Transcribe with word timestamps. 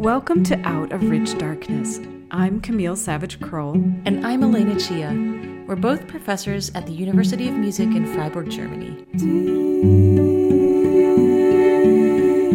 Welcome 0.00 0.42
to 0.44 0.58
Out 0.66 0.92
of 0.92 1.10
Rich 1.10 1.36
Darkness. 1.36 2.00
I'm 2.30 2.62
Camille 2.62 2.96
Savage 2.96 3.38
Kroll. 3.38 3.74
And 4.06 4.26
I'm 4.26 4.42
Elena 4.42 4.80
Chia. 4.80 5.10
We're 5.66 5.76
both 5.76 6.08
professors 6.08 6.70
at 6.74 6.86
the 6.86 6.92
University 6.92 7.50
of 7.50 7.54
Music 7.54 7.88
in 7.88 8.06
Freiburg, 8.14 8.48
Germany. 8.48 9.04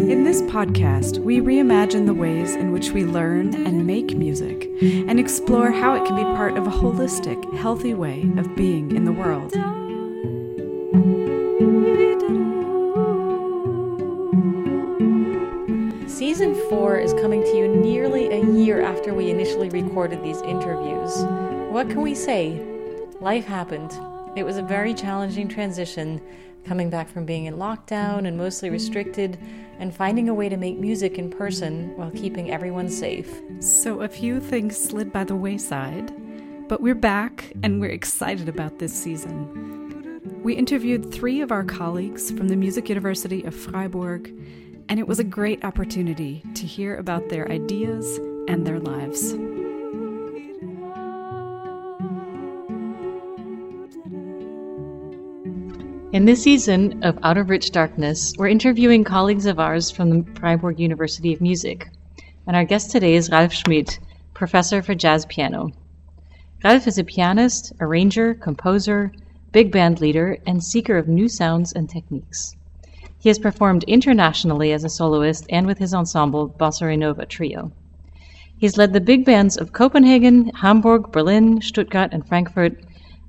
In 0.10 0.23
this 0.23 0.42
podcast, 0.42 1.20
we 1.20 1.39
reimagine 1.39 2.08
the 2.08 2.16
ways 2.16 2.55
in 2.55 2.71
which 2.71 2.89
we 2.89 3.05
learn 3.05 3.54
and 3.54 3.86
make 3.86 4.18
music 4.18 4.68
and 4.82 5.20
explore 5.20 5.70
how 5.70 5.93
it 5.93 6.04
can 6.07 6.16
be 6.16 6.23
part 6.23 6.57
of 6.57 6.66
a 6.66 6.71
holistic, 6.71 7.55
healthy 7.59 7.93
way 7.93 8.27
of 8.38 8.55
being 8.55 8.96
in 8.96 9.05
the 9.05 9.14
world. 9.14 9.54
Recorded 19.84 20.24
these 20.24 20.42
interviews. 20.44 21.14
What 21.70 21.90
can 21.90 22.02
we 22.02 22.16
say? 22.16 22.62
Life 23.20 23.44
happened. 23.44 23.92
It 24.38 24.44
was 24.44 24.56
a 24.56 24.62
very 24.64 24.94
challenging 24.94 25.50
transition, 25.50 26.22
coming 26.64 26.90
back 26.90 27.10
from 27.10 27.26
being 27.26 27.44
in 27.44 27.58
lockdown 27.58 28.26
and 28.26 28.38
mostly 28.38 28.70
restricted, 28.70 29.38
and 29.78 29.94
finding 29.94 30.30
a 30.30 30.34
way 30.34 30.48
to 30.48 30.56
make 30.56 30.78
music 30.78 31.18
in 31.18 31.30
person 31.30 31.96
while 31.98 32.10
keeping 32.12 32.52
everyone 32.52 32.88
safe. 32.88 33.30
So, 33.60 34.02
a 34.02 34.08
few 34.08 34.40
things 34.40 34.78
slid 34.82 35.12
by 35.12 35.26
the 35.26 35.36
wayside, 35.36 36.14
but 36.70 36.82
we're 36.82 36.96
back 36.96 37.52
and 37.62 37.82
we're 37.82 37.90
excited 37.90 38.48
about 38.48 38.80
this 38.80 38.94
season. 38.94 40.22
We 40.42 40.54
interviewed 40.54 41.14
three 41.14 41.42
of 41.42 41.52
our 41.52 41.66
colleagues 41.66 42.32
from 42.32 42.48
the 42.48 42.56
Music 42.56 42.88
University 42.88 43.44
of 43.44 43.54
Freiburg 43.54 44.32
and 44.88 45.00
it 45.00 45.08
was 45.08 45.20
a 45.20 45.23
great 45.23 45.64
opportunity 45.66 46.44
to 46.54 46.66
hear 46.66 46.96
about 46.96 47.30
their 47.30 47.52
ideas 47.52 48.20
and 48.48 48.66
their 48.66 48.80
lives. 48.80 49.36
In 56.16 56.23
this 56.23 56.44
season 56.44 57.03
of 57.03 57.19
Out 57.23 57.38
of 57.38 57.49
Rich 57.49 57.71
Darkness, 57.71 58.33
we're 58.38 58.47
interviewing 58.47 59.03
colleagues 59.03 59.45
of 59.45 59.59
ours 59.59 59.91
from 59.91 60.09
the 60.09 60.39
Freiburg 60.39 60.80
University 60.80 61.33
of 61.33 61.41
Music. 61.41 61.89
And 62.47 62.55
our 62.55 62.63
guest 62.63 62.89
today 62.89 63.16
is 63.16 63.30
Ralf 63.30 63.52
Schmid, 63.52 63.99
professor 64.33 64.81
for 64.81 64.95
jazz 64.95 65.25
piano. 65.25 65.73
Ralf 66.63 66.88
is 66.88 66.97
a 66.97 67.03
pianist, 67.03 67.73
arranger, 67.81 68.33
composer, 68.33 69.11
big 69.52 69.73
band 69.73 69.99
leader, 69.99 70.38
and 70.47 70.63
seeker 70.63 70.97
of 70.97 71.09
new 71.09 71.27
sounds 71.27 71.73
and 71.73 71.89
techniques. 71.89 72.55
He 73.19 73.27
has 73.27 73.38
performed 73.38 73.83
internationally 73.83 74.71
as 74.71 74.86
a 74.86 74.89
soloist 74.89 75.45
and 75.49 75.67
with 75.67 75.80
his 75.80 75.93
ensemble 75.93 76.47
Bossa 76.47 76.97
Nova 76.97 77.25
Trio. 77.25 77.73
He's 78.58 78.77
led 78.77 78.93
the 78.93 79.02
big 79.02 79.25
bands 79.25 79.58
of 79.58 79.73
Copenhagen, 79.73 80.49
Hamburg, 80.55 81.11
Berlin, 81.11 81.61
Stuttgart, 81.61 82.13
and 82.13 82.25
Frankfurt, 82.25 82.80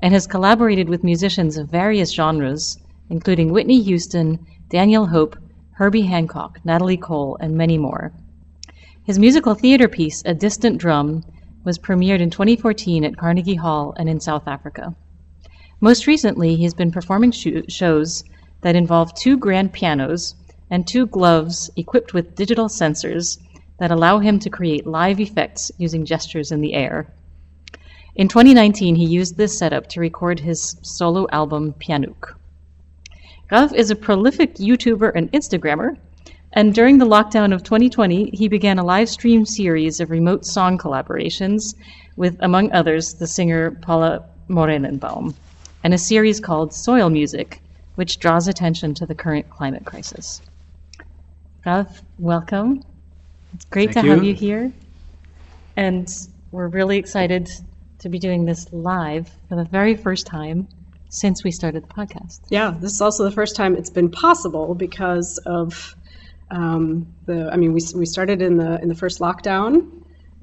and 0.02 0.12
has 0.12 0.26
collaborated 0.26 0.88
with 0.88 1.04
musicians 1.04 1.56
of 1.56 1.68
various 1.68 2.12
genres, 2.12 2.78
including 3.10 3.52
Whitney 3.52 3.80
Houston, 3.82 4.38
Daniel 4.68 5.06
Hope, 5.06 5.36
Herbie 5.72 6.02
Hancock, 6.02 6.58
Natalie 6.64 6.96
Cole, 6.96 7.36
and 7.40 7.56
many 7.56 7.78
more. 7.78 8.12
His 9.04 9.18
musical 9.18 9.54
theater 9.54 9.88
piece, 9.88 10.22
A 10.24 10.34
Distant 10.34 10.78
Drum, 10.78 11.24
was 11.64 11.78
premiered 11.78 12.20
in 12.20 12.30
2014 12.30 13.04
at 13.04 13.16
Carnegie 13.16 13.54
Hall 13.54 13.94
and 13.96 14.08
in 14.08 14.20
South 14.20 14.48
Africa. 14.48 14.94
Most 15.80 16.06
recently, 16.06 16.56
he's 16.56 16.74
been 16.74 16.90
performing 16.90 17.32
sh- 17.32 17.48
shows 17.68 18.24
that 18.62 18.76
involve 18.76 19.14
two 19.14 19.36
grand 19.36 19.72
pianos 19.72 20.34
and 20.70 20.86
two 20.86 21.06
gloves 21.06 21.70
equipped 21.76 22.14
with 22.14 22.34
digital 22.34 22.68
sensors 22.68 23.38
that 23.78 23.90
allow 23.90 24.18
him 24.18 24.38
to 24.38 24.50
create 24.50 24.86
live 24.86 25.20
effects 25.20 25.70
using 25.78 26.04
gestures 26.04 26.50
in 26.50 26.60
the 26.60 26.74
air. 26.74 27.12
In 28.16 28.28
2019, 28.28 28.96
he 28.96 29.04
used 29.04 29.36
this 29.36 29.58
setup 29.58 29.90
to 29.90 30.00
record 30.00 30.40
his 30.40 30.78
solo 30.80 31.26
album 31.32 31.74
Pyanook. 31.74 32.34
Ralf 33.50 33.74
is 33.74 33.90
a 33.90 33.94
prolific 33.94 34.54
YouTuber 34.54 35.12
and 35.14 35.30
Instagrammer, 35.32 35.98
and 36.54 36.74
during 36.74 36.96
the 36.96 37.04
lockdown 37.04 37.52
of 37.52 37.62
2020, 37.62 38.30
he 38.32 38.48
began 38.48 38.78
a 38.78 38.84
live 38.84 39.10
stream 39.10 39.44
series 39.44 40.00
of 40.00 40.10
remote 40.10 40.46
song 40.46 40.78
collaborations 40.78 41.74
with, 42.16 42.38
among 42.40 42.72
others, 42.72 43.12
the 43.12 43.26
singer 43.26 43.72
Paula 43.82 44.24
Morelenbaum, 44.48 45.34
and 45.84 45.92
a 45.92 45.98
series 45.98 46.40
called 46.40 46.72
Soil 46.72 47.10
Music, 47.10 47.60
which 47.96 48.18
draws 48.18 48.48
attention 48.48 48.94
to 48.94 49.04
the 49.04 49.14
current 49.14 49.50
climate 49.50 49.84
crisis. 49.84 50.40
Ralf, 51.66 52.00
welcome. 52.18 52.82
It's 53.52 53.66
great 53.66 53.92
Thank 53.92 54.06
to 54.06 54.06
you. 54.06 54.14
have 54.14 54.24
you 54.24 54.32
here. 54.32 54.72
And 55.76 56.10
we're 56.50 56.68
really 56.68 56.96
excited 56.96 57.50
to 58.06 58.10
be 58.10 58.18
doing 58.20 58.44
this 58.44 58.72
live 58.72 59.28
for 59.48 59.56
the 59.56 59.64
very 59.64 59.96
first 59.96 60.28
time 60.28 60.68
since 61.08 61.42
we 61.42 61.50
started 61.50 61.82
the 61.82 61.88
podcast. 61.88 62.40
Yeah, 62.50 62.72
this 62.80 62.92
is 62.92 63.00
also 63.00 63.24
the 63.24 63.32
first 63.32 63.56
time 63.56 63.74
it's 63.74 63.90
been 63.90 64.08
possible 64.08 64.76
because 64.76 65.38
of 65.38 65.96
um, 66.52 67.12
the. 67.26 67.50
I 67.52 67.56
mean, 67.56 67.72
we, 67.72 67.80
we 67.96 68.06
started 68.06 68.42
in 68.42 68.56
the 68.56 68.80
in 68.80 68.88
the 68.88 68.94
first 68.94 69.18
lockdown, 69.18 69.90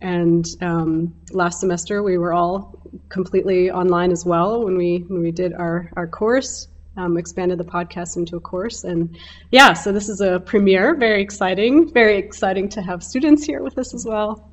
and 0.02 0.46
um, 0.60 1.16
last 1.32 1.62
semester 1.62 2.04
we 2.04 2.18
were 2.18 2.34
all 2.34 2.78
completely 3.08 3.72
online 3.72 4.12
as 4.12 4.26
well 4.26 4.66
when 4.66 4.76
we 4.76 5.06
when 5.08 5.22
we 5.22 5.32
did 5.32 5.54
our 5.54 5.90
our 5.96 6.08
course. 6.08 6.68
Um, 6.96 7.18
expanded 7.18 7.58
the 7.58 7.64
podcast 7.64 8.18
into 8.18 8.36
a 8.36 8.40
course, 8.40 8.84
and 8.84 9.18
yeah, 9.52 9.74
so 9.74 9.92
this 9.92 10.10
is 10.10 10.22
a 10.22 10.42
premiere. 10.42 10.96
Very 10.96 11.24
exciting. 11.24 11.92
Very 11.92 12.18
exciting 12.18 12.70
to 12.70 12.84
have 12.84 13.02
students 13.02 13.44
here 13.46 13.64
with 13.64 13.80
us 13.80 13.96
as 13.96 14.06
well. 14.06 14.52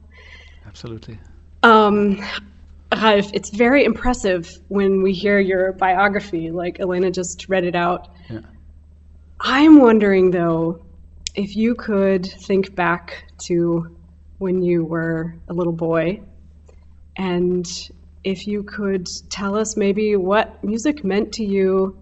Absolutely. 0.65 1.19
Um, 1.63 2.25
Ralf, 2.93 3.31
it's 3.33 3.51
very 3.51 3.85
impressive 3.85 4.59
when 4.69 5.03
we 5.03 5.13
hear 5.13 5.39
your 5.39 5.73
biography, 5.73 6.51
like 6.51 6.81
Elena 6.81 7.11
just 7.11 7.49
read 7.49 7.65
it 7.65 7.75
out. 7.75 8.09
Yeah. 8.29 8.41
I'm 9.41 9.81
wondering, 9.81 10.31
though, 10.31 10.85
if 11.35 11.57
you 11.57 11.75
could 11.75 12.27
think 12.27 12.75
back 12.75 13.25
to 13.47 13.97
when 14.39 14.63
you 14.63 14.85
were 14.85 15.37
a 15.49 15.55
little 15.55 15.73
boy 15.73 16.21
and 17.17 17.67
if 18.25 18.47
you 18.47 18.63
could 18.63 19.07
tell 19.29 19.57
us 19.57 19.77
maybe 19.77 20.17
what 20.17 20.63
music 20.65 21.05
meant 21.05 21.33
to 21.35 21.45
you 21.45 21.97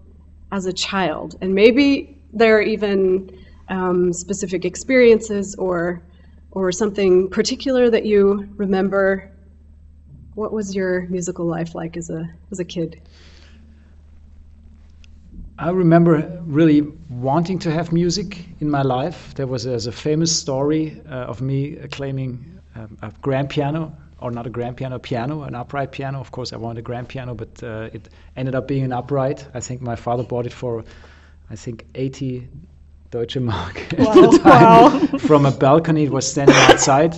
as 0.51 0.65
a 0.65 0.73
child. 0.73 1.37
And 1.41 1.53
maybe 1.53 2.17
there 2.33 2.57
are 2.57 2.61
even 2.61 3.29
um, 3.69 4.11
specific 4.11 4.65
experiences 4.65 5.55
or, 5.55 6.01
or 6.51 6.71
something 6.71 7.29
particular 7.29 7.89
that 7.89 8.05
you 8.05 8.49
remember 8.55 9.31
what 10.39 10.53
was 10.53 10.75
your 10.75 11.01
musical 11.09 11.45
life 11.45 11.75
like 11.75 11.97
as 11.97 12.09
a 12.09 12.29
as 12.51 12.59
a 12.59 12.65
kid? 12.65 13.01
I 15.59 15.69
remember 15.71 16.41
really 16.45 16.81
wanting 17.09 17.59
to 17.59 17.71
have 17.71 17.91
music 17.91 18.45
in 18.61 18.69
my 18.69 18.81
life. 18.81 19.33
There 19.35 19.47
was 19.47 19.65
a, 19.65 19.73
a 19.73 19.91
famous 19.91 20.35
story 20.35 21.01
uh, 21.09 21.31
of 21.31 21.41
me 21.41 21.75
claiming 21.91 22.45
um, 22.75 22.97
a 23.01 23.11
grand 23.21 23.49
piano, 23.49 23.91
or 24.19 24.31
not 24.31 24.47
a 24.47 24.49
grand 24.49 24.77
piano, 24.77 24.95
a 24.95 24.99
piano, 24.99 25.43
an 25.43 25.55
upright 25.55 25.91
piano. 25.91 26.19
Of 26.19 26.31
course, 26.31 26.53
I 26.53 26.57
wanted 26.57 26.79
a 26.79 26.83
grand 26.83 27.09
piano, 27.09 27.35
but 27.35 27.61
uh, 27.63 27.89
it 27.93 28.09
ended 28.37 28.55
up 28.55 28.67
being 28.67 28.85
an 28.85 28.93
upright. 28.93 29.45
I 29.53 29.59
think 29.59 29.81
my 29.81 29.95
father 29.95 30.23
bought 30.23 30.45
it 30.45 30.53
for, 30.53 30.83
I 31.49 31.55
think, 31.55 31.85
80 31.95 32.47
Deutsche 33.11 33.37
Mark 33.37 33.93
at 33.99 33.99
Wow. 33.99 34.13
the 34.15 34.39
time 34.39 35.19
from 35.19 35.45
a 35.45 35.51
balcony. 35.51 36.03
It 36.05 36.11
was 36.11 36.29
standing 36.31 36.55
outside. 36.55 37.15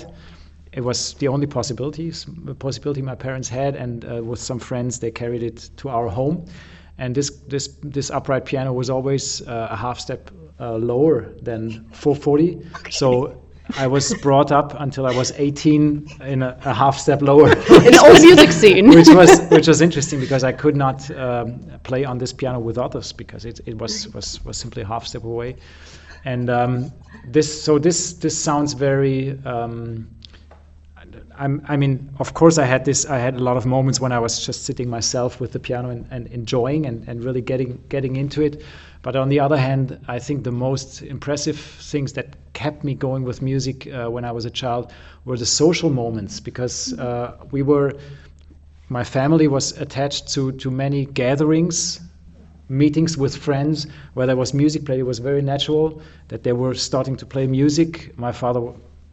It 0.73 0.81
was 0.81 1.13
the 1.15 1.27
only 1.27 1.47
possibilities 1.47 2.25
possibility 2.59 3.01
my 3.01 3.15
parents 3.15 3.49
had, 3.49 3.75
and 3.75 4.05
uh, 4.05 4.23
with 4.23 4.39
some 4.39 4.59
friends, 4.59 4.99
they 4.99 5.11
carried 5.11 5.43
it 5.43 5.69
to 5.77 5.89
our 5.89 6.07
home. 6.07 6.45
And 6.97 7.13
this 7.15 7.29
this 7.47 7.67
this 7.83 8.09
upright 8.09 8.45
piano 8.45 8.71
was 8.71 8.89
always 8.89 9.41
uh, 9.41 9.67
a 9.69 9.75
half 9.75 9.99
step 9.99 10.31
uh, 10.59 10.77
lower 10.77 11.33
than 11.41 11.85
440. 11.91 12.61
So 12.89 13.41
I 13.77 13.87
was 13.87 14.13
brought 14.21 14.51
up 14.51 14.75
until 14.79 15.05
I 15.05 15.15
was 15.15 15.31
18 15.35 16.07
in 16.21 16.43
a, 16.43 16.57
a 16.63 16.73
half 16.73 16.97
step 16.97 17.21
lower. 17.21 17.49
In 17.51 17.91
the 17.91 18.03
old 18.05 18.21
music 18.21 18.51
scene. 18.51 18.89
which 18.95 19.09
was 19.09 19.41
which 19.49 19.67
was 19.67 19.81
interesting 19.81 20.19
because 20.19 20.43
I 20.43 20.51
could 20.51 20.75
not 20.75 21.09
um, 21.11 21.59
play 21.83 22.05
on 22.05 22.17
this 22.17 22.33
piano 22.33 22.59
with 22.59 22.77
others 22.77 23.11
because 23.11 23.45
it, 23.45 23.59
it 23.65 23.77
was, 23.77 24.07
was 24.13 24.43
was 24.45 24.57
simply 24.57 24.83
a 24.83 24.87
half 24.87 25.05
step 25.05 25.23
away, 25.23 25.55
and 26.25 26.49
um, 26.49 26.91
this 27.27 27.63
so 27.63 27.79
this 27.79 28.13
this 28.13 28.37
sounds 28.37 28.73
very. 28.73 29.37
Um, 29.45 30.07
I'm, 31.41 31.65
I 31.67 31.75
mean, 31.75 32.07
of 32.19 32.35
course, 32.35 32.59
I 32.59 32.65
had 32.65 32.85
this. 32.85 33.05
I 33.07 33.17
had 33.17 33.33
a 33.35 33.39
lot 33.39 33.57
of 33.57 33.65
moments 33.65 33.99
when 33.99 34.11
I 34.11 34.19
was 34.19 34.45
just 34.45 34.63
sitting 34.63 34.87
myself 34.87 35.41
with 35.41 35.53
the 35.53 35.59
piano 35.59 35.89
and, 35.89 36.05
and 36.11 36.27
enjoying 36.27 36.85
and, 36.85 37.03
and 37.07 37.23
really 37.23 37.41
getting 37.41 37.83
getting 37.89 38.15
into 38.15 38.43
it. 38.43 38.61
But 39.01 39.15
on 39.15 39.29
the 39.29 39.39
other 39.39 39.57
hand, 39.57 39.99
I 40.07 40.19
think 40.19 40.43
the 40.43 40.51
most 40.51 41.01
impressive 41.01 41.57
things 41.59 42.13
that 42.13 42.35
kept 42.53 42.83
me 42.83 42.93
going 42.93 43.23
with 43.23 43.41
music 43.41 43.87
uh, 43.87 44.07
when 44.11 44.23
I 44.23 44.31
was 44.31 44.45
a 44.45 44.51
child 44.51 44.93
were 45.25 45.35
the 45.35 45.47
social 45.47 45.89
moments 45.89 46.39
because 46.39 46.93
uh, 46.99 47.35
we 47.49 47.63
were 47.63 47.93
my 48.89 49.03
family 49.03 49.47
was 49.47 49.71
attached 49.79 50.27
to, 50.33 50.51
to 50.51 50.69
many 50.69 51.05
gatherings, 51.05 52.01
meetings 52.69 53.17
with 53.17 53.35
friends 53.35 53.87
where 54.13 54.27
there 54.27 54.35
was 54.35 54.53
music 54.53 54.85
played. 54.85 54.99
It 54.99 55.07
was 55.07 55.17
very 55.19 55.41
natural 55.41 56.03
that 56.27 56.43
they 56.43 56.53
were 56.53 56.75
starting 56.75 57.15
to 57.15 57.25
play 57.25 57.47
music. 57.47 58.15
My 58.19 58.31
father 58.31 58.61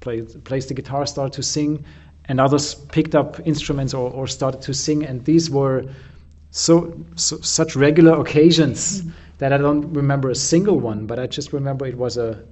played, 0.01 0.45
plays 0.45 0.67
the 0.67 0.75
guitar 0.75 1.07
started 1.07 1.33
to 1.35 1.43
sing, 1.43 1.85
and 2.29 2.41
others 2.41 2.75
picked 2.75 3.15
up 3.15 3.41
instruments 3.47 3.95
or, 3.95 4.11
or 4.11 4.27
started 4.27 4.61
to 4.63 4.75
sing, 4.75 5.05
and 5.05 5.25
these 5.25 5.51
were 5.51 5.85
so, 6.51 6.95
so 7.17 7.39
such 7.39 7.77
regular 7.77 8.21
occasions 8.21 9.01
mm-hmm. 9.01 9.11
that 9.39 9.53
I 9.53 9.59
don't 9.59 9.93
remember 9.93 10.31
a 10.31 10.35
single 10.35 10.79
one, 10.79 11.07
but 11.07 11.19
I 11.19 11.27
just 11.27 11.53
remember 11.53 11.87
it 11.87 11.97
was 11.97 12.17
a 12.17 12.45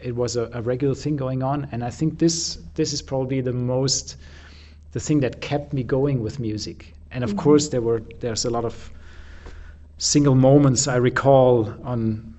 it 0.00 0.16
was 0.16 0.34
a, 0.36 0.50
a, 0.52 0.60
regular 0.60 0.96
thing 0.96 1.16
going 1.16 1.44
on, 1.44 1.68
and 1.70 1.84
I 1.84 1.90
think 1.90 2.18
this 2.18 2.58
this 2.74 2.92
is 2.92 3.00
probably 3.00 3.40
the 3.40 3.52
most 3.52 4.16
the 4.92 5.00
thing 5.00 5.20
that 5.20 5.40
kept 5.40 5.72
me 5.72 5.82
going 5.82 6.22
with 6.22 6.40
music. 6.40 6.92
And 7.10 7.22
of 7.22 7.30
mm-hmm. 7.30 7.38
course, 7.38 7.68
there 7.68 7.80
were 7.80 8.02
there's 8.20 8.44
a 8.44 8.50
lot 8.50 8.64
of 8.64 8.90
single 9.98 10.34
moments 10.34 10.88
I 10.88 10.96
recall 10.96 11.72
on 11.84 12.34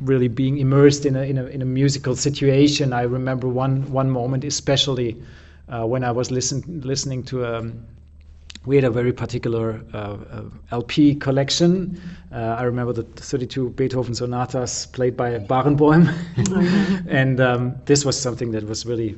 really 0.00 0.28
being 0.28 0.58
immersed 0.58 1.06
in 1.06 1.16
a, 1.16 1.22
in 1.22 1.38
a, 1.38 1.46
in 1.46 1.62
a 1.62 1.64
musical 1.64 2.14
situation. 2.14 2.92
I 2.92 3.02
remember 3.02 3.48
one 3.48 3.90
one 3.90 4.10
moment 4.10 4.44
especially 4.44 5.16
uh, 5.68 5.86
when 5.86 6.04
I 6.04 6.10
was 6.10 6.30
listen, 6.30 6.80
listening 6.84 7.22
to 7.24 7.46
um, 7.46 7.86
we 8.66 8.76
had 8.76 8.84
a 8.84 8.90
very 8.90 9.12
particular 9.12 9.80
uh, 9.94 9.96
uh, 9.96 10.42
LP 10.72 11.14
collection. 11.14 12.00
Uh, 12.32 12.56
I 12.58 12.62
remember 12.64 12.92
the 12.92 13.02
32 13.02 13.70
Beethoven 13.70 14.14
sonatas 14.14 14.86
played 14.86 15.16
by 15.16 15.38
Barenboim, 15.38 16.12
and 17.08 17.40
um, 17.40 17.76
this 17.86 18.04
was 18.04 18.20
something 18.20 18.50
that 18.50 18.64
was 18.64 18.84
really 18.84 19.16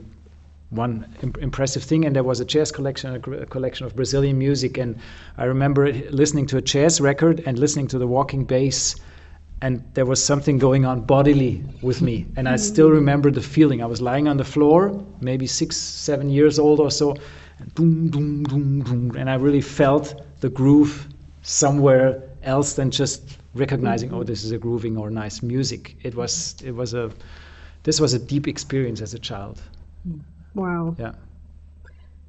one 0.71 1.05
imp- 1.23 1.39
impressive 1.39 1.83
thing. 1.83 2.05
And 2.05 2.15
there 2.15 2.23
was 2.23 2.39
a 2.41 2.45
jazz 2.45 2.71
collection, 2.71 3.15
a, 3.15 3.19
gr- 3.19 3.35
a, 3.35 3.47
collection 3.47 3.87
of 3.87 3.97
Brazilian 3.97 4.39
music, 4.39 4.79
and 4.79 4.97
I 5.37 5.45
remember 5.45 5.93
listening 6.11 6.47
to 6.47 6.57
a 6.59 6.63
jazz 6.63 7.01
record 7.01 7.43
and 7.45 7.59
listening 7.59 7.89
to 7.89 7.99
the 7.99 8.07
walking 8.07 8.45
bass. 8.45 8.97
And 9.63 9.85
there 9.95 10.07
was 10.07 10.25
something 10.25 10.59
going 10.59 10.87
on 10.87 11.03
bodily 11.03 11.63
with 11.83 12.01
me. 12.01 12.27
And 12.37 12.49
I 12.49 12.57
still 12.57 12.89
remember 12.89 13.31
the 13.31 13.43
feeling. 13.43 13.83
I 13.83 13.87
was 13.87 14.01
lying 14.01 14.27
on 14.27 14.39
the 14.39 14.45
floor, 14.45 15.05
maybe 15.21 15.47
six, 15.47 15.77
seven 15.77 16.31
years 16.31 16.59
old 16.59 16.81
or 16.81 16.91
so, 16.91 17.15
and 17.59 17.75
boom, 17.75 18.09
boom, 18.09 18.43
boom, 18.45 18.81
boom, 18.81 19.17
and 19.17 19.29
I 19.29 19.35
really 19.35 19.61
felt 19.61 20.23
the 20.41 20.49
groove 20.49 21.07
somewhere 21.43 22.23
else 22.43 22.75
than 22.75 22.91
just 22.91 23.39
recognizing, 23.55 24.13
oh, 24.15 24.23
this 24.23 24.45
is 24.45 24.53
a 24.53 24.59
grooving 24.59 24.97
or 24.97 25.11
nice 25.11 25.43
music. 25.43 25.97
It 26.03 26.15
was, 26.15 26.57
it 26.65 26.73
was 26.73 26.95
a, 26.95 27.11
this 27.83 28.01
was 28.01 28.15
a 28.15 28.19
deep 28.19 28.49
experience 28.49 29.03
as 29.03 29.13
a 29.13 29.19
child. 29.19 29.61
Wow. 30.55 30.97
Yeah. 30.99 31.13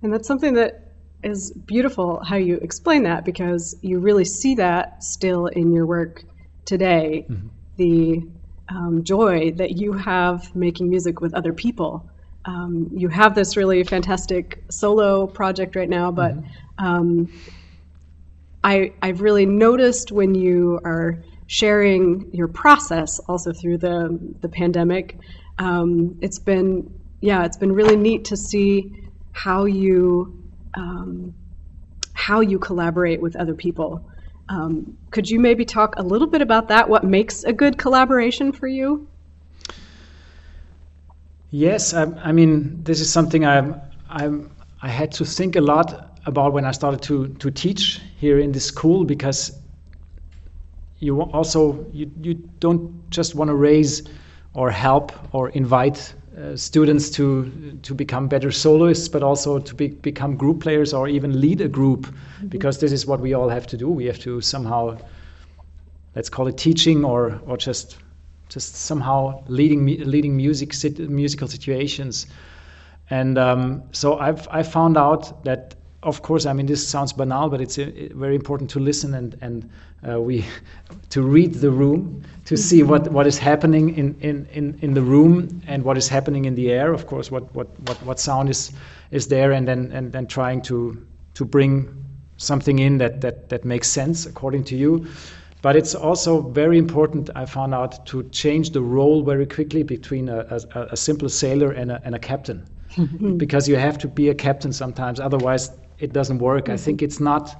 And 0.01 0.11
that's 0.11 0.27
something 0.27 0.55
that 0.55 0.91
is 1.23 1.51
beautiful 1.65 2.21
how 2.23 2.35
you 2.35 2.57
explain 2.57 3.03
that 3.03 3.23
because 3.23 3.77
you 3.81 3.99
really 3.99 4.25
see 4.25 4.55
that 4.55 5.03
still 5.03 5.45
in 5.45 5.71
your 5.71 5.85
work 5.85 6.23
today. 6.65 7.25
Mm-hmm. 7.29 7.47
The 7.77 8.27
um, 8.69 9.03
joy 9.03 9.51
that 9.53 9.77
you 9.77 9.93
have 9.93 10.55
making 10.55 10.89
music 10.89 11.19
with 11.19 11.33
other 11.33 11.53
people 11.53 12.09
um, 12.45 12.89
you 12.93 13.07
have 13.09 13.35
this 13.35 13.55
really 13.55 13.83
fantastic 13.83 14.63
solo 14.69 15.27
project 15.27 15.75
right 15.75 15.89
now, 15.89 16.11
but 16.11 16.35
mm-hmm. 16.35 16.85
um, 16.85 17.33
I, 18.63 18.93
I've 19.01 19.21
really 19.21 19.45
noticed 19.45 20.11
when 20.11 20.33
you 20.35 20.79
are 20.83 21.23
sharing 21.47 22.33
your 22.33 22.47
process 22.47 23.19
also 23.19 23.51
through 23.51 23.77
the 23.77 24.17
the 24.41 24.49
pandemic. 24.49 25.17
Um, 25.59 26.17
it's 26.21 26.39
been 26.39 26.91
yeah, 27.21 27.45
it's 27.45 27.57
been 27.57 27.73
really 27.73 27.95
neat 27.95 28.25
to 28.25 28.37
see 28.37 28.91
how 29.33 29.65
you 29.65 30.41
um, 30.73 31.33
how 32.13 32.39
you 32.39 32.57
collaborate 32.57 33.21
with 33.21 33.35
other 33.35 33.53
people. 33.53 34.03
Um, 34.49 34.97
could 35.11 35.29
you 35.29 35.39
maybe 35.39 35.65
talk 35.65 35.95
a 35.97 36.03
little 36.03 36.27
bit 36.27 36.41
about 36.41 36.67
that? 36.67 36.89
What 36.89 37.03
makes 37.03 37.43
a 37.43 37.53
good 37.53 37.77
collaboration 37.77 38.51
for 38.51 38.67
you? 38.67 39.07
Yes, 41.51 41.93
I, 41.93 42.03
I 42.23 42.31
mean 42.31 42.83
this 42.83 42.99
is 42.99 43.11
something 43.11 43.45
I 43.45 43.75
I 44.81 44.87
had 44.87 45.11
to 45.13 45.25
think 45.25 45.55
a 45.55 45.61
lot 45.61 46.17
about 46.25 46.53
when 46.53 46.65
I 46.65 46.71
started 46.71 47.01
to 47.03 47.27
to 47.39 47.51
teach 47.51 48.01
here 48.17 48.39
in 48.39 48.51
this 48.51 48.65
school 48.65 49.03
because 49.05 49.51
you 50.99 51.21
also 51.21 51.85
you 51.91 52.11
you 52.21 52.33
don't 52.59 53.09
just 53.09 53.35
want 53.35 53.49
to 53.49 53.55
raise 53.55 54.03
or 54.53 54.71
help 54.71 55.11
or 55.33 55.49
invite 55.49 56.13
uh, 56.37 56.55
students 56.55 57.09
to 57.09 57.51
to 57.83 57.93
become 57.93 58.27
better 58.27 58.51
soloists, 58.51 59.09
but 59.09 59.23
also 59.23 59.59
to 59.59 59.75
be, 59.75 59.87
become 59.89 60.37
group 60.37 60.61
players 60.61 60.93
or 60.93 61.07
even 61.09 61.41
lead 61.41 61.61
a 61.61 61.67
group, 61.67 62.07
mm-hmm. 62.07 62.47
because 62.47 62.79
this 62.79 62.91
is 62.91 63.05
what 63.05 63.19
we 63.19 63.33
all 63.33 63.49
have 63.49 63.67
to 63.67 63.77
do. 63.77 63.89
We 63.89 64.05
have 64.05 64.19
to 64.19 64.41
somehow, 64.41 64.97
let's 66.15 66.29
call 66.29 66.47
it 66.47 66.57
teaching 66.57 67.03
or 67.05 67.41
or 67.45 67.57
just 67.57 67.97
just 68.49 68.75
somehow 68.75 69.43
leading 69.47 69.85
leading 69.85 70.37
music 70.37 70.73
musical 70.99 71.47
situations. 71.47 72.27
And 73.09 73.37
um, 73.37 73.83
so 73.91 74.17
I've 74.17 74.47
I 74.49 74.63
found 74.63 74.97
out 74.97 75.43
that 75.43 75.75
of 76.03 76.21
course 76.21 76.45
I 76.45 76.53
mean 76.53 76.65
this 76.65 76.87
sounds 76.87 77.13
banal, 77.13 77.49
but 77.49 77.61
it's 77.61 77.77
uh, 77.77 77.91
very 78.13 78.35
important 78.35 78.69
to 78.71 78.79
listen 78.79 79.13
and 79.13 79.37
and 79.41 79.69
uh, 80.07 80.19
we 80.19 80.45
to 81.09 81.21
read 81.21 81.55
the 81.55 81.69
room 81.69 82.23
to 82.45 82.57
see 82.57 82.83
what, 82.83 83.11
what 83.11 83.27
is 83.27 83.37
happening 83.37 83.95
in, 83.95 84.15
in, 84.19 84.47
in, 84.51 84.79
in 84.81 84.93
the 84.95 85.01
room 85.01 85.61
and 85.67 85.83
what 85.83 85.95
is 85.97 86.09
happening 86.09 86.45
in 86.45 86.55
the 86.55 86.71
air. 86.71 86.91
Of 86.91 87.05
course, 87.05 87.29
what 87.29 87.53
what, 87.53 87.67
what, 87.81 87.97
what 88.03 88.19
sound 88.19 88.49
is 88.49 88.71
is 89.11 89.27
there, 89.27 89.51
and 89.51 89.67
then 89.67 89.91
and 89.91 90.11
then 90.11 90.27
trying 90.27 90.61
to 90.63 91.05
to 91.35 91.45
bring 91.45 92.01
something 92.37 92.79
in 92.79 92.97
that, 92.97 93.21
that, 93.21 93.49
that 93.49 93.63
makes 93.63 93.87
sense 93.87 94.25
according 94.25 94.63
to 94.65 94.75
you. 94.75 95.05
But 95.61 95.75
it's 95.75 95.93
also 95.93 96.41
very 96.41 96.79
important, 96.79 97.29
I 97.35 97.45
found 97.45 97.75
out, 97.75 98.03
to 98.07 98.23
change 98.29 98.71
the 98.71 98.81
role 98.81 99.21
very 99.21 99.45
quickly 99.45 99.83
between 99.83 100.27
a, 100.27 100.39
a, 100.49 100.87
a 100.91 100.97
simple 100.97 101.29
sailor 101.29 101.71
and 101.71 101.91
a, 101.91 102.01
and 102.03 102.15
a 102.15 102.19
captain. 102.19 102.65
because 103.37 103.69
you 103.69 103.77
have 103.77 103.97
to 103.99 104.07
be 104.07 104.29
a 104.29 104.35
captain 104.35 104.73
sometimes, 104.73 105.19
otherwise, 105.19 105.71
it 106.01 106.13
doesn't 106.13 106.39
work. 106.39 106.65
Mm-hmm. 106.65 106.73
I 106.73 106.77
think 106.77 107.01
it's 107.01 107.19
not 107.19 107.55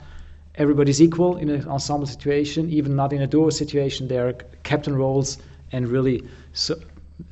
everybody's 0.55 1.01
equal 1.01 1.37
in 1.37 1.49
an 1.49 1.67
ensemble 1.67 2.07
situation, 2.07 2.69
even 2.69 2.95
not 2.95 3.13
in 3.13 3.21
a 3.21 3.27
duo 3.27 3.49
situation. 3.49 4.07
There 4.07 4.27
are 4.27 4.33
captain 4.63 4.95
roles 4.95 5.37
and 5.71 5.87
really 5.87 6.23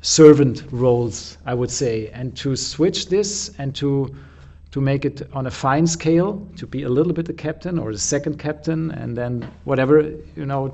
servant 0.00 0.64
roles, 0.70 1.36
I 1.44 1.54
would 1.54 1.70
say. 1.70 2.08
And 2.08 2.36
to 2.36 2.56
switch 2.56 3.08
this 3.08 3.50
and 3.58 3.74
to 3.76 4.14
to 4.70 4.80
make 4.80 5.04
it 5.04 5.22
on 5.32 5.46
a 5.46 5.50
fine 5.50 5.84
scale, 5.84 6.46
to 6.54 6.64
be 6.64 6.84
a 6.84 6.88
little 6.88 7.12
bit 7.12 7.26
the 7.26 7.32
captain 7.32 7.76
or 7.76 7.90
the 7.90 7.98
second 7.98 8.38
captain, 8.38 8.92
and 8.92 9.16
then 9.16 9.50
whatever 9.64 10.00
you 10.36 10.46
know. 10.46 10.72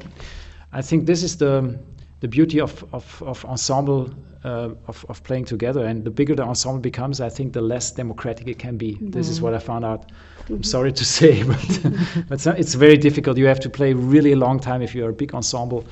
I 0.72 0.82
think 0.82 1.06
this 1.06 1.22
is 1.22 1.36
the 1.36 1.78
the 2.20 2.28
beauty 2.28 2.60
of 2.60 2.84
of, 2.92 3.22
of 3.22 3.44
ensemble 3.44 4.10
uh, 4.46 4.70
of, 4.86 5.04
of 5.08 5.22
playing 5.24 5.44
together. 5.44 5.84
And 5.84 6.04
the 6.04 6.10
bigger 6.10 6.34
the 6.34 6.44
ensemble 6.44 6.80
becomes, 6.80 7.20
I 7.20 7.28
think 7.28 7.52
the 7.52 7.60
less 7.60 7.90
democratic 7.90 8.46
it 8.46 8.58
can 8.58 8.76
be. 8.76 8.92
Mm-hmm. 8.92 9.10
This 9.10 9.28
is 9.28 9.40
what 9.40 9.54
I 9.54 9.58
found 9.58 9.84
out. 9.84 10.08
Mm-hmm. 10.08 10.54
I'm 10.54 10.62
sorry 10.62 10.92
to 10.92 11.04
say, 11.04 11.42
but 11.50 11.80
but 12.28 12.46
it's 12.46 12.74
very 12.74 12.96
difficult. 12.96 13.36
You 13.36 13.46
have 13.46 13.60
to 13.60 13.70
play 13.70 13.92
really 13.92 14.32
a 14.32 14.36
long 14.36 14.60
time 14.60 14.82
if 14.82 14.94
you're 14.94 15.10
a 15.10 15.18
big 15.24 15.34
ensemble, 15.34 15.84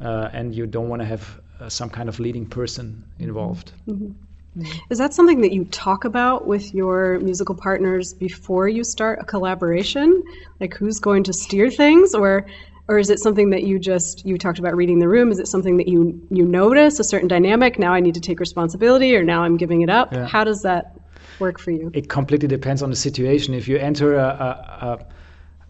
uh, 0.00 0.30
and 0.32 0.54
you 0.54 0.66
don't 0.66 0.88
want 0.88 1.02
to 1.02 1.06
have 1.06 1.40
uh, 1.60 1.68
some 1.68 1.90
kind 1.90 2.08
of 2.08 2.20
leading 2.20 2.46
person 2.46 3.04
involved. 3.18 3.72
Mm-hmm. 3.88 4.12
Mm-hmm. 4.56 4.92
Is 4.92 4.98
that 4.98 5.12
something 5.12 5.40
that 5.42 5.52
you 5.52 5.64
talk 5.66 6.04
about 6.04 6.46
with 6.46 6.72
your 6.72 7.18
musical 7.18 7.54
partners 7.54 8.14
before 8.14 8.68
you 8.68 8.84
start 8.84 9.18
a 9.20 9.24
collaboration? 9.24 10.22
Like 10.60 10.74
who's 10.74 11.00
going 11.00 11.24
to 11.24 11.32
steer 11.32 11.70
things 11.70 12.14
or 12.14 12.46
or 12.88 12.98
is 12.98 13.10
it 13.10 13.18
something 13.18 13.50
that 13.50 13.64
you 13.64 13.78
just 13.78 14.24
you 14.24 14.38
talked 14.38 14.58
about 14.58 14.74
reading 14.76 14.98
the 14.98 15.08
room 15.08 15.30
is 15.30 15.38
it 15.38 15.48
something 15.48 15.76
that 15.76 15.88
you 15.88 16.20
you 16.30 16.44
notice 16.44 16.98
a 17.00 17.04
certain 17.04 17.28
dynamic 17.28 17.78
now 17.78 17.92
I 17.92 18.00
need 18.00 18.14
to 18.14 18.20
take 18.20 18.40
responsibility 18.40 19.16
or 19.16 19.22
now 19.22 19.42
I'm 19.42 19.56
giving 19.56 19.82
it 19.82 19.90
up? 19.90 20.12
Yeah. 20.12 20.26
How 20.26 20.44
does 20.44 20.62
that 20.62 20.98
work 21.38 21.58
for 21.58 21.70
you? 21.70 21.90
It 21.94 22.08
completely 22.08 22.48
depends 22.48 22.82
on 22.82 22.90
the 22.90 22.96
situation. 22.96 23.54
If 23.54 23.68
you 23.68 23.76
enter 23.76 24.14
a, 24.14 24.26
a, 24.26 24.86
a 24.86 25.06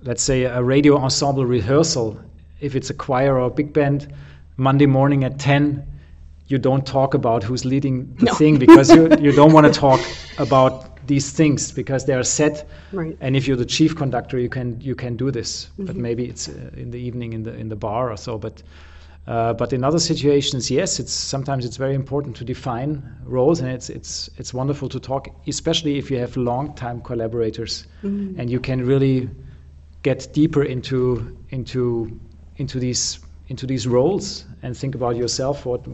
let's 0.03 0.23
say 0.23 0.45
a 0.45 0.63
radio 0.63 0.97
ensemble 0.97 1.47
rehearsal, 1.47 2.21
if 2.61 2.77
it's 2.77 2.91
a 2.91 2.95
choir 2.95 3.37
or 3.37 3.47
a 3.47 3.51
big 3.51 3.73
band, 3.73 4.13
Monday 4.57 4.87
morning 4.87 5.25
at 5.25 5.39
10 5.39 5.87
you 6.49 6.59
don't 6.59 6.87
talk 6.87 7.15
about 7.15 7.43
who's 7.43 7.65
leading 7.65 8.15
the 8.17 8.27
no. 8.27 8.35
thing 8.35 8.59
because 8.59 8.91
you, 8.91 9.11
you 9.19 9.33
don't 9.33 9.53
want 9.53 9.67
to 9.67 9.81
talk 9.87 10.01
about 10.39 10.96
these 11.07 11.31
things 11.31 11.73
because 11.73 12.05
they 12.05 12.15
are 12.15 12.23
set 12.23 12.69
right. 12.93 13.17
and 13.21 13.37
if 13.37 13.47
you're 13.47 13.57
the 13.57 13.65
chief 13.65 13.97
conductor 13.97 14.39
you 14.39 14.49
can 14.49 14.81
you 14.81 14.95
can 14.95 15.17
do 15.17 15.31
this 15.31 15.67
mm-hmm. 15.67 15.87
but 15.87 15.97
maybe 15.97 16.25
it's 16.25 16.49
uh, 16.49 16.71
in 16.77 16.91
the 16.91 16.99
evening 16.99 17.33
in 17.33 17.43
the 17.43 17.55
in 17.55 17.69
the 17.69 17.77
bar 17.77 18.11
or 18.11 18.17
so 18.17 18.39
but 18.39 18.63
uh, 19.27 19.53
but 19.53 19.73
in 19.73 19.85
other 19.85 19.99
situations 19.99 20.71
yes 20.71 21.01
it's 21.01 21.13
sometimes 21.13 21.65
it's 21.65 21.77
very 21.77 21.95
important 21.95 22.37
to 22.37 22.45
define 22.45 23.03
roles 23.25 23.61
and 23.61 23.71
it's 23.71 23.91
it's 23.91 24.31
it's 24.37 24.55
wonderful 24.55 24.89
to 24.89 25.01
talk 25.01 25.29
especially 25.47 25.99
if 25.99 26.11
you 26.11 26.19
have 26.19 26.37
long 26.37 26.75
time 26.75 27.01
collaborators 27.01 27.87
mm-hmm. 28.03 28.39
and 28.41 28.51
you 28.51 28.61
can 28.61 28.85
really 28.85 29.29
get 30.03 30.33
deeper 30.33 30.63
into 30.63 31.37
into 31.51 32.19
into 32.57 32.79
these 32.79 33.19
into 33.49 33.67
these 33.67 33.87
roles 33.87 34.45
and 34.63 34.77
think 34.77 34.95
about 34.95 35.17
yourself 35.17 35.67
what 35.67 35.87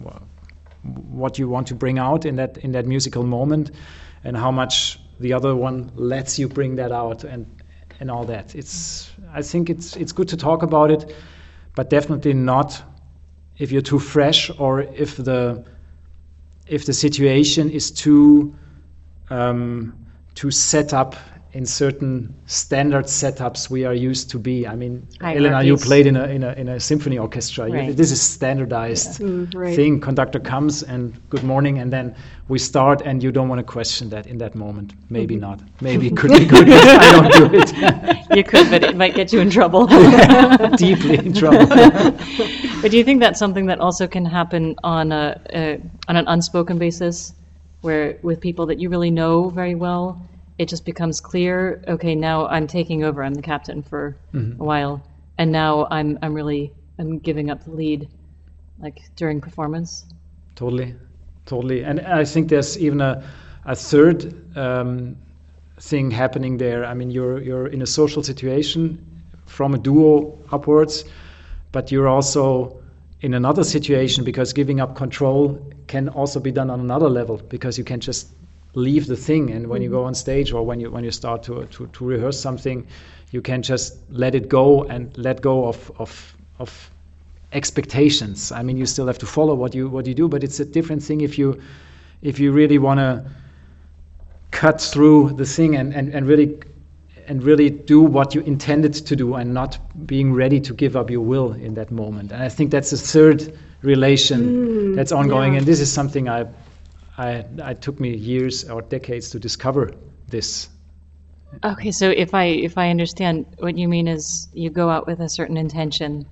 what 0.83 1.39
you 1.39 1.49
want 1.49 1.67
to 1.67 1.75
bring 1.75 1.99
out 1.99 2.25
in 2.25 2.37
that 2.37 2.59
in 2.59 2.73
that 2.73 2.87
musical 2.87 3.23
moment 3.23 3.71
and 4.25 4.37
how 4.37 4.51
much 4.51 4.99
the 5.21 5.33
other 5.33 5.55
one 5.55 5.91
lets 5.95 6.39
you 6.39 6.49
bring 6.49 6.77
that 6.77 6.93
out 6.93 7.25
and 7.25 7.47
and 8.01 8.11
all 8.11 8.25
that. 8.25 8.55
It's 8.55 9.11
i 9.33 9.43
think 9.43 9.71
it's 9.71 9.97
it's 9.97 10.13
good 10.13 10.29
to 10.29 10.37
talk 10.37 10.63
about 10.63 10.91
it 10.91 11.15
but 11.75 11.89
definitely 11.89 12.35
not 12.35 12.83
if 13.59 13.73
you're 13.73 13.83
too 13.83 13.99
fresh 13.99 14.51
or 14.59 14.81
if 14.81 15.17
the 15.17 15.65
if 16.67 16.85
the 16.85 16.93
situation 16.93 17.71
is 17.71 17.91
too 17.91 18.55
um, 19.31 19.95
too 20.35 20.51
set 20.51 20.93
up 20.93 21.17
in 21.55 21.67
certain 21.67 22.35
standard 22.47 23.05
setups 23.05 23.69
we 23.69 23.85
are 23.85 23.93
used 23.93 24.31
to 24.31 24.39
be. 24.39 24.67
I 24.67 24.75
mean, 24.75 25.07
Elena, 25.21 25.63
you 25.63 25.77
played 25.77 26.07
in 26.07 26.17
a, 26.17 26.25
in 26.25 26.43
a, 26.45 26.53
in 26.55 26.69
a 26.69 26.81
symphony 26.81 27.19
orchestra. 27.19 27.69
You- 27.69 27.93
This 27.93 28.11
is 28.11 28.23
standardized 28.23 29.21
Mm, 29.21 29.55
right. 29.55 29.77
thing. 29.77 30.01
Conductor 30.01 30.41
comes 30.41 30.83
and 30.83 31.13
good 31.29 31.45
morning, 31.45 31.79
and 31.79 31.93
then 31.93 32.15
we 32.49 32.59
start, 32.59 33.03
and 33.03 33.23
you 33.23 33.31
don't 33.33 33.49
want 33.51 33.59
to 33.59 33.65
question 33.73 34.09
that 34.11 34.27
in 34.27 34.39
that 34.39 34.55
moment. 34.55 34.95
Maybe 35.11 35.35
Mm-hmm. 35.35 35.41
not. 35.51 35.61
Maybe 35.83 36.07
it 36.11 36.17
could 36.17 36.31
be 36.31 36.47
good 36.47 36.69
if 36.69 36.75
I 36.85 37.13
don't 37.13 37.51
do 37.51 37.59
it. 37.59 38.19
You 38.37 38.45
could, 38.45 38.71
but 38.71 38.83
it 38.83 38.97
might 38.97 39.15
get 39.15 39.31
you 39.31 39.41
in 39.41 39.51
trouble. 39.51 39.87
Deeply 40.77 41.19
in 41.19 41.35
trouble. 41.35 41.67
But 41.67 42.91
do 42.91 42.97
you 42.97 43.05
think 43.05 43.21
that's 43.21 43.39
something 43.39 43.67
that 43.67 43.79
also 43.79 44.07
can 44.07 44.25
happen 44.25 44.75
on 44.83 45.13
a, 45.13 45.39
a 45.53 45.81
on 46.09 46.17
an 46.17 46.25
unspoken 46.29 46.79
basis, 46.79 47.35
where 47.83 48.17
with 48.23 48.41
people 48.41 48.65
that 48.67 48.79
you 48.81 48.89
really 48.89 49.11
know 49.11 49.51
very 49.51 49.75
well, 49.75 50.19
it 50.63 50.69
just 50.69 50.85
becomes 50.85 51.21
clear. 51.21 51.83
Okay, 51.89 52.15
now 52.15 52.47
I'm 52.47 52.69
taking 52.69 53.03
over. 53.03 53.25
I'm 53.25 53.35
the 53.35 53.43
captain 53.43 53.83
for 53.83 54.17
a 54.33 54.65
while, 54.65 55.03
and 55.37 55.51
now 55.51 55.89
I'm 55.91 56.19
I'm 56.23 56.35
really 56.35 56.73
I'm 56.99 57.19
giving 57.19 57.51
up 57.51 57.65
the 57.65 57.73
lead, 57.73 58.09
like 58.79 59.01
during 59.17 59.41
performance. 59.41 60.07
Totally, 60.55 60.95
totally. 61.47 61.83
And 61.83 62.01
I 62.01 62.25
think 62.25 62.49
there's 62.49 62.79
even 62.79 63.01
a, 63.01 63.25
a 63.65 63.75
third 63.75 64.57
um, 64.57 65.17
thing 65.81 66.13
happening 66.13 66.59
there. 66.59 66.85
I 66.85 66.95
mean, 66.95 67.11
you're 67.11 67.43
you're 67.43 67.67
in 67.67 67.83
a 67.83 67.87
social 67.87 68.23
situation 68.23 69.05
from 69.47 69.75
a 69.75 69.79
duo 69.79 70.39
upwards, 70.53 71.05
but 71.73 71.91
you're 71.91 72.09
also 72.09 72.81
in 73.21 73.35
another 73.35 73.65
situation 73.65 74.23
because 74.23 74.53
giving 74.53 74.81
up 74.81 74.95
control 74.95 75.59
can 75.89 76.09
also 76.09 76.39
be 76.39 76.53
done 76.53 76.71
on 76.71 76.79
another 76.79 77.09
level 77.09 77.37
because 77.49 77.79
you 77.79 77.85
can 77.85 77.99
just 77.99 78.29
leave 78.75 79.07
the 79.07 79.17
thing 79.17 79.51
and 79.51 79.67
when 79.67 79.83
you 79.83 79.89
mm-hmm. 79.89 79.99
go 79.99 80.05
on 80.05 80.15
stage 80.15 80.53
or 80.53 80.65
when 80.65 80.81
you 80.81 80.91
when 80.91 81.05
you 81.05 81.11
start 81.11 81.43
to 81.43 81.67
to, 81.67 81.87
to 81.89 82.05
rehearse 82.05 82.39
something 82.41 82.87
you 83.31 83.43
can 83.43 83.63
just 83.63 83.97
let 84.11 84.35
it 84.35 84.49
go 84.49 84.85
and 84.85 85.17
let 85.19 85.41
go 85.41 85.67
of 85.67 85.91
of 85.99 86.37
of 86.59 86.91
expectations. 87.53 88.53
I 88.53 88.63
mean, 88.63 88.77
you 88.77 88.87
still 88.87 89.07
have 89.07 89.19
to 89.19 89.27
follow 89.27 89.55
what 89.55 89.75
you 89.75 89.89
what 89.89 90.07
you 90.07 90.15
do, 90.15 90.29
but 90.29 90.43
it's 90.43 90.61
a 90.61 90.65
different 90.65 91.03
thing 91.03 91.21
if 91.21 91.39
you 91.39 91.61
if 92.23 92.39
you 92.39 92.53
really 92.53 92.79
want 92.79 92.99
to 92.99 93.25
cut 94.51 94.81
through 94.81 95.33
the 95.33 95.47
thing 95.47 95.77
and, 95.77 95.95
and, 95.95 96.15
and 96.15 96.27
really 96.27 96.59
and 97.27 97.43
really 97.43 97.71
do 97.71 98.01
what 98.01 98.35
you 98.35 98.43
intended 98.43 98.93
to 98.93 99.17
do 99.17 99.35
and 99.35 99.55
not 99.55 99.79
being 100.07 100.35
ready 100.35 100.61
to 100.61 100.75
give 100.75 100.97
up 100.97 101.11
your 101.11 101.21
will 101.21 101.53
in 101.53 101.75
that 101.75 101.91
moment. 101.91 102.33
And 102.33 102.43
I 102.43 102.49
think 102.49 102.71
that's 102.71 102.93
a 102.93 102.97
third 102.97 103.57
relation 103.83 104.41
mm, 104.41 104.97
that's 104.97 105.13
ongoing. 105.13 105.53
yeah. 105.53 105.59
And 105.59 105.67
this 105.67 105.81
is 105.81 105.93
something 105.93 106.29
I, 106.29 106.47
I 107.19 107.45
I 107.63 107.75
took 107.75 108.01
me 108.01 108.17
years 108.17 108.69
or 108.69 108.83
decades 108.83 109.31
to 109.31 109.39
discover 109.39 109.91
this. 110.29 110.69
Okay, 111.63 111.91
so 111.91 112.09
if 112.09 112.35
I 112.35 112.45
if 112.45 112.79
I 112.79 112.89
understand 112.91 113.45
what 113.59 113.77
you 113.77 113.87
mean 113.89 114.09
is 114.09 114.49
you 114.55 114.71
go 114.71 114.89
out 114.89 115.07
with 115.07 115.21
a 115.21 115.29
certain 115.29 115.57
intention, 115.59 116.27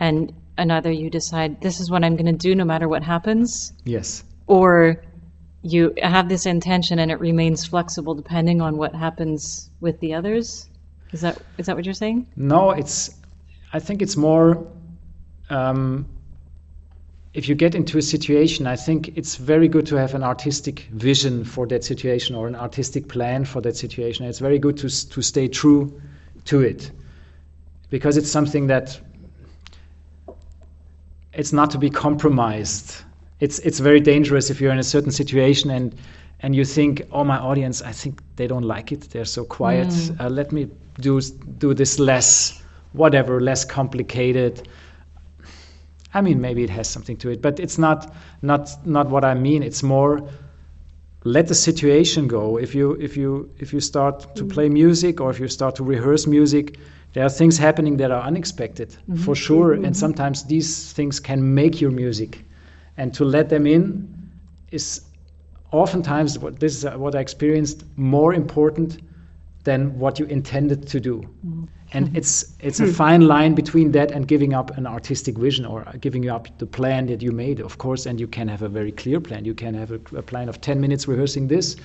and 0.00 0.32
and 0.56 0.72
either 0.72 0.90
you 0.90 1.08
decide 1.10 1.60
this 1.60 1.80
is 1.80 1.90
what 1.90 2.02
I'm 2.04 2.16
going 2.16 2.26
to 2.26 2.48
do 2.48 2.54
no 2.54 2.64
matter 2.64 2.88
what 2.88 3.02
happens, 3.02 3.72
Yes. 3.84 4.24
or 4.48 5.02
you 5.62 5.94
have 6.02 6.28
this 6.28 6.46
intention 6.46 6.98
and 6.98 7.10
it 7.10 7.20
remains 7.20 7.64
flexible 7.66 8.14
depending 8.14 8.60
on 8.60 8.76
what 8.76 8.94
happens 8.94 9.70
with 9.80 10.00
the 10.00 10.14
others. 10.14 10.68
Is 11.12 11.20
that 11.20 11.40
is 11.58 11.66
that 11.66 11.76
what 11.76 11.84
you're 11.84 11.94
saying? 11.94 12.26
No, 12.36 12.70
it's. 12.72 13.10
I 13.72 13.78
think 13.78 14.02
it's 14.02 14.16
more. 14.16 14.66
Um, 15.48 16.06
if 17.32 17.48
you 17.48 17.54
get 17.54 17.74
into 17.74 17.96
a 17.98 18.02
situation, 18.02 18.66
I 18.66 18.76
think 18.76 19.16
it's 19.16 19.36
very 19.36 19.68
good 19.68 19.86
to 19.86 19.96
have 19.96 20.14
an 20.14 20.24
artistic 20.24 20.88
vision 20.92 21.44
for 21.44 21.66
that 21.68 21.84
situation 21.84 22.34
or 22.34 22.48
an 22.48 22.56
artistic 22.56 23.08
plan 23.08 23.44
for 23.44 23.60
that 23.60 23.76
situation. 23.76 24.26
It's 24.26 24.40
very 24.40 24.58
good 24.58 24.76
to 24.78 24.88
to 25.10 25.22
stay 25.22 25.48
true 25.48 26.00
to 26.46 26.60
it, 26.60 26.90
because 27.90 28.16
it's 28.16 28.30
something 28.30 28.66
that 28.66 29.00
it's 31.32 31.52
not 31.52 31.70
to 31.70 31.78
be 31.78 31.90
compromised. 31.90 33.04
It's 33.38 33.60
it's 33.60 33.78
very 33.78 34.00
dangerous 34.00 34.50
if 34.50 34.60
you're 34.60 34.72
in 34.72 34.80
a 34.80 34.90
certain 34.94 35.12
situation 35.12 35.70
and 35.70 35.94
and 36.42 36.56
you 36.56 36.64
think, 36.64 37.02
oh, 37.12 37.22
my 37.22 37.36
audience, 37.38 37.82
I 37.82 37.92
think 37.92 38.20
they 38.36 38.46
don't 38.46 38.64
like 38.64 38.92
it. 38.92 39.02
They're 39.10 39.26
so 39.26 39.44
quiet. 39.44 39.92
Uh, 40.18 40.28
let 40.30 40.52
me 40.52 40.68
do 41.00 41.20
do 41.58 41.74
this 41.74 41.98
less, 41.98 42.60
whatever, 42.92 43.40
less 43.40 43.64
complicated. 43.64 44.68
I 46.12 46.20
mean, 46.20 46.40
maybe 46.40 46.64
it 46.64 46.70
has 46.70 46.88
something 46.88 47.16
to 47.18 47.30
it, 47.30 47.40
but 47.40 47.60
it's 47.60 47.78
not 47.78 48.12
not 48.42 48.70
not 48.84 49.08
what 49.08 49.24
I 49.24 49.34
mean. 49.34 49.62
It's 49.62 49.82
more 49.82 50.28
let 51.24 51.48
the 51.48 51.54
situation 51.54 52.28
go. 52.28 52.56
If 52.56 52.74
you 52.74 52.92
if 52.92 53.16
you 53.16 53.50
if 53.58 53.72
you 53.72 53.80
start 53.80 54.34
to 54.36 54.44
play 54.44 54.66
mm-hmm. 54.66 54.74
music 54.74 55.20
or 55.20 55.30
if 55.30 55.38
you 55.38 55.48
start 55.48 55.74
to 55.76 55.84
rehearse 55.84 56.26
music, 56.26 56.78
there 57.12 57.24
are 57.24 57.30
things 57.30 57.58
happening 57.58 57.96
that 57.98 58.10
are 58.10 58.22
unexpected 58.22 58.88
mm-hmm. 58.90 59.16
for 59.16 59.34
sure, 59.34 59.72
and 59.72 59.84
mm-hmm. 59.84 59.92
sometimes 59.92 60.44
these 60.44 60.92
things 60.92 61.20
can 61.20 61.54
make 61.54 61.80
your 61.80 61.90
music, 61.90 62.44
and 62.96 63.12
to 63.14 63.24
let 63.24 63.48
them 63.48 63.66
in 63.66 64.08
is 64.70 65.02
oftentimes 65.72 66.38
what 66.38 66.58
this 66.58 66.76
is 66.76 66.84
what 66.96 67.14
I 67.14 67.20
experienced 67.20 67.84
more 67.96 68.34
important 68.34 69.00
than 69.64 69.98
what 69.98 70.18
you 70.18 70.26
intended 70.26 70.86
to 70.88 71.00
do. 71.00 71.28
And 71.92 72.16
it's 72.16 72.54
it's 72.60 72.80
a 72.80 72.86
fine 72.86 73.26
line 73.26 73.54
between 73.54 73.92
that 73.92 74.10
and 74.10 74.26
giving 74.26 74.54
up 74.54 74.76
an 74.76 74.86
artistic 74.86 75.36
vision 75.36 75.66
or 75.66 75.84
giving 76.00 76.28
up 76.28 76.48
the 76.58 76.66
plan 76.66 77.06
that 77.06 77.22
you 77.22 77.32
made, 77.32 77.60
of 77.60 77.78
course. 77.78 78.06
And 78.06 78.20
you 78.20 78.26
can 78.26 78.48
have 78.48 78.62
a 78.62 78.68
very 78.68 78.92
clear 78.92 79.20
plan. 79.20 79.44
You 79.44 79.54
can 79.54 79.74
have 79.74 79.90
a, 79.90 80.00
a 80.16 80.22
plan 80.22 80.48
of 80.48 80.60
ten 80.60 80.80
minutes 80.80 81.08
rehearsing 81.08 81.48
this, 81.48 81.76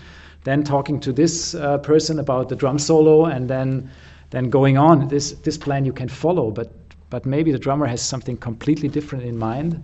then 0.44 0.64
talking 0.64 1.00
to 1.02 1.12
this 1.12 1.56
uh, 1.56 1.78
person 1.80 2.20
about 2.20 2.50
the 2.50 2.56
drum 2.56 2.80
solo, 2.80 3.26
and 3.26 3.50
then 3.50 3.90
then 4.30 4.50
going 4.50 4.78
on. 4.78 5.08
This 5.08 5.34
this 5.44 5.58
plan 5.58 5.86
you 5.86 5.94
can 5.94 6.08
follow, 6.10 6.52
but 6.52 6.72
but 7.10 7.26
maybe 7.26 7.52
the 7.52 7.60
drummer 7.60 7.86
has 7.86 8.02
something 8.02 8.38
completely 8.38 8.90
different 8.90 9.26
in 9.26 9.38
mind, 9.38 9.82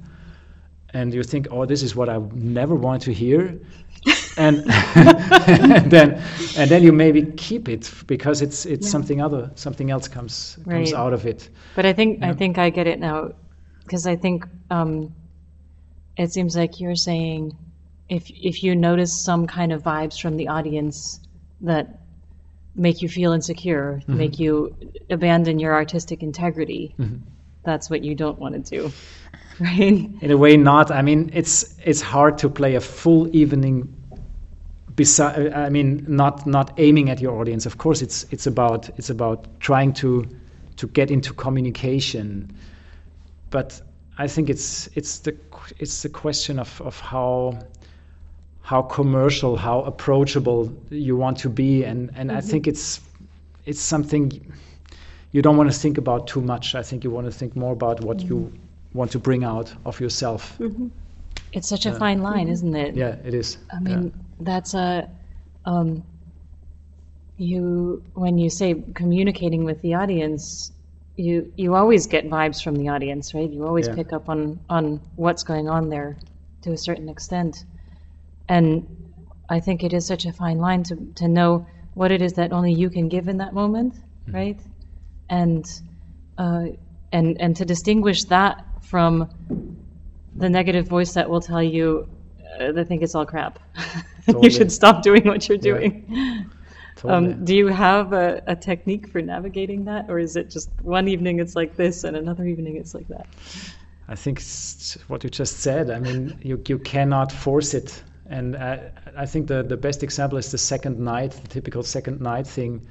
and 0.93 1.13
you 1.13 1.24
think, 1.24 1.48
oh, 1.51 1.65
this 1.65 1.83
is 1.83 1.95
what 1.95 2.10
I 2.10 2.19
never 2.33 2.75
want 2.75 3.01
to 3.03 3.13
hear, 3.13 3.60
and, 4.38 4.63
and 4.96 5.91
then 5.91 6.22
and 6.58 6.70
then 6.70 6.84
you 6.84 6.91
maybe 6.91 7.24
keep 7.24 7.70
it 7.70 7.91
because 8.08 8.41
it's 8.41 8.65
it's 8.65 8.89
something 8.89 9.22
other 9.22 9.51
something 9.55 9.91
else 9.91 10.08
comes 10.08 10.58
comes 10.67 10.93
out 10.93 11.13
of 11.13 11.25
it. 11.25 11.50
But 11.75 11.86
I 11.86 11.93
think 11.93 12.24
I 12.24 12.34
think 12.34 12.58
I 12.58 12.70
get 12.70 12.88
it 12.88 13.00
now, 13.00 13.31
because 13.84 14.08
I 14.08 14.15
think 14.15 14.46
um, 14.70 15.13
it 16.17 16.31
seems 16.31 16.55
like 16.55 16.79
you're 16.79 16.96
saying 16.96 17.58
if 18.10 18.29
if 18.29 18.63
you 18.63 18.75
notice 18.75 19.24
some 19.24 19.48
kind 19.48 19.72
of 19.72 19.84
vibes 19.84 20.20
from 20.20 20.38
the 20.38 20.48
audience 20.48 21.20
that 21.62 22.00
make 22.75 23.01
you 23.01 23.10
feel 23.10 23.34
insecure, 23.34 24.01
make 24.08 24.39
you 24.39 24.75
abandon 25.10 25.60
your 25.60 25.74
artistic 25.74 26.24
integrity, 26.24 26.96
that's 27.63 27.89
what 27.89 28.03
you 28.03 28.15
don't 28.15 28.39
want 28.39 28.65
to 28.65 28.79
do, 28.79 28.91
right? 29.62 30.10
In 30.22 30.32
a 30.32 30.38
way, 30.38 30.58
not. 30.58 30.91
I 30.91 31.01
mean, 31.01 31.30
it's 31.34 31.75
it's 31.84 32.01
hard 32.01 32.38
to 32.39 32.50
play 32.50 32.75
a 32.75 32.82
full 32.82 33.34
evening. 33.36 33.94
Beside, 34.96 35.53
I 35.53 35.70
mean, 35.70 36.06
not 36.08 36.46
not 36.46 36.74
aiming 36.77 37.10
at 37.10 37.22
your 37.22 37.39
audience. 37.39 37.65
Of 37.65 37.77
course, 37.77 38.01
it's 38.01 38.25
it's 38.32 38.48
about 38.48 38.89
it's 38.98 39.10
about 39.10 39.48
trying 39.60 39.94
to 39.94 40.27
to 40.77 40.88
get 40.88 41.12
into 41.12 41.34
communication. 41.34 42.51
But 43.50 43.82
I 44.18 44.27
think 44.27 44.50
it's 44.50 44.89
it's 44.96 45.20
the 45.20 45.36
it's 45.80 46.01
the 46.01 46.10
question 46.10 46.60
of 46.60 46.82
of 46.82 47.00
how 47.00 47.60
how 48.62 48.82
commercial, 48.82 49.58
how 49.58 49.82
approachable 49.82 50.72
you 50.89 51.15
want 51.15 51.38
to 51.39 51.50
be, 51.50 51.84
and 51.84 52.12
and 52.15 52.32
I 52.32 52.36
mm-hmm. 52.36 52.48
think 52.50 52.68
it's 52.68 53.01
it's 53.65 53.82
something 53.82 54.32
you 55.32 55.41
don't 55.41 55.58
want 55.58 55.72
to 55.72 55.77
think 55.77 55.98
about 55.98 56.27
too 56.27 56.41
much. 56.41 56.75
I 56.75 56.84
think 56.84 57.03
you 57.03 57.12
want 57.12 57.25
to 57.27 57.32
think 57.32 57.56
more 57.56 57.74
about 57.74 58.01
what 58.01 58.22
you 58.22 58.36
mm-hmm. 58.36 58.70
Want 58.93 59.12
to 59.12 59.19
bring 59.19 59.43
out 59.43 59.74
of 59.86 60.00
yourself. 60.00 60.60
It's 61.53 61.67
such 61.67 61.86
a 61.86 61.93
fine 61.93 62.21
line, 62.21 62.48
isn't 62.48 62.75
it? 62.75 62.95
Yeah, 62.95 63.15
it 63.25 63.33
is. 63.33 63.57
I 63.71 63.79
mean, 63.79 64.12
that's 64.39 64.74
a 64.74 65.10
um, 65.65 66.03
you 67.38 68.03
when 68.13 68.38
you 68.38 68.50
say 68.50 68.83
communicating 68.93 69.63
with 69.63 69.81
the 69.81 69.95
audience, 69.95 70.71
you 71.15 71.51
you 71.55 71.75
always 71.75 72.07
get 72.07 72.29
vibes 72.29 72.63
from 72.63 72.75
the 72.75 72.89
audience, 72.89 73.33
right? 73.33 73.50
You 73.50 73.65
always 73.65 73.88
Yeah. 73.88 73.95
pick 73.95 74.13
up 74.13 74.29
on 74.29 74.60
on 74.69 75.01
what's 75.15 75.43
going 75.43 75.69
on 75.69 75.89
there 75.89 76.17
to 76.62 76.71
a 76.71 76.77
certain 76.77 77.10
extent, 77.10 77.65
and 78.48 78.88
I 79.50 79.60
think 79.60 79.83
it 79.83 79.93
is 79.93 80.05
such 80.05 80.25
a 80.25 80.31
fine 80.31 80.60
line 80.60 80.83
to 80.83 80.95
to 81.15 81.27
know 81.27 81.65
what 81.93 82.12
it 82.12 82.21
is 82.21 82.33
that 82.33 82.53
only 82.53 82.74
you 82.74 82.89
can 82.89 83.10
give 83.10 83.27
in 83.27 83.38
that 83.38 83.53
moment, 83.53 83.95
right? 84.31 84.60
And 85.29 85.65
uh, 86.38 86.65
and 87.12 87.41
and 87.41 87.55
to 87.57 87.65
distinguish 87.65 88.25
that 88.25 88.65
from 88.91 89.29
the 90.36 90.50
negative 90.50 90.88
voice 90.88 91.13
that 91.13 91.29
will 91.29 91.41
tell 91.41 91.63
you, 91.63 92.07
uh, 92.60 92.74
"I 92.81 92.83
think 92.83 93.01
it's 93.03 93.15
all 93.15 93.25
crap. 93.25 93.60
you 94.43 94.50
should 94.57 94.71
stop 94.71 95.01
doing 95.01 95.24
what 95.25 95.48
you're 95.48 95.57
Yeah. 95.62 95.71
doing." 95.71 95.93
Totally. 96.98 97.33
Um, 97.33 97.45
do 97.45 97.55
you 97.55 97.67
have 97.67 98.13
a, 98.13 98.41
a 98.48 98.55
technique 98.55 99.07
for 99.12 99.21
navigating 99.21 99.86
that, 99.86 100.03
or 100.10 100.19
is 100.19 100.36
it 100.36 100.50
just 100.51 100.69
one 100.81 101.07
evening 101.07 101.39
it's 101.39 101.55
like 101.55 101.75
this 101.75 102.03
and 102.03 102.15
another 102.17 102.45
evening 102.45 102.75
it's 102.75 102.93
like 102.93 103.07
that? 103.07 103.27
I 104.07 104.15
think 104.15 104.39
it's 104.39 104.98
what 105.07 105.24
you 105.24 105.29
just 105.29 105.60
said. 105.60 105.89
I 105.89 106.00
mean, 106.00 106.38
you 106.43 106.62
you 106.67 106.79
cannot 106.79 107.31
force 107.31 107.74
it, 107.74 108.03
and 108.29 108.55
I, 108.55 108.91
I 109.24 109.25
think 109.25 109.48
the 109.48 109.63
the 109.63 109.77
best 109.77 110.03
example 110.03 110.38
is 110.38 110.51
the 110.51 110.57
second 110.57 111.00
night, 111.00 111.31
the 111.31 111.48
typical 111.48 111.83
second 111.83 112.19
night 112.21 112.48
thing. 112.48 112.81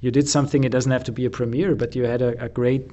You 0.00 0.10
did 0.12 0.28
something; 0.28 0.64
it 0.64 0.72
doesn't 0.72 0.92
have 0.92 1.04
to 1.04 1.12
be 1.12 1.24
a 1.26 1.30
premiere, 1.30 1.74
but 1.74 1.94
you 1.96 2.04
had 2.06 2.22
a, 2.22 2.44
a 2.44 2.48
great 2.48 2.90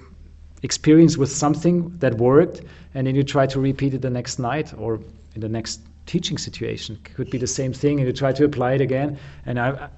experience 0.63 1.17
with 1.17 1.31
something 1.31 1.97
that 1.99 2.15
worked, 2.15 2.61
and 2.93 3.07
then 3.07 3.15
you 3.15 3.23
try 3.23 3.45
to 3.47 3.59
repeat 3.59 3.93
it 3.93 4.01
the 4.01 4.09
next 4.09 4.39
night 4.39 4.73
or 4.77 4.99
in 5.35 5.41
the 5.41 5.49
next 5.49 5.81
teaching 6.05 6.37
situation. 6.37 6.99
It 7.05 7.13
could 7.13 7.29
be 7.29 7.37
the 7.37 7.47
same 7.47 7.73
thing, 7.73 7.99
and 7.99 8.07
you 8.07 8.13
try 8.13 8.33
to 8.33 8.43
apply 8.43 8.73
it 8.73 8.81
again. 8.81 9.17
And 9.45 9.59
I, 9.59 9.89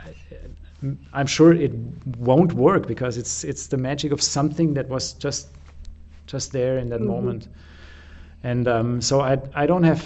I, 1.13 1.21
am 1.21 1.27
sure 1.27 1.53
it 1.53 1.71
won't 2.17 2.53
work 2.53 2.87
because 2.87 3.17
it's 3.17 3.43
it's 3.43 3.67
the 3.67 3.77
magic 3.77 4.11
of 4.11 4.21
something 4.21 4.73
that 4.73 4.89
was 4.89 5.13
just 5.13 5.47
just 6.27 6.51
there 6.51 6.77
in 6.77 6.89
that 6.89 6.99
mm-hmm. 6.99 7.15
moment. 7.15 7.47
And 8.43 8.67
um, 8.67 9.01
so 9.01 9.21
I 9.21 9.37
I 9.53 9.65
don't 9.65 9.83
have. 9.83 10.03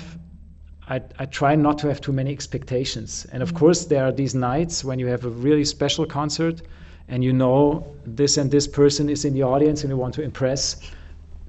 I, 0.88 1.02
I 1.18 1.26
try 1.26 1.56
not 1.56 1.80
to 1.80 1.88
have 1.88 2.00
too 2.00 2.14
many 2.14 2.32
expectations. 2.32 3.26
And 3.32 3.42
of 3.42 3.50
mm-hmm. 3.50 3.58
course, 3.58 3.86
there 3.86 4.06
are 4.06 4.12
these 4.12 4.36
nights 4.36 4.84
when 4.86 5.00
you 5.00 5.08
have 5.08 5.26
a 5.26 5.30
really 5.30 5.66
special 5.66 6.06
concert 6.06 6.62
and 7.08 7.24
you 7.24 7.34
know 7.34 7.86
this 8.06 8.38
and 8.38 8.50
this 8.50 8.68
person 8.68 9.10
is 9.10 9.26
in 9.26 9.34
the 9.34 9.44
audience 9.44 9.84
and 9.84 9.90
you 9.90 9.98
want 9.98 10.14
to 10.16 10.22
impress. 10.22 10.78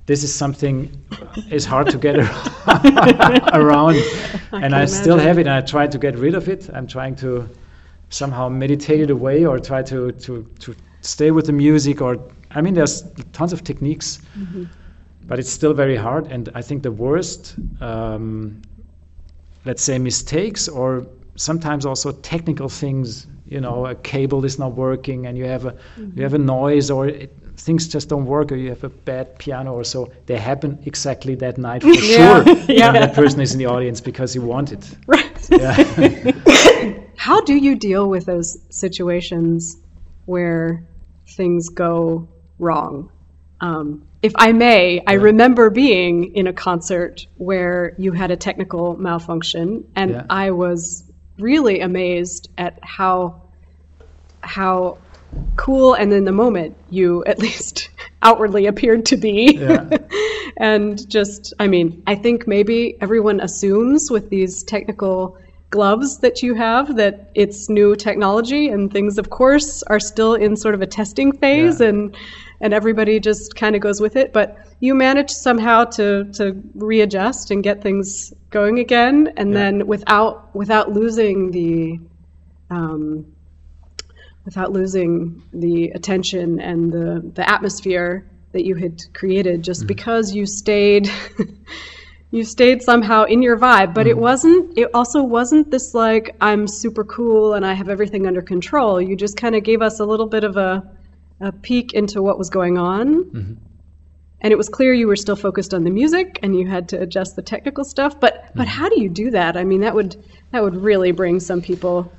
This 0.07 0.23
is 0.23 0.33
something 0.33 0.91
is 1.51 1.65
hard 1.65 1.91
to 1.91 1.99
get 1.99 2.17
around. 3.55 3.97
I 3.97 4.61
and 4.63 4.75
i 4.75 4.85
still 4.85 5.19
have 5.19 5.39
it 5.39 5.47
and 5.47 5.57
i 5.57 5.61
try 5.61 5.87
to 5.87 5.99
get 5.99 6.17
rid 6.17 6.35
of 6.35 6.49
it. 6.49 6.71
I'm 6.73 6.87
trying 6.87 7.17
to 7.17 7.49
somehow 8.11 8.49
meditate 8.49 9.01
it 9.01 9.11
away 9.11 9.45
or 9.45 9.59
try 9.59 9.83
to 9.83 10.13
to 10.13 10.47
to 10.61 10.75
stay 11.01 11.31
with 11.31 11.47
the 11.47 11.53
music 11.53 12.01
or 12.01 12.19
i 12.53 12.61
mean 12.61 12.75
there's 12.75 13.03
tons 13.33 13.53
of 13.53 13.65
techniques 13.65 14.21
mm-hmm. 14.39 14.65
but 15.27 15.39
it's 15.39 15.51
still 15.51 15.75
very 15.75 15.97
hard. 15.97 16.27
And 16.27 16.49
i 16.55 16.63
think 16.63 16.83
the 16.83 16.93
worst 16.93 17.57
um, 17.81 18.63
let's 19.65 19.83
say 19.83 19.99
mistakes 19.99 20.69
or 20.69 21.07
sometimes 21.35 21.85
also 21.85 22.13
technical 22.13 22.69
things 22.69 23.27
you 23.49 23.61
know 23.61 23.87
a 23.87 23.95
cable 23.95 24.45
is 24.45 24.59
not 24.59 24.73
working 24.73 25.27
and 25.27 25.39
you 25.39 25.45
have 25.45 25.67
a 25.67 25.73
mm-hmm. 25.73 26.17
you 26.17 26.23
have 26.23 26.35
a 26.35 26.39
noise 26.39 26.91
or 26.91 27.09
it, 27.09 27.37
things 27.57 27.89
just 27.89 28.09
don't 28.09 28.27
work 28.27 28.53
or 28.53 28.57
you 28.57 28.69
have 28.69 28.85
a 28.85 28.89
bad 28.89 29.39
piano 29.39 29.73
or 29.73 29.85
so 29.85 30.11
they 30.27 30.37
happen 30.37 30.79
exactly 30.85 31.35
that 31.35 31.57
night 31.57 31.83
for 31.83 31.89
yeah. 31.89 32.45
sure 32.45 32.57
yeah. 32.69 32.93
that 32.93 33.15
person 33.15 33.41
is 33.41 33.53
in 33.53 33.59
the 33.59 33.67
audience 33.67 34.01
because 34.01 34.33
he 34.33 34.39
wanted 34.39 34.85
right 35.07 35.49
yeah. 35.51 37.03
how 37.17 37.41
do 37.41 37.55
you 37.55 37.77
deal 37.77 38.09
with 38.09 38.27
those 38.27 38.59
situations 38.71 39.79
where 40.27 40.85
things 41.27 41.69
go 41.69 42.29
wrong 42.59 43.11
um, 43.61 44.07
if 44.23 44.33
I 44.37 44.53
may, 44.53 45.03
I 45.07 45.15
remember 45.15 45.71
being 45.71 46.35
in 46.35 46.47
a 46.47 46.53
concert 46.53 47.27
where 47.37 47.95
you 47.97 48.13
had 48.13 48.31
a 48.31 48.37
technical 48.37 48.97
malfunction, 48.97 49.85
and 49.95 50.11
yeah. 50.11 50.27
I 50.29 50.51
was 50.51 51.05
really 51.39 51.81
amazed 51.81 52.51
at 52.59 52.79
how 52.83 53.41
how 54.41 54.99
cool 55.57 55.95
and 55.95 56.13
in 56.13 56.25
the 56.25 56.33
moment 56.33 56.77
you 56.91 57.25
at 57.27 57.39
least 57.39 57.91
outwardly 58.23 58.67
appeared 58.67 59.05
to 59.07 59.17
be 59.17 59.57
yeah. 59.59 59.89
and 60.57 61.09
just 61.11 61.53
i 61.59 61.67
mean 61.67 62.03
i 62.07 62.15
think 62.15 62.47
maybe 62.47 62.97
everyone 63.01 63.41
assumes 63.41 64.11
with 64.11 64.31
these 64.31 64.63
technical 64.63 65.37
gloves 65.71 66.19
that 66.19 66.43
you 66.43 66.55
have 66.55 66.97
that 66.97 67.31
it's 67.35 67.69
new 67.69 67.95
technology 67.97 68.69
and 68.69 68.93
things 68.93 69.19
of 69.19 69.31
course 69.31 69.83
are 69.85 70.01
still 70.01 70.35
in 70.35 70.57
sort 70.57 70.75
of 70.75 70.81
a 70.81 70.87
testing 70.87 71.33
phase 71.33 71.81
yeah. 71.81 71.89
and 71.89 72.17
and 72.61 72.73
everybody 72.73 73.21
just 73.21 73.55
kind 73.55 73.75
of 73.77 73.83
goes 73.83 74.01
with 74.01 74.17
it 74.17 74.33
but 74.33 74.59
you 74.81 74.95
manage 74.95 75.31
somehow 75.31 75.85
to 75.85 76.25
to 76.33 76.61
readjust 76.75 77.51
and 77.51 77.63
get 77.63 77.83
things 77.83 78.33
going 78.51 78.79
again 78.79 79.33
and 79.37 79.53
yeah. 79.53 79.59
then 79.59 79.87
without 79.87 80.55
without 80.55 80.93
losing 80.93 81.51
the 81.51 81.99
um, 82.71 83.27
without 84.45 84.73
losing 84.73 85.43
the 85.53 85.91
attention 85.91 86.61
and 86.61 86.93
the 86.93 87.31
the 87.35 87.49
atmosphere 87.49 88.27
that 88.53 88.65
you 88.65 88.75
had 88.75 89.03
created 89.13 89.63
just 89.63 89.81
mm-hmm. 89.81 89.89
because 89.89 90.35
you 90.35 90.47
stayed 90.47 91.11
you 92.31 92.45
stayed 92.45 92.83
somehow 92.83 93.25
in 93.25 93.43
your 93.43 93.57
vibe 93.59 93.93
but 93.93 94.07
mm-hmm. 94.07 94.11
it 94.11 94.19
wasn't 94.19 94.79
it 94.79 94.89
also 94.95 95.23
wasn't 95.23 95.71
this 95.71 95.95
like 95.95 96.37
i'm 96.41 96.67
super 96.67 97.05
cool 97.05 97.55
and 97.55 97.67
i 97.67 97.73
have 97.73 97.89
everything 97.89 98.27
under 98.27 98.43
control 98.43 99.01
you 99.01 99.17
just 99.17 99.37
kind 99.37 99.55
of 99.55 99.63
gave 99.63 99.83
us 99.83 100.01
a 100.01 100.05
little 100.05 100.27
bit 100.27 100.45
of 100.45 100.57
a, 100.57 100.83
a 101.41 101.53
peek 101.53 101.93
into 101.93 102.23
what 102.23 102.39
was 102.39 102.51
going 102.51 102.79
on 102.79 103.25
mm-hmm 103.25 103.55
and 104.41 104.53
it 104.53 104.57
was 104.57 104.69
clear 104.69 104.93
you 104.93 105.07
were 105.07 105.17
still 105.17 105.37
focused 105.37 105.73
on 105.75 105.85
the 105.85 105.91
music 105.91 106.39
and 106.43 106.57
you 106.59 106.67
had 106.67 106.89
to 106.89 107.01
adjust 107.01 107.37
the 107.37 107.43
technical 107.43 107.85
stuff 107.85 108.19
but 108.21 108.51
but 108.55 108.67
how 108.67 108.89
do 108.89 109.01
you 109.01 109.09
do 109.09 109.31
that 109.31 109.57
i 109.57 109.65
mean 109.65 109.81
that 109.81 109.95
would 109.95 110.17
that 110.53 110.63
would 110.63 110.77
really 110.77 111.13
bring 111.13 111.41
some 111.41 111.61
people 111.61 112.11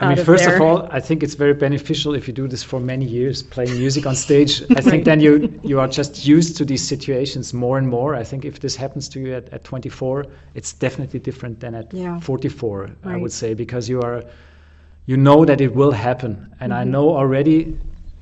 I 0.00 0.12
mean, 0.12 0.24
first 0.24 0.44
there. 0.44 0.56
of 0.56 0.60
all, 0.60 0.88
I 0.90 0.98
think 0.98 1.22
it's 1.22 1.36
very 1.36 1.54
beneficial 1.54 2.16
if 2.16 2.26
you 2.26 2.34
do 2.34 2.48
this 2.48 2.64
for 2.64 2.80
many 2.80 3.04
years, 3.04 3.44
playing 3.44 3.78
music 3.78 4.06
on 4.06 4.16
stage. 4.16 4.60
I 4.70 4.80
think 4.80 4.86
right. 4.86 5.04
then 5.04 5.20
you 5.20 5.60
you 5.62 5.78
are 5.78 5.86
just 5.86 6.26
used 6.26 6.56
to 6.56 6.64
these 6.64 6.82
situations 6.82 7.54
more 7.54 7.78
and 7.78 7.88
more. 7.88 8.16
I 8.16 8.24
think 8.24 8.44
if 8.44 8.58
this 8.58 8.74
happens 8.74 9.08
to 9.10 9.20
you 9.20 9.34
at, 9.34 9.48
at 9.50 9.62
24, 9.62 10.26
it's 10.54 10.72
definitely 10.72 11.20
different 11.20 11.60
than 11.60 11.76
at 11.76 11.94
yeah. 11.94 12.18
44. 12.18 12.80
Right. 12.80 12.96
I 13.04 13.16
would 13.16 13.30
say 13.30 13.54
because 13.54 13.88
you 13.88 14.00
are, 14.02 14.24
you 15.06 15.16
know 15.16 15.44
that 15.44 15.60
it 15.60 15.72
will 15.76 15.92
happen, 15.92 16.52
and 16.58 16.72
mm-hmm. 16.72 16.80
I 16.80 16.82
know 16.82 17.16
already 17.16 17.78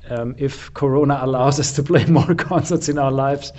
um, 0.09 0.35
if 0.37 0.73
Corona 0.73 1.19
allows 1.21 1.59
us 1.59 1.71
to 1.73 1.83
play 1.83 2.05
more 2.19 2.35
concerts 2.35 2.89
in 2.89 2.97
our 2.97 3.11
lives, 3.11 3.53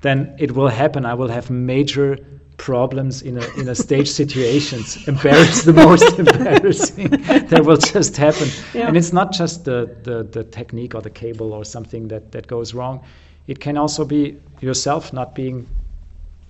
then 0.00 0.34
it 0.38 0.52
will 0.52 0.68
happen. 0.68 1.06
I 1.06 1.14
will 1.14 1.28
have 1.28 1.50
major 1.50 2.18
problems 2.56 3.22
in 3.22 3.36
a 3.38 3.60
in 3.60 3.68
a 3.68 3.74
stage 3.74 4.08
situations. 4.22 5.08
Embarrass 5.08 5.64
the 5.64 5.72
most 5.72 6.18
embarrassing 6.18 7.08
that 7.48 7.64
will 7.64 7.76
just 7.76 8.16
happen. 8.16 8.48
Yeah. 8.72 8.88
And 8.88 8.96
it's 8.96 9.12
not 9.12 9.32
just 9.32 9.64
the, 9.64 9.96
the 10.02 10.24
the 10.24 10.44
technique 10.44 10.94
or 10.94 11.02
the 11.02 11.10
cable 11.10 11.52
or 11.52 11.64
something 11.64 12.08
that 12.08 12.32
that 12.32 12.46
goes 12.46 12.74
wrong. 12.74 13.04
It 13.46 13.60
can 13.60 13.76
also 13.76 14.04
be 14.04 14.36
yourself 14.60 15.12
not 15.12 15.34
being 15.34 15.66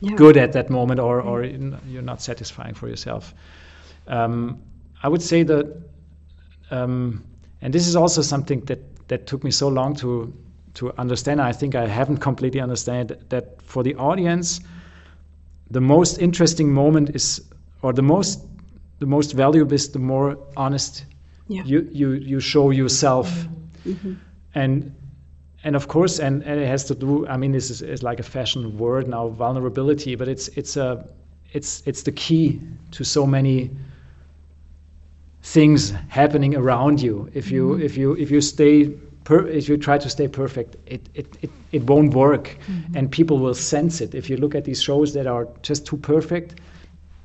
yeah. 0.00 0.14
good 0.16 0.36
at 0.36 0.52
that 0.52 0.70
moment 0.70 1.00
or 1.00 1.20
or 1.20 1.44
you're 1.44 2.02
not 2.02 2.22
satisfying 2.22 2.74
for 2.74 2.88
yourself. 2.88 3.34
Um, 4.06 4.58
I 5.02 5.08
would 5.08 5.22
say 5.22 5.42
that, 5.44 5.66
um, 6.70 7.24
and 7.60 7.72
this 7.72 7.86
is 7.86 7.96
also 7.96 8.22
something 8.22 8.60
that 8.66 8.78
that 9.08 9.26
took 9.26 9.44
me 9.44 9.50
so 9.50 9.68
long 9.68 9.94
to 9.96 10.32
to 10.74 10.92
understand. 10.98 11.40
I 11.40 11.52
think 11.52 11.74
I 11.74 11.86
haven't 11.86 12.18
completely 12.18 12.60
understand 12.60 13.16
that 13.28 13.62
for 13.62 13.82
the 13.82 13.94
audience, 13.94 14.60
the 15.70 15.80
most 15.80 16.18
interesting 16.18 16.72
moment 16.72 17.10
is, 17.14 17.40
or 17.82 17.92
the 17.92 18.02
most 18.02 18.40
the 18.98 19.06
most 19.06 19.32
valuable 19.32 19.74
is 19.74 19.90
the 19.90 19.98
more 19.98 20.36
honest 20.56 21.04
yeah. 21.48 21.62
you 21.64 21.88
you 21.92 22.12
you 22.12 22.40
show 22.40 22.70
yourself, 22.70 23.46
mm-hmm. 23.86 24.14
and 24.54 24.94
and 25.64 25.76
of 25.76 25.88
course, 25.88 26.18
and, 26.18 26.42
and 26.42 26.60
it 26.60 26.66
has 26.66 26.84
to 26.84 26.94
do. 26.94 27.26
I 27.26 27.36
mean, 27.36 27.52
this 27.52 27.70
is, 27.70 27.82
is 27.82 28.02
like 28.02 28.20
a 28.20 28.22
fashion 28.22 28.78
word 28.78 29.08
now, 29.08 29.28
vulnerability, 29.28 30.14
but 30.14 30.28
it's 30.28 30.48
it's 30.48 30.76
a 30.76 31.06
it's 31.52 31.82
it's 31.86 32.02
the 32.02 32.12
key 32.12 32.60
to 32.92 33.04
so 33.04 33.26
many 33.26 33.70
things 35.44 35.92
happening 36.08 36.56
around 36.56 37.02
you. 37.02 37.30
If 37.34 37.50
you 37.50 37.68
mm-hmm. 37.68 37.82
if 37.82 37.96
you 37.96 38.14
if 38.14 38.30
you 38.30 38.40
stay 38.40 38.88
per, 39.24 39.46
if 39.46 39.68
you 39.68 39.76
try 39.76 39.98
to 39.98 40.08
stay 40.08 40.26
perfect, 40.26 40.76
it 40.86 41.08
it, 41.14 41.26
it, 41.42 41.50
it 41.70 41.82
won't 41.84 42.14
work, 42.14 42.56
mm-hmm. 42.66 42.96
and 42.96 43.10
people 43.10 43.38
will 43.38 43.54
sense 43.54 44.00
it. 44.00 44.14
If 44.14 44.30
you 44.30 44.38
look 44.38 44.54
at 44.54 44.64
these 44.64 44.82
shows 44.82 45.12
that 45.12 45.26
are 45.26 45.46
just 45.62 45.86
too 45.86 45.98
perfect, 45.98 46.60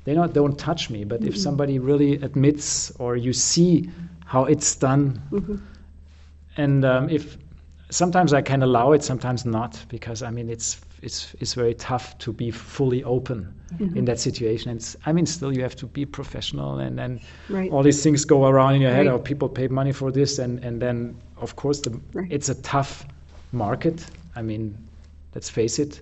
they 0.04 0.14
not 0.14 0.34
don't 0.34 0.58
touch 0.58 0.90
me. 0.90 1.04
But 1.04 1.20
mm-hmm. 1.20 1.28
if 1.28 1.38
somebody 1.38 1.78
really 1.78 2.14
admits 2.16 2.90
or 2.98 3.16
you 3.16 3.32
see 3.32 3.90
how 4.26 4.44
it's 4.44 4.76
done, 4.76 5.22
mm-hmm. 5.32 5.56
and 6.58 6.84
um, 6.84 7.08
if 7.08 7.38
sometimes 7.90 8.34
I 8.34 8.42
can 8.42 8.62
allow 8.62 8.92
it, 8.92 9.02
sometimes 9.02 9.46
not, 9.46 9.82
because 9.88 10.22
I 10.22 10.30
mean 10.30 10.50
it's 10.50 10.78
it's 11.02 11.34
it's 11.40 11.54
very 11.54 11.74
tough 11.74 12.16
to 12.18 12.32
be 12.32 12.50
fully 12.50 13.02
open 13.04 13.52
mm-hmm. 13.74 13.96
in 13.96 14.04
that 14.04 14.20
situation. 14.20 14.70
And 14.70 14.96
I 15.06 15.12
mean, 15.12 15.26
still 15.26 15.52
you 15.52 15.62
have 15.62 15.76
to 15.76 15.86
be 15.86 16.04
professional, 16.04 16.78
and 16.78 16.98
then 16.98 17.20
right. 17.48 17.70
all 17.70 17.82
these 17.82 18.02
things 18.02 18.24
go 18.24 18.46
around 18.46 18.74
in 18.74 18.82
your 18.82 18.90
head. 18.90 19.06
Right. 19.06 19.14
Oh, 19.14 19.18
people 19.18 19.48
pay 19.48 19.68
money 19.68 19.92
for 19.92 20.10
this, 20.12 20.38
and 20.38 20.64
and 20.64 20.80
then 20.80 21.16
of 21.36 21.56
course 21.56 21.80
the, 21.80 21.98
right. 22.12 22.30
it's 22.30 22.48
a 22.48 22.62
tough 22.62 23.06
market. 23.52 24.06
I 24.36 24.42
mean, 24.42 24.76
let's 25.34 25.50
face 25.50 25.78
it. 25.78 26.00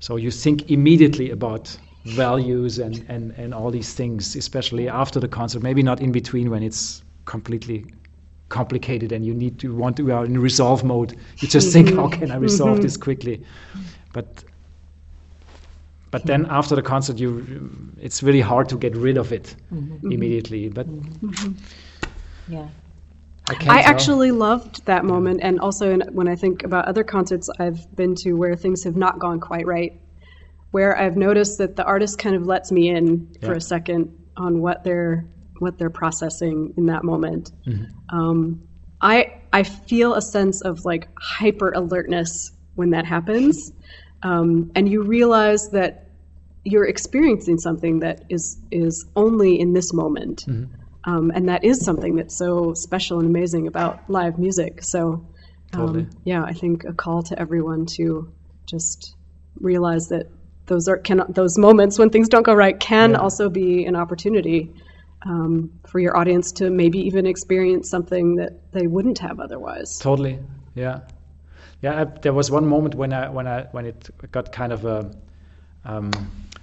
So 0.00 0.16
you 0.16 0.30
think 0.30 0.70
immediately 0.70 1.30
about 1.30 1.76
values 2.04 2.78
and, 2.78 3.04
and, 3.08 3.32
and 3.38 3.54
all 3.54 3.70
these 3.70 3.94
things, 3.94 4.36
especially 4.36 4.88
after 4.88 5.18
the 5.20 5.28
concert. 5.28 5.62
Maybe 5.62 5.82
not 5.82 6.00
in 6.00 6.12
between 6.12 6.50
when 6.50 6.62
it's 6.62 7.02
completely 7.24 7.86
complicated 8.50 9.12
and 9.12 9.24
you 9.24 9.34
need 9.34 9.58
to 9.58 9.74
want 9.74 9.96
to 9.96 10.12
are 10.12 10.24
in 10.24 10.38
resolve 10.38 10.84
mode. 10.84 11.16
You 11.38 11.48
just 11.48 11.68
mm-hmm. 11.68 11.86
think, 11.86 11.98
how 11.98 12.08
can 12.08 12.30
I 12.30 12.36
resolve 12.36 12.74
mm-hmm. 12.74 12.82
this 12.82 12.96
quickly? 12.96 13.42
But 14.14 14.44
but 16.10 16.24
then 16.26 16.46
after 16.48 16.76
the 16.76 16.82
concert, 16.82 17.18
you 17.18 17.44
it's 18.00 18.22
really 18.22 18.40
hard 18.40 18.68
to 18.68 18.78
get 18.78 18.94
rid 18.96 19.18
of 19.18 19.32
it 19.32 19.54
mm-hmm. 19.72 20.12
immediately. 20.12 20.68
But 20.68 20.86
mm-hmm. 20.88 21.52
yeah. 22.48 22.68
I, 23.50 23.56
I 23.68 23.80
actually 23.80 24.30
loved 24.30 24.86
that 24.86 25.04
moment, 25.04 25.40
and 25.42 25.60
also 25.60 25.90
in, 25.90 26.00
when 26.12 26.28
I 26.28 26.36
think 26.36 26.62
about 26.62 26.86
other 26.86 27.04
concerts 27.04 27.50
I've 27.58 27.94
been 27.94 28.14
to 28.22 28.32
where 28.32 28.56
things 28.56 28.84
have 28.84 28.96
not 28.96 29.18
gone 29.18 29.38
quite 29.40 29.66
right, 29.66 30.00
where 30.70 30.96
I've 30.96 31.16
noticed 31.16 31.58
that 31.58 31.76
the 31.76 31.84
artist 31.84 32.18
kind 32.18 32.36
of 32.36 32.46
lets 32.46 32.72
me 32.72 32.88
in 32.88 33.36
for 33.42 33.52
a 33.52 33.60
second 33.60 34.16
on 34.36 34.62
what 34.62 34.82
they're 34.84 35.26
what 35.58 35.78
they're 35.78 35.90
processing 35.90 36.74
in 36.76 36.86
that 36.86 37.04
moment. 37.04 37.50
Um, 38.08 38.62
I 39.00 39.42
I 39.52 39.64
feel 39.64 40.14
a 40.14 40.22
sense 40.22 40.62
of 40.62 40.84
like 40.84 41.08
hyper 41.20 41.70
alertness 41.72 42.52
when 42.76 42.90
that 42.90 43.04
happens, 43.04 43.72
um, 44.24 44.72
and 44.74 44.88
you 44.88 45.02
realize 45.02 45.68
that 45.70 46.08
you're 46.64 46.86
experiencing 46.86 47.58
something 47.58 48.00
that 48.00 48.24
is 48.30 48.58
is 48.70 49.06
only 49.14 49.60
in 49.60 49.74
this 49.74 49.92
moment, 49.92 50.46
um, 51.04 51.30
and 51.34 51.48
that 51.48 51.62
is 51.62 51.84
something 51.84 52.16
that's 52.16 52.36
so 52.36 52.72
special 52.74 53.20
and 53.20 53.28
amazing 53.28 53.66
about 53.66 54.08
live 54.08 54.38
music. 54.38 54.82
So, 54.82 55.26
um, 55.74 55.80
Totally. 55.80 56.06
yeah, 56.24 56.42
I 56.42 56.54
think 56.54 56.84
a 56.84 56.94
call 56.94 57.22
to 57.24 57.38
everyone 57.38 57.84
to 57.96 58.32
just 58.66 59.14
realize 59.60 60.08
that 60.08 60.26
those 60.66 60.88
are 60.88 60.96
can 60.96 61.22
those 61.28 61.58
moments 61.58 61.98
when 61.98 62.08
things 62.08 62.28
don't 62.28 62.44
go 62.44 62.54
right 62.54 62.80
can 62.80 63.10
Yeah. 63.10 63.18
also 63.18 63.50
be 63.50 63.84
an 63.84 63.94
opportunity 63.94 64.72
um, 65.26 65.70
for 65.86 65.98
your 66.00 66.16
audience 66.16 66.52
to 66.52 66.70
maybe 66.70 66.98
even 66.98 67.26
experience 67.26 67.90
something 67.90 68.36
that 68.36 68.72
they 68.72 68.86
wouldn't 68.86 69.18
have 69.18 69.40
otherwise. 69.40 69.98
Totally. 69.98 70.38
Yeah. 70.74 71.00
Yeah. 71.84 72.00
I, 72.00 72.04
there 72.04 72.32
was 72.32 72.50
one 72.50 72.66
moment 72.66 72.94
when 72.94 73.12
I 73.12 73.28
when 73.28 73.46
I 73.46 73.64
when 73.72 73.84
it 73.84 74.08
got 74.32 74.52
kind 74.52 74.72
of 74.72 74.84
a 74.86 75.10
um, 75.84 76.10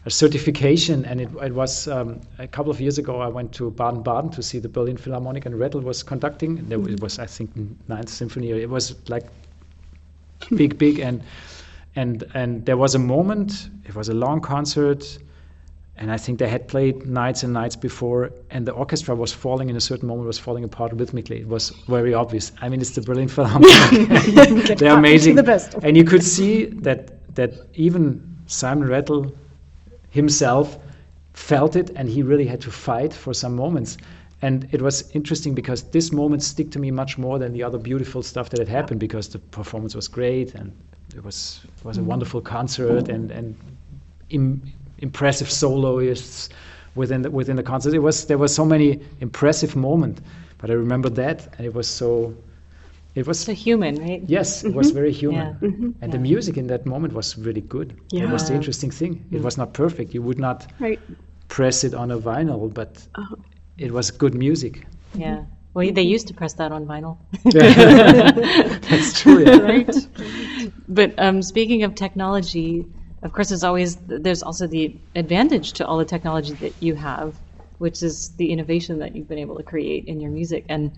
a 0.06 0.10
certification, 0.10 1.06
and 1.06 1.22
it, 1.22 1.30
it 1.44 1.54
was 1.54 1.88
um, 1.88 2.22
a 2.40 2.48
couple 2.48 2.72
of 2.72 2.82
years 2.82 2.98
ago. 2.98 3.22
I 3.22 3.28
went 3.28 3.54
to 3.54 3.70
Baden-Baden 3.70 4.32
to 4.32 4.42
see 4.42 4.58
the 4.58 4.68
Berlin 4.70 4.98
Philharmonic, 4.98 5.46
and 5.46 5.60
Rattle 5.60 5.82
was 5.82 6.02
conducting. 6.02 6.68
There 6.70 6.80
was- 6.80 6.94
it 6.94 7.02
was, 7.02 7.20
I 7.20 7.28
think, 7.28 7.52
Ninth 7.88 8.10
Symphony. 8.10 8.50
It 8.50 8.70
was 8.70 8.96
like 9.10 9.28
big, 10.56 10.78
big, 10.80 10.98
and 11.00 11.22
and 11.96 12.24
and 12.34 12.66
there 12.66 12.78
was 12.78 12.96
a 12.96 13.00
moment. 13.00 13.70
It 13.86 13.94
was 13.96 14.10
a 14.10 14.14
long 14.16 14.42
concert. 14.42 15.20
And 16.02 16.12
I 16.12 16.18
think 16.18 16.40
they 16.40 16.48
had 16.48 16.68
played 16.68 17.06
nights 17.06 17.44
and 17.44 17.54
nights 17.54 17.76
before, 17.76 18.32
and 18.50 18.66
the 18.66 18.72
orchestra 18.72 19.14
was 19.14 19.32
falling 19.32 19.70
in 19.70 19.76
a 19.76 19.80
certain 19.80 20.08
moment, 20.08 20.26
was 20.26 20.40
falling 20.40 20.64
apart 20.64 20.94
rhythmically. 20.94 21.42
It 21.42 21.48
was 21.48 21.70
very 21.88 22.12
obvious. 22.12 22.52
I 22.60 22.70
mean, 22.70 22.82
it's 22.82 22.96
the 22.96 23.02
Berlin 23.02 23.28
Philharmonic. 23.36 24.78
They're 24.80 24.98
amazing. 24.98 25.36
The 25.36 25.44
best. 25.44 25.76
And 25.84 25.96
you 25.96 26.04
could 26.04 26.24
see 26.24 26.66
that 26.88 27.02
that 27.36 27.54
even 27.76 28.04
Simon 28.48 28.88
Rattle 28.88 29.32
himself 30.10 30.80
felt 31.34 31.76
it, 31.76 31.92
and 31.96 32.10
he 32.10 32.24
really 32.24 32.48
had 32.48 32.62
to 32.62 32.72
fight 32.72 33.14
for 33.14 33.32
some 33.32 33.56
moments. 33.56 33.98
And 34.42 34.68
it 34.72 34.82
was 34.82 35.12
interesting 35.12 35.54
because 35.54 35.84
this 35.84 36.12
moment 36.12 36.42
stick 36.42 36.72
to 36.72 36.80
me 36.80 36.90
much 36.90 37.20
more 37.20 37.38
than 37.38 37.54
the 37.54 37.62
other 37.62 37.78
beautiful 37.78 38.24
stuff 38.24 38.50
that 38.50 38.58
had 38.58 38.68
happened 38.68 39.00
because 39.00 39.30
the 39.30 39.38
performance 39.38 39.94
was 39.94 40.08
great 40.08 40.56
and 40.56 40.72
it 41.16 41.24
was 41.24 41.62
was 41.84 41.98
a 41.98 42.00
mm-hmm. 42.00 42.10
wonderful 42.10 42.42
concert 42.42 43.08
and 43.08 43.30
and 43.30 43.56
Im- 44.32 44.64
impressive 45.02 45.50
soloists 45.52 46.50
within 46.96 47.22
the, 47.24 47.32
within 47.32 47.56
the 47.56 47.64
concert. 47.64 47.94
It 47.94 48.00
was 48.00 48.26
there 48.26 48.38
were 48.38 48.48
so 48.48 48.66
many 48.66 49.00
impressive 49.20 49.76
moments, 49.76 50.22
but 50.58 50.70
I 50.70 50.74
remember 50.74 51.10
that, 51.10 51.48
and 51.58 51.66
it 51.68 51.74
was 51.74 51.88
so. 51.88 52.34
It 53.14 53.28
was 53.28 53.40
So 53.42 53.52
human, 53.54 53.96
right? 53.98 54.24
yes, 54.26 54.64
it 54.64 54.74
was 54.74 54.92
very 54.92 55.12
human, 55.12 55.58
Yeah. 55.62 55.70
and 56.02 56.14
the 56.14 56.18
music 56.18 56.56
in 56.58 56.68
that 56.68 56.86
moment 56.86 57.14
was 57.14 57.38
really 57.38 57.60
good. 57.60 57.94
That 58.12 58.30
was 58.32 58.48
the 58.48 58.54
interesting 58.56 58.90
thing. 58.90 59.26
It 59.32 59.42
was 59.44 59.58
not 59.58 59.74
perfect. 59.74 60.14
You 60.14 60.22
would 60.22 60.40
not 60.40 60.66
Right. 60.80 60.98
press 61.50 61.84
it 61.84 61.94
on 61.94 62.12
a 62.12 62.18
vinyl, 62.18 62.74
but 62.74 63.06
Uh-huh. 63.16 63.36
it 63.78 63.92
was 63.92 64.12
good 64.12 64.34
music. 64.34 64.88
Yeah. 65.14 65.44
Well, 65.74 65.92
they 65.92 66.04
used 66.16 66.28
to 66.28 66.34
press 66.34 66.54
that 66.54 66.72
on 66.72 66.86
vinyl. 66.86 67.18
That's 68.90 69.20
true. 69.22 69.44
yeah. 69.44 69.58
Right. 69.60 70.08
But 70.88 71.14
um, 71.18 71.42
speaking 71.42 71.84
of 71.84 71.96
technology, 71.96 72.86
of 73.24 73.34
course, 73.34 73.50
there's 73.50 73.64
always 73.64 73.98
there's 74.08 74.42
also 74.42 74.68
the 74.68 74.96
advantage 75.16 75.74
to 75.74 75.86
all 75.86 75.98
the 75.98 76.06
technology 76.06 76.54
that 76.56 76.74
you 76.82 76.96
have, 76.96 77.36
which 77.78 78.02
is 78.02 78.30
the 78.38 78.52
innovation 78.52 79.00
that 79.00 79.16
you've 79.16 79.28
been 79.28 79.38
able 79.38 79.58
to 79.58 79.64
create 79.64 80.06
in 80.06 80.20
your 80.20 80.32
music. 80.32 80.66
And 80.70 80.92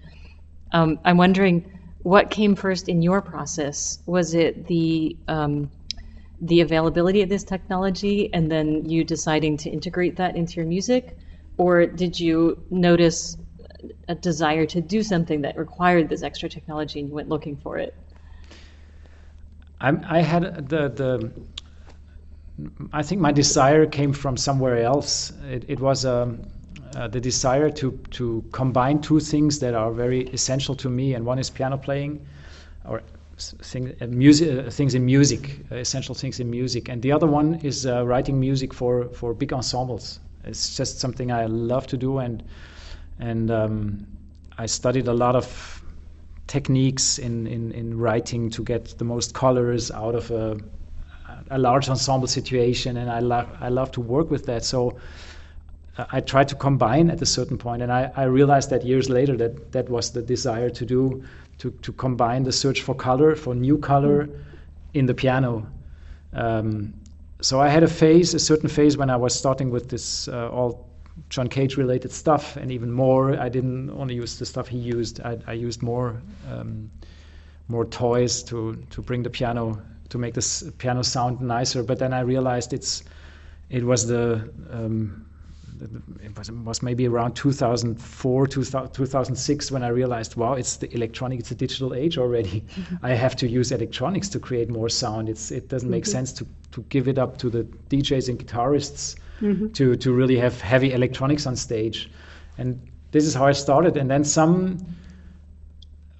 um, 0.71 0.99
I'm 1.03 1.17
wondering, 1.17 1.69
what 1.99 2.29
came 2.29 2.55
first 2.55 2.87
in 2.87 3.01
your 3.01 3.21
process? 3.21 3.99
Was 4.05 4.33
it 4.33 4.67
the 4.67 5.17
um, 5.27 5.69
the 6.41 6.61
availability 6.61 7.21
of 7.21 7.29
this 7.29 7.43
technology, 7.43 8.33
and 8.33 8.51
then 8.51 8.89
you 8.89 9.03
deciding 9.03 9.57
to 9.57 9.69
integrate 9.69 10.15
that 10.17 10.35
into 10.35 10.55
your 10.55 10.65
music, 10.65 11.17
or 11.57 11.85
did 11.85 12.19
you 12.19 12.61
notice 12.69 13.37
a 14.07 14.15
desire 14.15 14.65
to 14.65 14.81
do 14.81 15.03
something 15.03 15.41
that 15.41 15.57
required 15.57 16.09
this 16.09 16.23
extra 16.23 16.49
technology, 16.49 16.99
and 16.99 17.09
you 17.09 17.15
went 17.15 17.29
looking 17.29 17.57
for 17.57 17.77
it? 17.77 17.95
I'm, 19.81 20.05
I 20.07 20.21
had 20.21 20.69
the 20.69 20.89
the. 20.89 21.31
I 22.91 23.01
think 23.03 23.21
my 23.21 23.31
desire 23.31 23.85
came 23.85 24.13
from 24.13 24.37
somewhere 24.37 24.83
else. 24.83 25.33
It, 25.49 25.65
it 25.67 25.79
was 25.79 26.05
um, 26.05 26.39
uh, 26.95 27.07
the 27.07 27.19
desire 27.19 27.69
to 27.71 27.91
to 28.11 28.43
combine 28.51 29.01
two 29.01 29.19
things 29.19 29.59
that 29.59 29.73
are 29.73 29.91
very 29.91 30.21
essential 30.29 30.75
to 30.75 30.89
me, 30.89 31.15
and 31.15 31.25
one 31.25 31.39
is 31.39 31.49
piano 31.49 31.77
playing, 31.77 32.25
or 32.85 33.01
thing, 33.37 33.95
uh, 34.01 34.07
music, 34.07 34.67
uh, 34.67 34.69
things 34.69 34.93
in 34.93 35.05
music, 35.05 35.65
uh, 35.71 35.75
essential 35.75 36.15
things 36.15 36.39
in 36.39 36.49
music, 36.49 36.89
and 36.89 37.01
the 37.01 37.11
other 37.11 37.27
one 37.27 37.55
is 37.63 37.85
uh, 37.85 38.05
writing 38.05 38.39
music 38.39 38.73
for 38.73 39.09
for 39.09 39.33
big 39.33 39.51
ensembles. 39.51 40.19
It's 40.43 40.77
just 40.77 40.99
something 40.99 41.31
I 41.31 41.45
love 41.45 41.87
to 41.87 41.97
do, 41.97 42.19
and 42.19 42.43
and 43.19 43.49
um, 43.49 44.05
I 44.57 44.67
studied 44.67 45.07
a 45.07 45.13
lot 45.13 45.35
of 45.35 45.83
techniques 46.47 47.17
in, 47.17 47.47
in, 47.47 47.71
in 47.71 47.97
writing 47.97 48.49
to 48.51 48.63
get 48.63 48.97
the 48.97 49.05
most 49.05 49.33
colors 49.33 49.89
out 49.91 50.13
of 50.13 50.29
a, 50.29 50.57
a 51.53 51.57
large 51.57 51.87
ensemble 51.89 52.27
situation, 52.27 52.97
and 52.97 53.09
I 53.09 53.19
love 53.19 53.47
I 53.61 53.69
love 53.69 53.91
to 53.91 54.01
work 54.01 54.31
with 54.31 54.45
that. 54.45 54.65
So 54.65 54.97
I 55.97 56.21
tried 56.21 56.47
to 56.47 56.55
combine 56.55 57.11
at 57.11 57.21
a 57.21 57.25
certain 57.25 57.57
point, 57.57 57.83
and 57.83 57.91
I, 57.91 58.11
I 58.15 58.23
realized 58.23 58.71
that 58.71 58.83
years 58.83 59.09
later 59.09 59.37
that 59.37 59.71
that 59.71 59.89
was 59.89 60.11
the 60.11 60.21
desire 60.21 60.69
to 60.71 60.85
do 60.85 61.23
to, 61.59 61.69
to 61.69 61.91
combine 61.93 62.43
the 62.43 62.51
search 62.51 62.81
for 62.81 62.95
color 62.95 63.35
for 63.35 63.53
new 63.53 63.77
color 63.77 64.27
in 64.93 65.05
the 65.05 65.13
piano. 65.13 65.67
Um, 66.33 66.93
so 67.41 67.59
I 67.59 67.69
had 67.69 67.83
a 67.83 67.87
phase, 67.87 68.33
a 68.33 68.39
certain 68.39 68.69
phase 68.69 68.97
when 68.97 69.11
I 69.11 69.17
was 69.17 69.35
starting 69.35 69.69
with 69.69 69.89
this 69.89 70.27
uh, 70.27 70.49
all 70.49 70.89
John 71.29 71.47
Cage 71.47 71.77
related 71.77 72.11
stuff, 72.11 72.57
and 72.57 72.71
even 72.71 72.91
more. 72.91 73.39
I 73.39 73.49
didn't 73.49 73.91
only 73.91 74.15
use 74.15 74.39
the 74.39 74.45
stuff 74.45 74.67
he 74.67 74.79
used. 74.79 75.21
I, 75.21 75.37
I 75.45 75.53
used 75.53 75.83
more 75.83 76.19
um, 76.51 76.89
more 77.67 77.85
toys 77.85 78.41
to 78.43 78.75
to 78.89 79.01
bring 79.01 79.21
the 79.21 79.29
piano 79.29 79.79
to 80.13 80.19
make 80.19 80.35
this 80.35 80.63
piano 80.77 81.01
sound 81.01 81.41
nicer. 81.41 81.81
But 81.81 81.97
then 81.97 82.13
I 82.13 82.19
realized 82.19 82.71
it's 82.71 83.03
it 83.71 83.83
was 83.83 84.05
the 84.05 84.47
um, 84.69 85.25
it 86.21 86.37
was, 86.37 86.49
it 86.49 86.55
was 86.55 86.83
maybe 86.83 87.07
around 87.07 87.33
2004 87.33 88.47
2000, 88.47 88.93
2006 88.93 89.71
when 89.71 89.83
i 89.83 89.87
realized 89.87 90.35
wow 90.35 90.53
it's 90.53 90.77
the 90.77 90.93
electronic 90.93 91.39
it's 91.39 91.51
a 91.51 91.55
digital 91.55 91.95
age 91.95 92.19
already. 92.19 92.63
I 93.01 93.15
have 93.15 93.35
to 93.37 93.47
use 93.47 93.71
electronics 93.71 94.29
to 94.29 94.39
create 94.39 94.69
more 94.69 94.87
sound. 94.87 95.29
It's 95.29 95.51
it 95.51 95.67
doesn't 95.67 95.89
make 95.89 96.05
sense 96.05 96.31
to, 96.33 96.45
to 96.73 96.81
give 96.89 97.07
it 97.07 97.17
up 97.17 97.37
to 97.39 97.49
the 97.49 97.63
djs 97.89 98.29
and 98.29 98.37
guitarists 98.37 99.15
to, 99.73 99.95
to 99.95 100.13
really 100.13 100.37
have 100.37 100.61
heavy 100.61 100.93
electronics 100.93 101.47
on 101.47 101.55
stage. 101.55 102.09
And 102.57 102.79
this 103.11 103.25
is 103.25 103.33
how 103.33 103.47
i 103.47 103.51
started. 103.51 103.97
And 103.97 104.09
then 104.09 104.23
some 104.23 104.77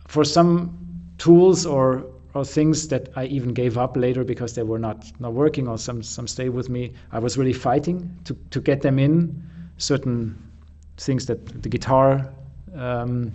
for 0.08 0.25
some 0.25 0.77
tools 1.19 1.65
or 1.65 2.12
or 2.34 2.43
things 2.46 2.88
that 2.88 3.10
I 3.15 3.26
even 3.26 3.54
gave 3.54 3.78
up 3.78 3.96
later 3.96 4.24
because 4.24 4.54
they 4.56 4.63
were 4.63 4.80
not, 4.80 5.12
not 5.19 5.34
working 5.34 5.67
or 5.67 5.78
some 5.78 6.02
some 6.04 6.28
stay 6.28 6.50
with 6.50 6.69
me. 6.69 6.93
I 7.12 7.19
was 7.19 7.38
really 7.38 7.54
fighting 7.54 8.10
to, 8.26 8.36
to 8.50 8.60
get 8.62 8.82
them 8.82 9.00
in 9.00 9.43
certain 9.78 10.36
things 10.98 11.26
that 11.26 11.62
the 11.63 11.69
guitar 11.69 12.28
um, 12.76 13.32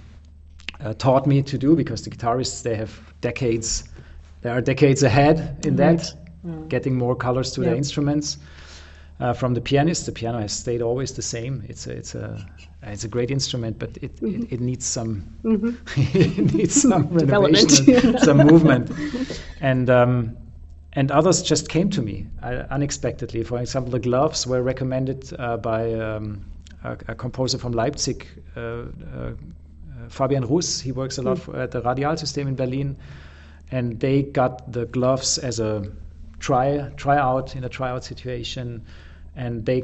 uh, 0.80 0.94
taught 0.94 1.26
me 1.26 1.42
to 1.42 1.58
do 1.58 1.76
because 1.76 2.02
the 2.02 2.10
guitarists 2.10 2.62
they 2.62 2.76
have 2.76 3.00
decades 3.20 3.84
they 4.42 4.50
are 4.50 4.60
decades 4.60 5.02
ahead 5.02 5.64
in 5.66 5.76
that 5.76 6.12
getting 6.68 6.94
more 6.96 7.16
colors 7.16 7.50
to 7.52 7.60
Yeah. 7.60 7.68
their 7.68 7.76
instruments 7.76 8.38
uh, 9.20 9.32
from 9.32 9.54
the 9.54 9.60
pianist 9.60 10.06
the 10.06 10.12
piano 10.12 10.38
has 10.38 10.52
stayed 10.52 10.82
always 10.82 11.12
the 11.12 11.22
same. 11.22 11.64
It's 11.68 11.86
a, 11.86 11.92
it's 11.92 12.14
a 12.14 12.46
it's 12.82 13.04
a 13.04 13.08
great 13.08 13.30
instrument 13.30 13.78
but 13.78 13.96
it, 14.00 14.22
it, 14.22 14.52
it 14.52 14.60
needs 14.60 14.86
some 14.86 15.24
it 15.96 16.54
needs 16.54 16.80
some 16.80 17.08
renovation 17.10 18.18
some 18.18 18.38
movement. 18.38 18.90
And 19.60 19.90
um, 19.90 20.36
and 20.92 21.10
others 21.10 21.42
just 21.42 21.68
came 21.68 21.90
to 21.90 22.02
me 22.02 22.26
uh, 22.42 22.64
unexpectedly. 22.70 23.42
For 23.42 23.58
example 23.58 23.90
the 23.90 23.98
gloves 23.98 24.46
were 24.46 24.62
recommended 24.62 25.32
uh, 25.38 25.56
by 25.56 25.92
um, 25.94 26.44
a, 26.84 26.92
a 27.08 27.14
composer 27.14 27.58
from 27.58 27.72
Leipzig 27.72 28.26
uh, 28.56 28.60
uh, 28.60 29.32
Fabian 30.08 30.46
Russ. 30.46 30.80
He 30.80 30.92
works 30.92 31.18
a 31.18 31.22
lot 31.22 31.38
for, 31.38 31.56
at 31.56 31.72
the 31.72 31.82
Radialsystem 31.82 32.46
in 32.46 32.54
Berlin. 32.54 32.96
And 33.70 34.00
they 34.00 34.22
got 34.22 34.72
the 34.72 34.86
gloves 34.86 35.36
as 35.38 35.60
a 35.60 35.90
try 36.38 36.90
try 36.96 37.18
out 37.18 37.56
in 37.56 37.64
a 37.64 37.68
tryout 37.68 38.04
situation 38.04 38.82
and 39.38 39.64
they 39.66 39.80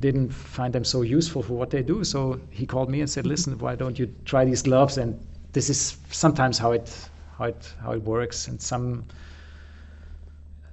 didn't 0.00 0.30
find 0.30 0.72
them 0.74 0.84
so 0.84 1.02
useful 1.02 1.42
for 1.42 1.54
what 1.54 1.70
they 1.70 1.82
do 1.82 2.04
so 2.04 2.40
he 2.50 2.66
called 2.66 2.90
me 2.90 3.00
and 3.00 3.10
said 3.10 3.26
listen 3.26 3.58
why 3.58 3.74
don't 3.74 3.98
you 3.98 4.06
try 4.24 4.44
these 4.44 4.62
gloves 4.62 4.98
and 4.98 5.18
this 5.52 5.70
is 5.70 5.98
sometimes 6.10 6.58
how 6.58 6.72
it 6.72 7.10
how 7.38 7.44
it 7.46 7.74
how 7.82 7.92
it 7.92 8.02
works 8.02 8.48
and 8.48 8.60
some 8.60 9.04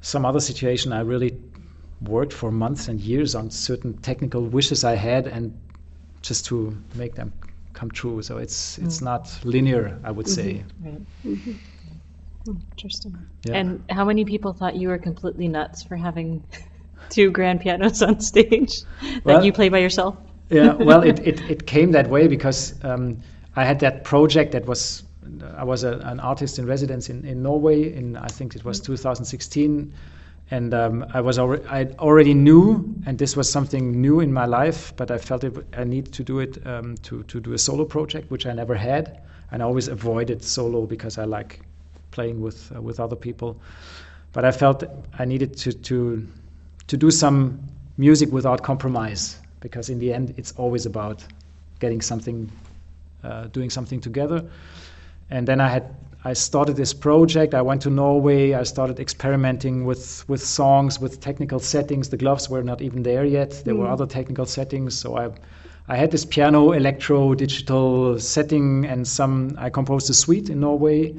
some 0.02 0.26
other 0.26 0.40
situation 0.40 0.94
I 0.94 1.02
really 1.02 1.38
worked 2.02 2.34
for 2.34 2.52
months 2.52 2.88
and 2.88 3.00
years 3.00 3.36
on 3.36 3.52
certain 3.52 3.94
technical 4.00 4.42
wishes 4.44 4.84
I 4.84 4.96
had, 4.96 5.28
and 5.28 5.54
just 6.22 6.46
to 6.48 6.76
make 6.96 7.16
them 7.16 7.32
come 7.74 7.92
true. 7.92 8.22
So 8.22 8.38
it's 8.38 8.80
it's 8.80 9.00
Mm. 9.00 9.04
not 9.04 9.40
linear, 9.44 10.00
I 10.04 10.12
would 10.12 10.28
say. 10.28 10.64
Right. 10.84 11.02
Oh, 12.50 12.58
interesting. 12.78 13.16
Yeah. 13.46 13.58
And 13.58 13.84
how 13.90 14.06
many 14.06 14.26
people 14.26 14.54
thought 14.54 14.76
you 14.76 14.90
were 14.90 14.98
completely 14.98 15.48
nuts 15.48 15.84
for 15.84 15.96
having 15.96 16.44
two 17.10 17.32
grand 17.32 17.62
pianos 17.62 18.02
on 18.02 18.20
stage 18.20 18.82
that 19.02 19.26
Well- 19.26 19.46
you 19.46 19.54
play 19.54 19.70
by 19.70 19.80
yourself? 19.80 20.16
yeah, 20.50 20.74
well, 20.90 21.02
it, 21.04 21.20
it, 21.20 21.40
it 21.50 21.66
came 21.66 21.92
that 21.92 22.10
way 22.10 22.28
because 22.28 22.76
um, 22.84 23.18
I 23.56 23.64
had 23.64 23.80
that 23.80 24.04
project 24.04 24.52
that 24.52 24.66
was, 24.66 25.04
I 25.56 25.64
was 25.64 25.84
a, 25.84 25.98
an 26.00 26.20
artist 26.20 26.60
in 26.60 26.66
residence 26.66 27.10
in, 27.10 27.26
in 27.26 27.42
Norway 27.42 27.94
in, 27.94 28.18
I 28.18 28.28
think 28.28 28.56
it 28.56 28.66
was 28.66 28.80
2016. 28.80 29.94
And 30.54 30.74
um, 30.74 31.06
I 31.14 31.22
was 31.22 31.40
already, 31.40 31.66
I 31.68 31.86
already 32.00 32.34
knew, 32.34 32.94
and 33.06 33.18
this 33.18 33.38
was 33.38 33.50
something 33.50 34.02
new 34.02 34.20
in 34.20 34.34
my 34.34 34.46
life, 34.46 34.94
but 34.98 35.10
I 35.10 35.18
felt 35.18 35.46
it, 35.46 35.56
I 35.78 35.86
need 35.86 36.12
to 36.12 36.24
do 36.24 36.40
it 36.40 36.66
um, 36.68 36.98
to, 37.04 37.24
to 37.24 37.40
do 37.40 37.54
a 37.54 37.58
solo 37.58 37.86
project, 37.86 38.30
which 38.30 38.46
I 38.46 38.52
never 38.52 38.76
had. 38.76 39.22
And 39.52 39.64
I 39.64 39.66
always 39.66 39.88
avoided 39.88 40.44
solo 40.44 40.86
because 40.86 41.18
I 41.18 41.24
like 41.24 41.62
playing 42.12 42.42
with, 42.42 42.70
uh, 42.76 42.82
with 42.82 43.00
other 43.00 43.16
people. 43.16 43.62
But 44.34 44.44
I 44.44 44.52
felt 44.52 44.84
I 45.18 45.24
needed 45.24 45.56
to, 45.60 45.72
to, 45.72 46.28
to 46.92 46.98
do 46.98 47.10
some 47.10 47.58
music 47.98 48.34
without 48.34 48.64
compromise 48.64 49.40
because 49.62 49.90
in 49.90 49.98
the 49.98 50.14
end 50.14 50.34
it's 50.36 50.52
always 50.58 50.86
about 50.86 51.24
getting 51.80 52.02
something 52.02 52.52
uh, 53.24 53.46
doing 53.54 53.70
something 53.70 54.02
together. 54.02 54.44
And 55.30 55.48
then 55.48 55.62
i 55.62 55.70
had 55.70 55.96
i 56.26 56.34
started 56.34 56.76
this 56.76 56.94
project. 56.94 57.54
I 57.54 57.62
went 57.62 57.82
to 57.84 57.90
norway. 57.90 58.54
I 58.62 58.64
started 58.64 59.00
experimenting 59.00 59.86
with 59.86 60.26
with 60.28 60.44
songs 60.44 61.00
with 61.00 61.22
technical 61.22 61.60
settings. 61.60 62.10
The 62.10 62.18
gloves 62.18 62.50
were 62.50 62.64
not 62.64 62.82
even 62.82 63.04
there 63.04 63.24
yet. 63.24 63.62
There 63.64 63.76
were 63.76 63.88
other 63.88 64.06
technical 64.06 64.46
settings. 64.46 65.00
So 65.00 65.18
i 65.18 65.30
I 65.88 65.96
had 65.96 66.12
this 66.12 66.26
piano 66.26 66.74
electro 66.74 67.36
digital 67.36 68.20
setting 68.20 68.86
and 68.86 69.08
some 69.08 69.56
I 69.66 69.70
composed 69.70 70.10
a 70.10 70.14
suite 70.14 70.50
in 70.50 70.60
Norway. 70.60 71.16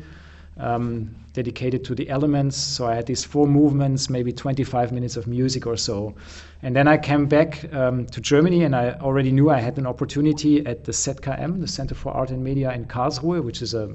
Um, 0.59 1.22
dedicated 1.33 1.85
to 1.85 1.95
the 1.95 2.09
elements. 2.11 2.57
So 2.57 2.87
I 2.87 2.95
had 2.95 3.07
these 3.07 3.25
four 3.25 3.47
movements, 3.47 4.11
maybe 4.11 4.33
25 4.33 4.93
minutes 4.93 5.17
of 5.17 5.27
music 5.27 5.67
or 5.67 5.77
so. 5.77 6.15
And 6.63 6.77
then 6.77 6.87
I 6.87 6.99
came 6.99 7.27
back 7.27 7.73
um, 7.73 8.07
to 8.07 8.21
Germany 8.21 8.65
and 8.65 8.77
I 8.77 8.93
already 9.01 9.33
knew 9.33 9.51
I 9.51 9.61
had 9.61 9.79
an 9.79 9.87
opportunity 9.87 10.65
at 10.67 10.85
the 10.85 10.93
ZKM, 10.93 11.61
the 11.61 11.69
Center 11.69 11.95
for 11.95 12.13
Art 12.13 12.31
and 12.31 12.45
Media 12.45 12.73
in 12.73 12.85
Karlsruhe, 12.85 13.43
which 13.43 13.63
is 13.63 13.75
a 13.75 13.95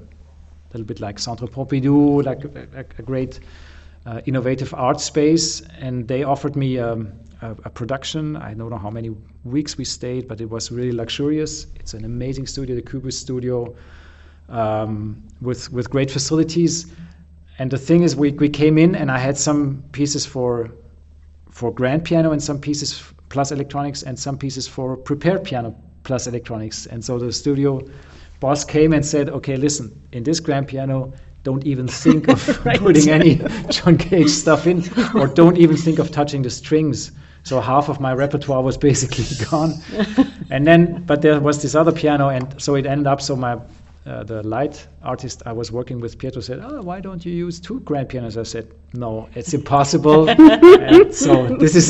little 0.73 0.85
bit 0.85 0.99
like 0.99 1.19
Centre 1.19 1.47
Pompidou, 1.47 2.23
like 2.25 2.43
a, 2.43 2.85
a, 2.97 3.03
great 3.03 3.39
uh, 4.05 4.21
innovative 4.25 4.73
art 4.73 4.99
space. 4.99 5.61
And 5.79 6.07
they 6.07 6.23
offered 6.23 6.55
me 6.55 6.79
um, 6.79 7.13
a, 7.41 7.51
a 7.65 7.69
production. 7.69 8.35
I 8.35 8.53
don't 8.53 8.69
know 8.69 8.77
how 8.77 8.89
many 8.89 9.11
weeks 9.43 9.77
we 9.77 9.85
stayed, 9.85 10.27
but 10.27 10.41
it 10.41 10.49
was 10.49 10.71
really 10.71 10.91
luxurious. 10.91 11.67
It's 11.75 11.93
an 11.93 12.03
amazing 12.03 12.47
studio, 12.47 12.75
the 12.75 12.81
Kubus 12.81 13.13
studio 13.13 13.75
um, 14.49 15.23
with 15.41 15.71
with 15.71 15.89
great 15.89 16.11
facilities. 16.11 16.91
And 17.59 17.71
the 17.71 17.77
thing 17.77 18.03
is, 18.03 18.15
we, 18.15 18.31
we 18.33 18.49
came 18.49 18.77
in 18.77 18.95
and 18.95 19.09
I 19.11 19.17
had 19.17 19.37
some 19.37 19.83
pieces 19.91 20.25
for 20.25 20.71
for 21.51 21.71
grand 21.73 22.03
piano 22.05 22.31
and 22.31 22.43
some 22.43 22.59
pieces 22.59 23.03
plus 23.29 23.51
electronics 23.51 24.03
and 24.03 24.17
some 24.19 24.37
pieces 24.37 24.67
for 24.67 24.95
prepared 24.95 25.43
piano 25.43 25.75
plus 26.03 26.27
electronics. 26.27 26.85
And 26.85 27.03
so 27.03 27.17
the 27.17 27.31
studio 27.31 27.81
boss 28.39 28.63
came 28.63 28.93
and 28.93 29.03
said, 29.05 29.29
"Okay, 29.29 29.55
listen, 29.57 29.91
in 30.11 30.23
this 30.23 30.39
grand 30.39 30.67
piano." 30.67 31.13
Don't 31.43 31.65
even 31.65 31.87
think 31.87 32.27
of 32.27 32.45
Right. 32.65 32.77
putting 32.77 33.09
any 33.09 33.35
John 33.69 33.97
Cage 33.97 34.27
stuff 34.29 34.67
in, 34.67 34.83
or 35.15 35.27
don't 35.27 35.57
even 35.57 35.77
think 35.77 35.97
of 35.97 36.11
touching 36.11 36.41
the 36.41 36.49
strings. 36.49 37.11
So 37.43 37.61
half 37.61 37.87
of 37.87 38.01
my 38.01 38.13
repertoire 38.13 38.61
was 38.61 38.77
basically 38.77 39.23
gone. 39.49 39.75
and 40.49 40.67
then, 40.67 41.03
but 41.05 41.21
there 41.21 41.39
was 41.39 41.61
this 41.61 41.73
other 41.73 41.93
piano, 41.93 42.27
and 42.27 42.61
so 42.61 42.75
it 42.75 42.85
ended 42.85 43.07
up. 43.07 43.21
So 43.21 43.35
my 43.37 43.53
uh, 44.05 44.23
the 44.23 44.43
light 44.43 44.85
artist 45.07 45.41
I 45.45 45.53
was 45.53 45.71
working 45.71 45.99
with, 46.03 46.17
Pietro, 46.19 46.41
said, 46.41 46.59
"Oh, 46.67 46.81
why 46.89 46.99
don't 46.99 47.25
you 47.25 47.33
use 47.45 47.59
two 47.67 47.79
grand 47.89 48.09
pianos?" 48.09 48.37
I 48.37 48.43
said, 48.43 48.65
"No, 48.93 49.11
it's 49.39 49.53
impossible." 49.53 50.19
and 50.93 51.13
so 51.23 51.31
this 51.63 51.75
is 51.81 51.89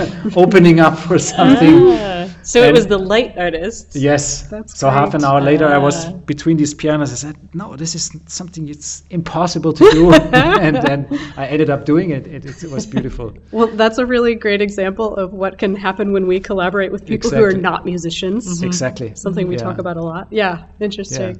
opening 0.42 0.78
up 0.86 0.96
for 1.06 1.18
something. 1.18 1.76
Ah, 1.90 2.28
so 2.42 2.58
it 2.68 2.72
was 2.78 2.86
the 2.86 2.98
light 3.14 3.32
artist. 3.46 3.86
Yes. 4.08 4.24
That's 4.52 4.78
so 4.82 4.88
half 5.00 5.14
an 5.18 5.24
hour 5.24 5.40
later, 5.50 5.66
I 5.66 5.78
was 5.88 5.96
Ah. 6.06 6.12
between 6.32 6.56
these 6.62 6.74
pianos. 6.82 7.10
I 7.16 7.18
said, 7.24 7.36
"No, 7.62 7.66
this 7.82 7.92
is 7.98 8.04
something 8.38 8.68
it's 8.74 8.90
impossible 9.18 9.72
to 9.80 9.84
do," 9.98 10.04
and 10.66 10.74
then 10.86 10.98
I 11.36 11.44
ended 11.54 11.68
up 11.74 11.84
doing 11.92 12.08
it. 12.18 12.22
It, 12.36 12.42
it, 12.64 12.70
was 12.76 12.86
beautiful. 12.86 13.26
Well, 13.58 13.68
that's 13.82 13.98
a 14.04 14.06
really 14.14 14.34
great 14.46 14.62
example 14.68 15.08
of 15.22 15.28
what 15.42 15.52
can 15.62 15.72
happen 15.86 16.06
when 16.16 16.24
we 16.32 16.36
collaborate 16.50 16.90
with 16.94 17.02
people 17.12 17.28
who 17.36 17.44
are 17.50 17.58
not 17.70 17.84
musicians. 17.92 18.62
Exactly. 18.70 19.08
Something 19.26 19.46
we 19.52 19.56
Yeah. 19.56 19.66
talk 19.68 19.78
about 19.84 19.96
a 20.02 20.04
lot. 20.12 20.24
Yeah, 20.42 20.54
interesting. 20.88 21.30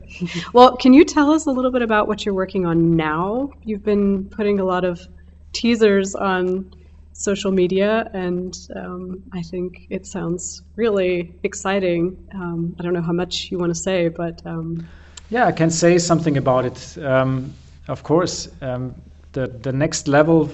well, 0.57 0.71
can 0.83 0.93
you 0.99 1.05
tell 1.13 1.31
us 1.31 1.47
a 1.47 1.51
little 1.51 1.71
bit 1.71 1.83
about 1.83 2.09
what 2.09 2.25
you're 2.25 2.35
working 2.35 2.65
on 2.65 2.97
now? 2.97 3.51
You've 3.65 3.85
been 3.85 4.25
putting 4.31 4.59
a 4.59 4.65
lot 4.65 4.85
of 4.85 5.07
teasers 5.53 6.15
on 6.15 6.73
social 7.13 7.53
media, 7.53 8.11
and 8.15 8.57
um, 8.75 9.23
I 9.33 9.43
think 9.43 9.87
it 9.91 10.07
sounds 10.07 10.63
really 10.75 11.35
exciting. 11.43 12.17
Um, 12.35 12.75
I 12.79 12.83
don't 12.83 12.95
know 12.95 13.03
how 13.03 13.13
much 13.13 13.51
you 13.51 13.59
want 13.59 13.71
to 13.71 13.81
say, 13.81 14.09
but 14.09 14.41
um, 14.47 14.87
Yeah, 15.29 15.47
I 15.47 15.53
can 15.53 15.71
say 15.71 15.99
something 15.99 16.37
about 16.39 16.65
it. 16.65 16.99
Um, 17.05 17.53
of 17.89 18.03
course, 18.03 18.49
um, 18.63 18.95
the 19.33 19.49
the 19.49 19.73
next 19.73 20.09
level 20.09 20.49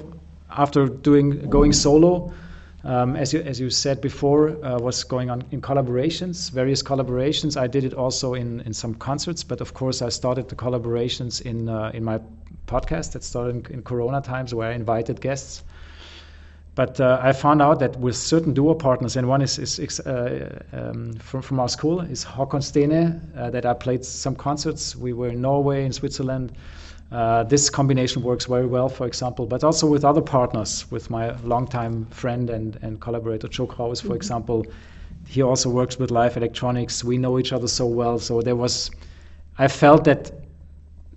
after 0.51 0.87
doing 0.88 1.49
going 1.51 1.73
solo, 1.73 2.33
um, 2.85 3.17
as 3.17 3.33
you 3.33 3.41
as 3.41 3.59
you 3.61 3.71
said 3.71 4.01
before, 4.01 4.51
uh, 4.64 4.79
was 4.79 5.05
going 5.05 5.31
on 5.31 5.45
in 5.51 5.61
collaborations, 5.61 6.51
various 6.51 6.83
collaborations. 6.83 7.57
I 7.57 7.67
did 7.67 7.85
it 7.85 7.95
also 7.95 8.35
in 8.35 8.61
in 8.61 8.73
some 8.73 8.95
concerts, 8.95 9.45
but 9.45 9.61
of 9.61 9.75
course, 9.75 10.01
I 10.01 10.11
started 10.11 10.49
the 10.49 10.57
collaborations 10.57 11.43
in 11.43 11.69
uh, 11.69 11.91
in 11.95 12.05
my 12.05 12.21
podcast 12.67 13.12
that 13.12 13.25
started 13.25 13.69
in, 13.69 13.75
in 13.75 13.83
Corona 13.83 14.21
times, 14.21 14.55
where 14.55 14.71
I 14.71 14.75
invited 14.75 15.21
guests. 15.21 15.64
But 16.79 17.01
uh, 17.01 17.19
I 17.21 17.33
found 17.33 17.61
out 17.61 17.81
that 17.81 17.99
with 17.99 18.14
certain 18.14 18.55
duo 18.55 18.73
partners, 18.73 19.17
and 19.17 19.27
one 19.27 19.43
is, 19.43 19.59
is, 19.59 19.99
uh, 19.99 20.62
um, 20.73 21.14
from, 21.14 21.43
from 21.43 21.59
our 21.59 21.69
school, 21.69 22.03
is 22.03 22.25
Håkon 22.25 22.62
Stene, 22.62 23.21
uh, 23.37 23.51
that 23.51 23.67
I 23.67 23.75
played 23.75 24.05
some 24.05 24.37
concerts. 24.37 24.95
We 24.95 25.12
were 25.12 25.31
in 25.31 25.41
Norway, 25.41 25.85
in 25.85 25.93
Switzerland. 25.93 26.53
Uh, 27.11 27.42
this 27.44 27.71
combination 27.71 28.23
works 28.23 28.44
very 28.44 28.66
well, 28.66 28.88
for 28.88 29.07
example, 29.07 29.47
but 29.47 29.64
also 29.64 29.87
with 29.87 30.05
other 30.05 30.21
partners, 30.21 30.90
with 30.90 31.09
my 31.09 31.35
longtime 31.38 32.05
friend 32.07 32.51
and, 32.51 32.79
and 32.83 33.01
collaborator, 33.01 33.49
Joo 33.49 33.66
Kraus, 33.66 34.01
for 34.01 34.14
example. 34.14 34.66
He 35.27 35.42
also 35.42 35.71
works 35.71 35.99
with 35.99 36.11
live 36.11 36.37
electronics. 36.37 37.03
We 37.03 37.16
know 37.16 37.38
each 37.38 37.53
other 37.53 37.68
so 37.68 37.87
well. 37.87 38.18
So 38.18 38.42
there 38.42 38.57
was, 38.57 38.90
I 39.59 39.68
felt 39.68 40.05
that 40.05 40.33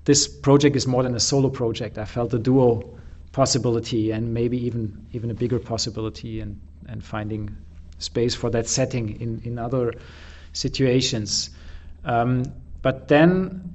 this 0.05 0.27
project 0.27 0.75
is 0.75 0.87
more 0.87 1.03
than 1.03 1.15
a 1.15 1.19
solo 1.19 1.49
project. 1.49 1.97
I 1.97 2.05
felt 2.05 2.33
a 2.33 2.39
duo 2.39 2.97
possibility 3.31 4.11
and 4.11 4.33
maybe 4.33 4.57
even 4.57 5.05
even 5.13 5.31
a 5.31 5.33
bigger 5.33 5.59
possibility 5.59 6.41
and 6.41 6.59
and 6.87 7.03
finding 7.03 7.55
space 7.99 8.35
for 8.35 8.49
that 8.49 8.67
setting 8.67 9.21
in 9.21 9.41
in 9.45 9.59
other 9.59 9.93
situations. 10.53 11.51
Um, 12.03 12.43
but 12.81 13.07
then 13.07 13.73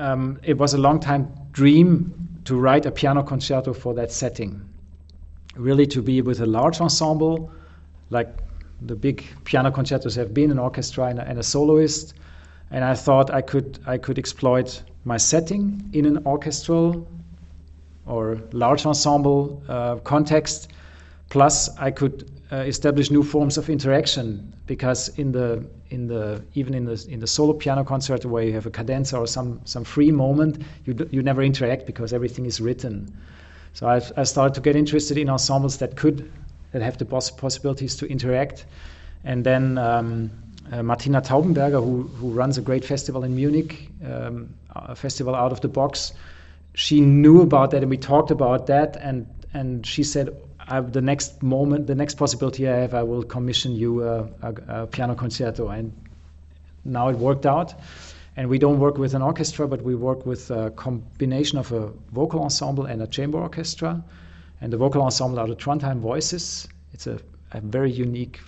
um, 0.00 0.40
it 0.42 0.56
was 0.56 0.74
a 0.74 0.78
long 0.78 0.98
time 0.98 1.28
dream 1.52 2.40
to 2.44 2.56
write 2.56 2.86
a 2.86 2.90
piano 2.90 3.22
concerto 3.22 3.72
for 3.72 3.94
that 3.94 4.10
setting. 4.10 4.60
Really 5.56 5.86
to 5.88 6.00
be 6.00 6.22
with 6.22 6.40
a 6.40 6.46
large 6.46 6.80
ensemble, 6.80 7.52
like 8.08 8.28
the 8.80 8.96
big 8.96 9.24
piano 9.44 9.70
concertos 9.70 10.14
have 10.14 10.32
been, 10.32 10.50
an 10.50 10.58
orchestra 10.58 11.06
and 11.06 11.18
a, 11.18 11.28
and 11.28 11.38
a 11.38 11.42
soloist. 11.42 12.14
And 12.70 12.84
I 12.84 12.94
thought 12.94 13.30
I 13.30 13.42
could 13.42 13.78
I 13.86 13.98
could 13.98 14.18
exploit 14.18 14.82
my 15.04 15.16
setting 15.16 15.90
in 15.92 16.06
an 16.06 16.24
orchestral 16.24 17.06
or 18.06 18.40
large 18.52 18.86
ensemble 18.86 19.62
uh, 19.68 19.96
context. 19.96 20.72
Plus, 21.30 21.70
I 21.78 21.92
could 21.92 22.28
uh, 22.52 22.56
establish 22.56 23.10
new 23.10 23.22
forms 23.22 23.56
of 23.56 23.70
interaction 23.70 24.52
because 24.66 25.08
in 25.16 25.30
the 25.32 25.64
in 25.90 26.08
the 26.08 26.42
even 26.54 26.74
in 26.74 26.84
the 26.84 27.06
in 27.08 27.20
the 27.20 27.26
solo 27.26 27.52
piano 27.52 27.84
concert 27.84 28.24
where 28.24 28.42
you 28.42 28.52
have 28.52 28.66
a 28.66 28.70
cadenza 28.70 29.16
or 29.16 29.26
some 29.26 29.60
some 29.64 29.84
free 29.84 30.10
moment, 30.10 30.62
you 30.84 30.92
d- 30.92 31.06
you 31.12 31.22
never 31.22 31.42
interact 31.42 31.86
because 31.86 32.12
everything 32.12 32.46
is 32.46 32.60
written. 32.60 33.16
So 33.74 33.86
I, 33.86 34.02
I 34.16 34.24
started 34.24 34.54
to 34.54 34.60
get 34.60 34.74
interested 34.74 35.16
in 35.18 35.28
ensembles 35.30 35.78
that 35.78 35.94
could 35.94 36.30
that 36.72 36.82
have 36.82 36.98
the 36.98 37.04
poss- 37.04 37.30
possibilities 37.30 37.96
to 37.96 38.06
interact, 38.06 38.66
and 39.24 39.44
then. 39.44 39.78
Um, 39.78 40.30
uh, 40.72 40.84
Martina 40.84 41.20
Taubenberger, 41.20 41.82
who, 41.82 42.02
who 42.20 42.30
runs 42.30 42.56
a 42.56 42.60
great 42.60 42.84
festival 42.84 43.24
in 43.24 43.34
Munich, 43.34 43.90
um, 44.06 44.54
a 44.76 44.94
festival 44.94 45.34
out 45.34 45.50
of 45.50 45.60
the 45.62 45.66
box, 45.66 46.12
she 46.74 47.00
knew 47.00 47.40
about 47.40 47.72
that 47.72 47.82
and 47.82 47.90
we 47.90 47.96
talked 47.96 48.30
about 48.30 48.68
that 48.68 48.96
and 49.00 49.26
and 49.52 49.84
she 49.84 50.04
said 50.04 50.28
I, 50.70 50.80
the 50.80 51.00
next 51.00 51.42
moment 51.42 51.88
the 51.88 51.96
next 51.96 52.14
possibility 52.14 52.68
i 52.68 52.76
have 52.76 52.94
i 52.94 53.02
will 53.02 53.24
commission 53.24 53.74
you 53.74 54.04
a, 54.04 54.28
a, 54.42 54.54
a, 54.68 54.86
piano 54.86 55.14
concerto. 55.14 55.68
And 55.68 55.92
now 56.84 57.08
it 57.08 57.18
worked 57.18 57.44
out. 57.44 57.74
And 58.36 58.48
we 58.48 58.58
don't 58.58 58.78
work 58.78 58.96
with 58.96 59.14
an 59.14 59.22
orchestra 59.22 59.66
but 59.66 59.82
we 59.82 59.94
work 59.94 60.24
with 60.24 60.50
a 60.50 60.70
combination 60.70 61.58
of 61.58 61.72
a 61.72 61.88
vocal 62.12 62.42
ensemble 62.42 62.86
and 62.86 63.02
a 63.02 63.06
chamber 63.06 63.38
orchestra. 63.38 64.02
And 64.60 64.72
the 64.72 64.76
vocal 64.76 65.02
ensemble 65.02 65.40
are 65.40 65.48
the 65.48 65.56
trondheim 65.56 65.98
voices. 65.98 66.68
It's 66.92 67.06
a, 67.06 67.18
a 67.52 67.60
very 67.60 67.90
unique, 67.90 68.40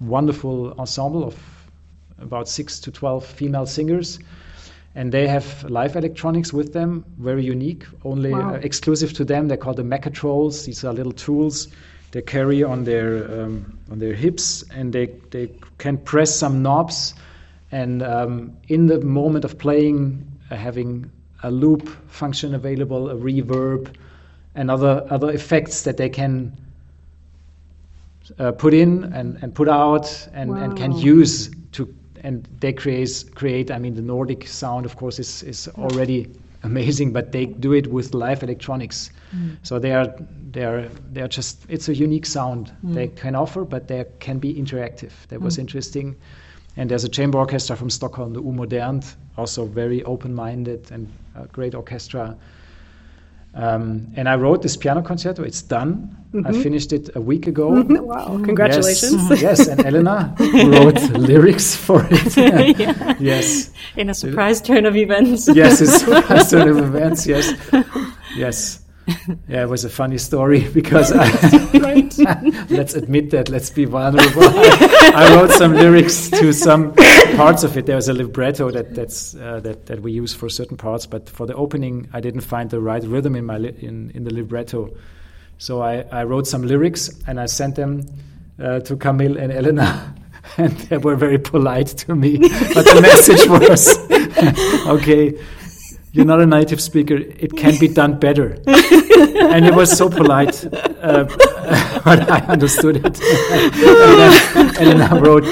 wonderful 0.00 0.72
ensemble 0.78 1.24
of 1.24 1.36
about 2.18 2.48
six 2.48 2.80
to 2.80 2.90
twelve 2.90 3.24
female 3.24 3.66
singers 3.66 4.18
and 4.94 5.12
they 5.12 5.28
have 5.28 5.64
live 5.70 5.96
electronics 5.96 6.52
with 6.52 6.72
them, 6.72 7.04
very 7.18 7.44
unique, 7.44 7.84
only 8.04 8.32
Wow. 8.32 8.54
uh, 8.54 8.58
exclusive 8.62 9.12
to 9.14 9.24
them. 9.24 9.48
They're 9.48 9.56
called 9.56 9.76
the 9.76 9.84
Mechatrolls. 9.84 10.64
These 10.64 10.84
are 10.84 10.92
little 10.92 11.12
tools 11.12 11.68
they 12.12 12.22
carry 12.22 12.62
on 12.62 12.84
their 12.84 13.42
um, 13.42 13.78
on 13.90 13.98
their 13.98 14.14
hips, 14.14 14.64
and 14.74 14.92
they 14.92 15.06
they 15.30 15.50
can 15.78 15.96
press 15.96 16.34
some 16.34 16.62
knobs, 16.62 17.14
and 17.70 18.02
um, 18.02 18.52
in 18.68 18.86
the 18.86 19.00
moment 19.00 19.44
of 19.44 19.58
playing, 19.58 20.26
uh, 20.50 20.56
having 20.56 21.10
a 21.42 21.50
loop 21.50 21.88
function 22.08 22.54
available, 22.54 23.10
a 23.10 23.14
reverb, 23.14 23.94
and 24.54 24.70
other 24.70 25.06
other 25.10 25.30
effects 25.30 25.82
that 25.82 25.96
they 25.96 26.08
can. 26.08 26.52
Uh, 28.38 28.52
put 28.52 28.72
in 28.72 29.12
and, 29.12 29.38
and 29.42 29.52
put 29.56 29.68
out 29.68 30.28
and, 30.34 30.56
and 30.56 30.76
can 30.76 30.92
use 30.92 31.50
and 32.22 32.46
they 32.60 32.72
create 32.72 33.24
create 33.34 33.70
I 33.70 33.78
mean 33.78 33.94
the 33.94 34.02
Nordic 34.02 34.46
sound 34.46 34.86
of 34.86 34.96
course 34.96 35.18
is 35.18 35.42
is 35.42 35.68
already 35.68 36.30
amazing 36.62 37.12
but 37.12 37.32
they 37.32 37.46
do 37.46 37.72
it 37.72 37.86
with 37.86 38.14
live 38.14 38.42
electronics. 38.42 39.10
Mm. 39.34 39.56
So 39.62 39.78
they 39.78 39.92
are 39.92 40.14
they 40.52 40.64
are 40.64 40.88
they 41.12 41.22
are 41.22 41.28
just 41.28 41.64
it's 41.68 41.88
a 41.88 41.94
unique 41.94 42.26
sound 42.26 42.72
mm. 42.84 42.94
they 42.94 43.08
can 43.08 43.34
offer 43.34 43.64
but 43.64 43.88
they 43.88 44.04
can 44.18 44.38
be 44.38 44.54
interactive. 44.54 45.12
That 45.28 45.40
was 45.40 45.56
mm. 45.56 45.60
interesting. 45.60 46.16
And 46.76 46.90
there's 46.90 47.04
a 47.04 47.08
chamber 47.08 47.38
orchestra 47.38 47.76
from 47.76 47.90
Stockholm 47.90 48.32
the 48.32 48.42
U 48.42 48.52
Modernt 48.52 49.16
also 49.36 49.64
very 49.64 50.02
open-minded 50.04 50.90
and 50.92 51.08
a 51.34 51.46
great 51.46 51.74
orchestra 51.74 52.36
um, 53.54 54.06
and 54.16 54.28
I 54.28 54.36
wrote 54.36 54.62
this 54.62 54.76
piano 54.76 55.02
concerto 55.02 55.42
it's 55.42 55.62
done 55.62 56.16
I 56.46 56.52
finished 56.52 56.92
it 56.92 57.10
a 57.16 57.20
week 57.20 57.48
ago 57.48 57.82
wow, 57.88 58.40
congratulations. 58.44 59.28
Yes, 59.30 59.42
yes, 59.42 59.66
and 59.66 59.84
Elena 59.84 60.32
wrote 60.38 61.02
lyrics 61.18 61.74
for 61.74 62.06
it. 62.08 63.20
Yes, 63.20 63.72
In 63.96 64.10
a 64.10 64.14
surprise 64.14 64.60
turn 64.62 64.86
of 64.86 64.96
events. 64.96 65.48
yes, 65.52 65.80
a 65.80 66.44
turn 66.48 66.68
of 66.68 66.78
events. 66.78 67.26
Yes, 67.26 67.52
yes. 68.36 68.80
Yeah, 69.48 69.62
it 69.64 69.68
was 69.68 69.84
a 69.84 69.90
funny 69.90 70.18
story 70.18 70.68
because 70.74 71.12
I, 71.12 71.26
let's 72.70 72.94
admit 72.94 73.30
that. 73.30 73.48
Let's 73.48 73.70
be 73.70 73.84
vulnerable. 73.84 74.42
I, 74.44 75.12
I 75.14 75.34
wrote 75.34 75.50
some 75.50 75.72
lyrics 75.74 76.30
to 76.30 76.52
some 76.52 76.94
parts 77.36 77.64
of 77.64 77.76
it. 77.76 77.86
There 77.86 77.96
was 77.96 78.08
a 78.08 78.14
libretto 78.14 78.70
that 78.70 78.94
that's 78.94 79.34
uh, 79.34 79.60
that 79.60 79.86
that 79.86 80.00
we 80.02 80.12
use 80.12 80.32
for 80.34 80.48
certain 80.48 80.76
parts, 80.76 81.06
but 81.06 81.28
for 81.28 81.46
the 81.46 81.54
opening, 81.54 82.08
I 82.12 82.20
didn't 82.20 82.42
find 82.42 82.70
the 82.70 82.80
right 82.80 83.02
rhythm 83.02 83.34
in 83.36 83.44
my 83.44 83.58
li- 83.58 83.74
in 83.80 84.10
in 84.14 84.24
the 84.24 84.32
libretto. 84.34 84.90
So 85.58 85.82
I, 85.82 86.04
I 86.10 86.24
wrote 86.24 86.46
some 86.46 86.62
lyrics 86.62 87.10
and 87.26 87.38
I 87.38 87.46
sent 87.46 87.74
them 87.74 88.06
uh, 88.58 88.80
to 88.80 88.96
Camille 88.96 89.36
and 89.36 89.52
Elena. 89.52 90.14
And 90.56 90.72
they 90.88 90.96
were 90.96 91.16
very 91.16 91.38
polite 91.38 91.88
to 91.88 92.14
me. 92.16 92.38
But 92.38 92.84
the 92.86 93.00
message 93.02 93.46
was 93.46 93.98
okay, 94.88 95.38
you're 96.12 96.24
not 96.24 96.40
a 96.40 96.46
native 96.46 96.80
speaker, 96.80 97.16
it 97.16 97.56
can 97.56 97.78
be 97.78 97.88
done 97.88 98.18
better. 98.18 98.52
and 98.66 99.64
it 99.66 99.74
was 99.74 99.96
so 99.96 100.08
polite, 100.08 100.64
uh, 100.64 101.24
but 102.04 102.30
I 102.30 102.38
understood 102.48 102.96
it. 102.96 103.20
and 103.20 103.72
then 103.74 104.76
Elena 104.76 105.20
wrote 105.20 105.44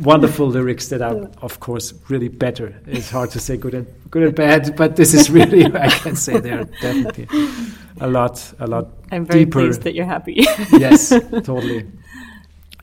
wonderful 0.00 0.48
lyrics 0.48 0.88
that 0.88 1.02
are, 1.02 1.30
of 1.42 1.60
course, 1.60 1.94
really 2.08 2.28
better. 2.28 2.74
It's 2.86 3.10
hard 3.10 3.30
to 3.30 3.40
say 3.40 3.56
good 3.56 3.74
and 3.74 3.86
good 4.10 4.22
and 4.24 4.34
bad, 4.34 4.76
but 4.76 4.96
this 4.96 5.14
is 5.14 5.30
really 5.30 5.64
I 5.66 5.88
can 5.88 6.16
say 6.16 6.38
they're 6.40 6.64
definitely 6.80 7.28
a 8.00 8.08
lot, 8.08 8.52
a 8.58 8.66
lot 8.66 8.88
I'm 9.10 9.24
very 9.24 9.44
deeper. 9.44 9.60
pleased 9.60 9.82
that 9.82 9.94
you're 9.94 10.06
happy. 10.06 10.44
yes, 10.72 11.10
totally. 11.10 11.86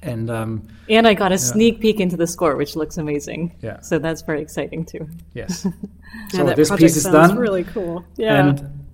And 0.02 0.30
um, 0.30 0.68
and 0.88 1.06
I 1.08 1.14
got 1.14 1.32
a 1.34 1.38
sneak 1.38 1.82
peek 1.82 2.00
into 2.00 2.16
the 2.16 2.26
score, 2.28 2.56
which 2.56 2.76
looks 2.76 2.98
amazing. 2.98 3.56
Yeah. 3.62 3.82
So 3.82 4.00
that's 4.00 4.22
very 4.22 4.42
exciting 4.42 4.86
too. 4.86 5.08
yes, 5.34 5.66
Yeah, 6.34 6.40
so 6.40 6.46
that 6.46 6.56
this 6.56 6.70
piece 6.72 6.96
is 6.96 7.04
done. 7.04 7.38
really 7.38 7.66
cool. 7.66 8.06
Yeah. 8.16 8.40
And 8.48 8.86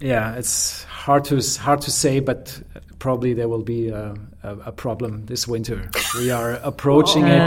yeah, 0.00 0.34
it's 0.34 0.82
hard 0.84 1.24
to 1.26 1.40
hard 1.60 1.82
to 1.82 1.90
say, 1.90 2.20
but 2.20 2.58
probably 2.98 3.34
there 3.34 3.48
will 3.48 3.62
be 3.62 3.88
a, 3.90 4.14
a, 4.42 4.56
a 4.66 4.72
problem 4.72 5.26
this 5.26 5.46
winter. 5.46 5.90
We 6.18 6.30
are 6.30 6.52
approaching 6.62 7.26
it, 7.26 7.40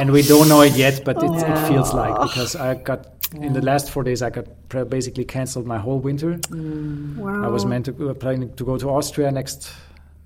and 0.00 0.10
we 0.10 0.22
don't 0.22 0.48
know 0.48 0.60
it 0.62 0.72
yet, 0.76 1.02
but 1.04 1.22
it, 1.22 1.30
it 1.30 1.68
feels 1.68 1.94
like 1.94 2.20
because 2.20 2.56
I 2.56 2.74
got 2.74 3.06
in 3.32 3.52
the 3.52 3.62
last 3.62 3.90
four 3.90 4.02
days 4.02 4.22
I 4.22 4.30
got 4.30 4.46
pra- 4.68 4.84
basically 4.84 5.24
cancelled 5.24 5.66
my 5.66 5.78
whole 5.78 5.98
winter. 6.00 6.38
wow. 6.50 7.44
I 7.44 7.48
was 7.48 7.64
meant 7.64 7.86
to 7.86 8.10
uh, 8.10 8.14
planning 8.14 8.52
to 8.56 8.64
go 8.64 8.76
to 8.76 8.88
Austria 8.90 9.30
next 9.30 9.72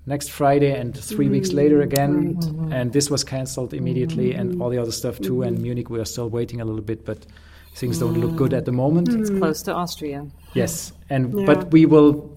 next 0.05 0.31
Friday, 0.31 0.71
and 0.71 0.97
three 0.97 1.29
weeks 1.29 1.51
later 1.51 1.79
mm, 1.79 1.83
again, 1.83 2.71
and 2.71 2.93
this 2.93 3.09
was 3.09 3.23
cancelled 3.23 3.73
immediately, 3.73 4.31
mm-hmm. 4.31 4.39
and 4.39 4.61
all 4.61 4.69
the 4.69 4.77
other 4.77 4.91
stuff 4.91 5.19
too. 5.19 5.43
And 5.43 5.55
mm-hmm. 5.57 5.63
Munich, 5.63 5.89
we 5.89 5.99
are 5.99 6.05
still 6.05 6.29
waiting 6.29 6.61
a 6.61 6.65
little 6.65 6.81
bit, 6.81 7.05
but 7.05 7.25
things 7.75 7.99
don't 7.99 8.19
look 8.19 8.35
good 8.35 8.53
at 8.53 8.65
the 8.65 8.71
moment. 8.71 9.09
Mm. 9.09 9.21
It's 9.21 9.29
close 9.29 9.61
to 9.63 9.73
Austria. 9.73 10.27
Yes, 10.53 10.93
and 11.09 11.33
Yeah. 11.33 11.45
but 11.45 11.71
we 11.71 11.85
will, 11.85 12.33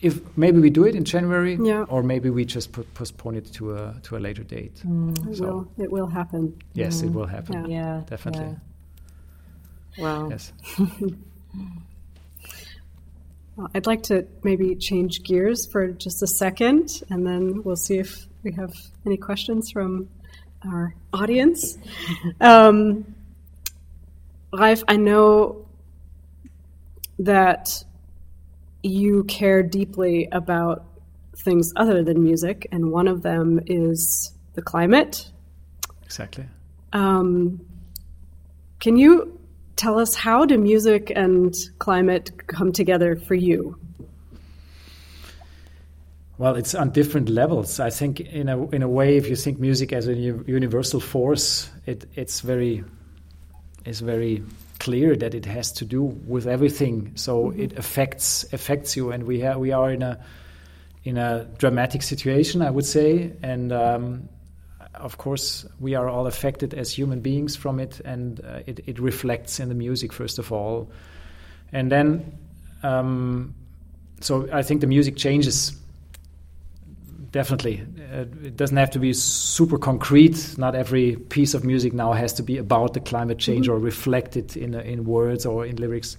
if 0.00 0.20
maybe 0.36 0.58
we 0.60 0.70
do 0.70 0.84
it 0.84 0.94
in 0.94 1.04
January, 1.04 1.58
Yeah. 1.60 1.84
or 1.88 2.02
maybe 2.02 2.30
we 2.30 2.44
just 2.44 2.72
po- 2.72 2.86
postpone 2.94 3.36
it 3.36 3.52
to 3.54 3.74
a 3.76 3.94
to 4.04 4.16
a 4.16 4.20
later 4.20 4.42
date. 4.44 4.82
Mm. 4.86 5.30
It 5.30 5.36
so- 5.36 5.44
will. 5.44 5.84
It 5.84 5.90
will 5.92 6.08
happen. 6.08 6.54
Yes, 6.74 7.02
it 7.02 7.12
will 7.12 7.26
happen. 7.26 7.70
Yeah. 7.70 7.78
Yeah. 7.78 8.02
Definitely. 8.08 8.56
yeah. 9.96 10.04
Wow. 10.04 10.28
Yes. 10.30 10.52
Well, 13.56 13.70
I'd 13.74 13.86
like 13.86 14.02
to 14.04 14.26
maybe 14.42 14.74
change 14.76 15.22
gears 15.24 15.66
for 15.66 15.88
just 15.88 16.22
a 16.22 16.26
second, 16.26 17.02
and 17.10 17.26
then 17.26 17.62
we'll 17.62 17.76
see 17.76 17.98
if 17.98 18.26
we 18.42 18.52
have 18.52 18.72
any 19.04 19.16
questions 19.16 19.70
from 19.70 20.08
our 20.66 20.94
audience. 21.12 21.76
Um, 22.40 23.14
Ralf, 24.52 24.82
I 24.86 24.96
know 24.96 25.66
that 27.18 27.84
you 28.82 29.24
care 29.24 29.62
deeply 29.62 30.28
about 30.30 30.84
things 31.36 31.72
other 31.76 32.02
than 32.02 32.22
music, 32.22 32.66
and 32.72 32.90
one 32.90 33.08
of 33.08 33.22
them 33.22 33.60
is 33.66 34.32
the 34.54 34.62
climate. 34.62 35.30
Exactly. 36.04 36.46
Um, 36.92 37.64
can 38.78 38.96
you 38.96 39.38
tell 39.82 39.98
us 39.98 40.14
how 40.14 40.44
do 40.44 40.56
music 40.56 41.12
and 41.16 41.52
climate 41.80 42.46
come 42.46 42.70
together 42.70 43.16
for 43.16 43.34
you? 43.34 43.76
Well, 46.38 46.54
it's 46.54 46.74
on 46.74 46.90
different 46.90 47.28
levels. 47.28 47.80
I 47.80 47.90
think, 47.90 48.20
in 48.20 48.48
a 48.48 48.68
in 48.70 48.82
a 48.82 48.88
way, 48.88 49.16
if 49.16 49.28
you 49.28 49.36
think 49.36 49.58
music 49.58 49.92
as 49.92 50.06
a 50.08 50.14
universal 50.14 51.00
force, 51.00 51.68
it 51.86 52.06
it's 52.14 52.40
very 52.40 52.84
it's 53.84 54.00
very 54.00 54.42
clear 54.78 55.16
that 55.16 55.34
it 55.34 55.46
has 55.46 55.72
to 55.72 55.84
do 55.84 56.02
with 56.02 56.46
everything. 56.46 57.12
So 57.16 57.50
it 57.50 57.78
affects 57.78 58.52
affects 58.52 58.96
you, 58.96 59.12
and 59.12 59.24
we 59.24 59.40
have 59.40 59.58
we 59.58 59.72
are 59.72 59.92
in 59.92 60.02
a 60.02 60.24
in 61.04 61.18
a 61.18 61.44
dramatic 61.58 62.02
situation, 62.02 62.62
I 62.62 62.70
would 62.70 62.86
say, 62.86 63.32
and 63.42 63.72
um, 63.72 64.28
of 65.02 65.18
course 65.18 65.66
we 65.80 65.94
are 65.94 66.08
all 66.08 66.26
affected 66.26 66.74
as 66.74 66.90
human 66.90 67.20
beings 67.20 67.56
from 67.56 67.80
it, 67.80 68.00
and 68.04 68.40
uh, 68.40 68.60
it 68.66 68.80
it 68.86 68.98
reflects 68.98 69.60
in 69.60 69.68
the 69.68 69.74
music 69.74 70.12
first 70.12 70.38
of 70.38 70.52
all, 70.52 70.90
and 71.72 71.90
then. 71.90 72.38
Um, 72.82 73.54
so 74.20 74.48
I 74.52 74.62
think 74.62 74.80
the 74.80 74.86
music 74.86 75.16
changes 75.16 75.72
definitely. 77.32 77.82
Uh, 78.12 78.24
it 78.44 78.56
doesn't 78.56 78.76
have 78.76 78.90
to 78.90 78.98
be 78.98 79.12
super 79.12 79.78
concrete. 79.78 80.56
Not 80.58 80.74
every 80.74 81.16
piece 81.16 81.54
of 81.54 81.64
music 81.64 81.92
now 81.92 82.12
has 82.12 82.32
to 82.34 82.42
be 82.42 82.58
about 82.58 82.94
the 82.94 83.00
climate 83.00 83.38
change 83.38 83.68
or 83.68 83.78
reflected 83.78 84.56
in 84.56 84.74
uh, 84.74 84.80
in 84.80 85.04
words 85.04 85.44
or 85.44 85.66
in 85.66 85.76
lyrics 85.76 86.16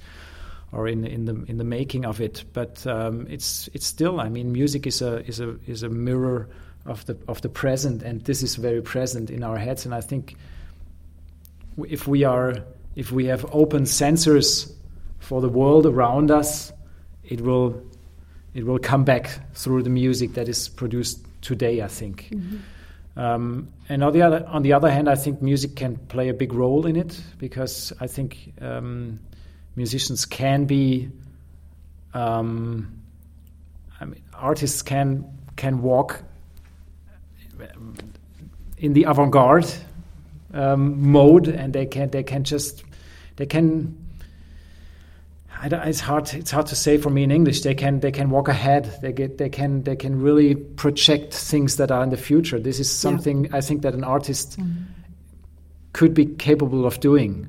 or 0.72 0.88
in 0.88 1.06
in 1.06 1.26
the 1.26 1.44
in 1.48 1.58
the 1.58 1.64
making 1.64 2.06
of 2.06 2.20
it. 2.20 2.44
But 2.54 2.86
um, 2.88 3.28
it's 3.30 3.70
it's 3.74 3.86
still. 3.86 4.20
I 4.20 4.30
mean, 4.30 4.52
music 4.52 4.86
is 4.86 5.02
a 5.02 5.26
is 5.26 5.40
a 5.40 5.56
is 5.68 5.84
a 5.84 5.90
mirror 5.90 6.50
of 6.86 7.06
the 7.06 7.18
of 7.28 7.42
the 7.42 7.50
present, 7.50 8.04
and 8.04 8.24
this 8.26 8.44
is 8.44 8.56
very 8.56 8.82
present 8.82 9.30
in 9.30 9.44
our 9.44 9.58
heads. 9.58 9.86
And 9.86 9.96
I 9.96 10.02
think 10.02 10.36
if 11.88 12.08
we 12.08 12.24
are 12.24 12.56
if 12.96 13.12
we 13.12 13.26
have 13.26 13.46
open 13.54 13.84
sensors 13.84 14.72
for 15.20 15.42
the 15.42 15.50
world 15.50 15.86
around 15.86 16.32
us, 16.32 16.72
it 17.24 17.42
will 17.42 17.82
it 18.54 18.66
will 18.66 18.80
come 18.80 19.04
back 19.04 19.30
through 19.54 19.84
the 19.84 19.90
music 19.90 20.34
that 20.34 20.48
is 20.48 20.70
produced 20.70 21.26
today. 21.42 21.82
I 21.82 21.88
think. 21.88 22.32
Um, 23.16 23.72
and 23.90 24.04
on 24.04 24.12
the 24.12 24.24
other 24.24 24.46
on 24.48 24.64
the 24.64 24.74
other 24.74 24.90
hand, 24.90 25.08
I 25.08 25.16
think 25.16 25.42
music 25.42 25.76
can 25.76 25.98
play 25.98 26.30
a 26.30 26.34
big 26.34 26.54
role 26.54 26.86
in 26.86 26.96
it 26.96 27.22
because 27.38 27.94
I 28.00 28.08
think 28.08 28.54
um, 28.62 29.20
musicians 29.76 30.26
can 30.26 30.66
be. 30.66 31.10
Um, 32.14 33.00
I 34.00 34.06
mean, 34.06 34.22
artists 34.34 34.82
can 34.82 35.26
can 35.56 35.82
walk 35.82 36.24
in 38.78 38.94
the 38.94 39.04
avant-garde 39.04 39.72
um, 40.54 41.12
mode, 41.12 41.48
and 41.48 41.74
they 41.74 41.86
can 41.86 42.10
they 42.10 42.24
can 42.24 42.44
just 42.44 42.84
they 43.36 43.46
can 43.46 43.98
it's 45.66 46.00
hard. 46.00 46.34
It's 46.34 46.52
hard 46.52 46.68
to 46.68 46.76
say 46.76 46.98
for 46.98 47.10
me 47.10 47.24
in 47.24 47.32
English. 47.32 47.62
They 47.62 47.76
can 47.76 48.02
they 48.02 48.12
can 48.12 48.30
walk 48.30 48.48
ahead. 48.48 48.98
They 49.02 49.14
get 49.14 49.38
they 49.38 49.50
can 49.50 49.84
they 49.84 49.96
can 49.96 50.22
really 50.22 50.56
project 50.56 51.34
things 51.34 51.78
that 51.78 51.92
are 51.92 52.04
in 52.04 52.10
the 52.10 52.18
future. 52.18 52.60
This 52.60 52.80
is 52.80 52.92
something 52.92 53.54
I 53.54 53.62
think 53.62 53.82
that 53.84 53.94
an 53.94 54.04
artist 54.04 54.60
could 55.94 56.14
be 56.14 56.26
capable 56.26 56.86
of 56.86 57.00
doing. 57.00 57.48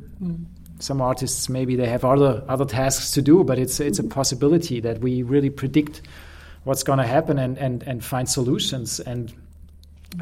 Some 0.78 1.00
artists 1.00 1.48
maybe 1.48 1.76
they 1.76 1.88
have 1.88 2.04
other 2.04 2.44
other 2.48 2.64
tasks 2.64 3.10
to 3.12 3.22
do, 3.22 3.42
but 3.42 3.58
it's 3.58 3.80
it's 3.80 3.98
a 3.98 4.04
possibility 4.04 4.80
that 4.80 5.00
we 5.00 5.22
really 5.22 5.50
predict 5.50 6.02
what's 6.64 6.82
going 6.82 6.98
to 6.98 7.06
happen 7.06 7.38
and, 7.38 7.58
and 7.58 7.82
and 7.82 8.04
find 8.04 8.28
solutions. 8.28 9.00
And 9.00 9.32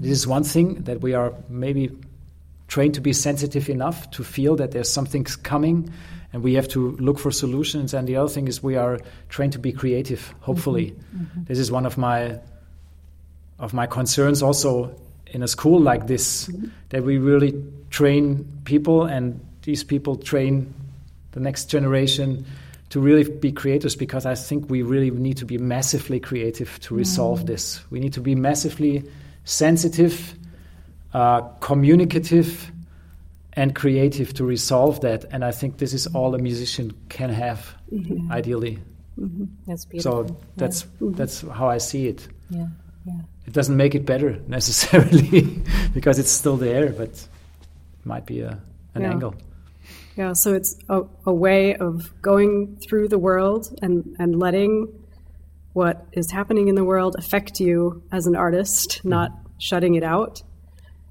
this 0.01 0.13
is 0.13 0.27
one 0.27 0.45
thing 0.45 0.83
that 0.85 1.01
we 1.01 1.15
are 1.15 1.33
maybe 1.49 1.91
trained 2.69 2.95
to 2.95 3.01
be 3.01 3.13
sensitive 3.13 3.69
enough 3.69 4.11
to 4.13 4.25
feel 4.25 4.57
that 4.57 4.71
there's 4.71 4.91
something 4.91 5.25
coming 5.43 5.93
and 6.33 6.43
we 6.43 6.55
have 6.55 6.69
to 6.69 6.93
look 6.93 7.19
for 7.19 7.31
solutions. 7.31 7.93
And 7.93 8.09
the 8.09 8.17
other 8.17 8.29
thing 8.29 8.49
is 8.49 8.63
we 8.63 8.77
are 8.77 8.99
trained 9.29 9.53
to 9.53 9.59
be 9.59 9.73
creative 9.73 10.35
hopefully. 10.41 10.93
Mm-hmm. 10.93 11.25
Mm-hmm. 11.25 11.45
This 11.45 11.59
is 11.59 11.71
one 11.71 11.87
of 11.87 11.99
my 11.99 12.41
of 13.59 13.75
my 13.75 13.87
concerns 13.87 14.43
also 14.43 14.99
in 15.27 15.43
a 15.43 15.49
school 15.49 15.81
like 15.81 16.07
this 16.07 16.49
mm-hmm. 16.49 16.69
that 16.89 17.05
we 17.05 17.19
really 17.19 17.63
train 17.91 18.45
people 18.65 19.05
and 19.05 19.39
these 19.63 19.85
people 19.85 20.17
train 20.17 20.73
the 21.33 21.41
next 21.41 21.67
generation 21.67 22.45
to 22.89 23.01
really 23.01 23.25
be 23.25 23.53
creators 23.53 23.97
because 23.97 24.27
I 24.27 24.35
think 24.35 24.69
we 24.69 24.83
really 24.83 25.11
need 25.11 25.37
to 25.39 25.47
be 25.47 25.59
massively 25.59 26.21
creative 26.21 26.79
to 26.81 26.95
resolve 26.95 27.47
this. 27.47 27.81
We 27.91 28.01
need 28.01 28.13
to 28.15 28.21
be 28.21 28.35
massively 28.35 29.05
sensitive, 29.45 30.35
uh, 31.15 31.43
communicative, 31.61 32.71
and 33.55 33.75
creative 33.75 34.33
to 34.35 34.45
resolve 34.45 35.01
that. 35.01 35.25
And 35.31 35.45
I 35.45 35.53
think 35.53 35.79
this 35.79 35.93
is 35.93 36.07
all 36.09 36.35
a 36.35 36.39
musician 36.39 36.93
can 37.09 37.31
have, 37.31 37.75
mm-hmm. 37.93 38.33
ideally. 38.33 38.79
Mm-hmm. 39.21 39.45
That's 39.67 39.85
beautiful. 39.85 40.27
So 40.29 40.37
that's 40.57 40.87
that's 41.01 41.43
mm-hmm. 41.43 41.51
how 41.51 41.69
I 41.69 41.79
see 41.79 42.09
it. 42.09 42.27
yeah, 42.51 42.67
yeah. 43.05 43.21
It 43.47 43.53
doesn't 43.53 43.77
make 43.77 43.95
it 43.95 44.07
better 44.07 44.41
necessarily 44.47 45.63
because 45.93 46.19
it's 46.19 46.31
still 46.31 46.57
there, 46.57 46.91
but 46.91 47.09
it 47.11 47.29
might 48.05 48.25
be 48.25 48.41
a, 48.41 48.59
an 48.95 49.03
Yeah. 49.03 49.11
angle. 49.11 49.35
Yeah, 50.17 50.35
so 50.35 50.53
it's 50.55 50.77
a, 50.89 51.03
a 51.25 51.33
way 51.33 51.75
of 51.75 52.13
going 52.21 52.77
through 52.87 53.09
the 53.09 53.19
world 53.19 53.75
and, 53.81 54.15
and 54.19 54.39
letting 54.39 54.89
what 55.73 56.07
is 56.13 56.31
happening 56.31 56.69
in 56.69 56.75
the 56.75 56.85
world 56.85 57.17
affect 57.19 57.61
you 57.61 58.03
as 58.13 58.27
an 58.27 58.37
artist, 58.37 58.99
mm-hmm. 58.99 59.11
not 59.11 59.31
shutting 59.59 59.95
it 59.95 60.03
out, 60.03 60.43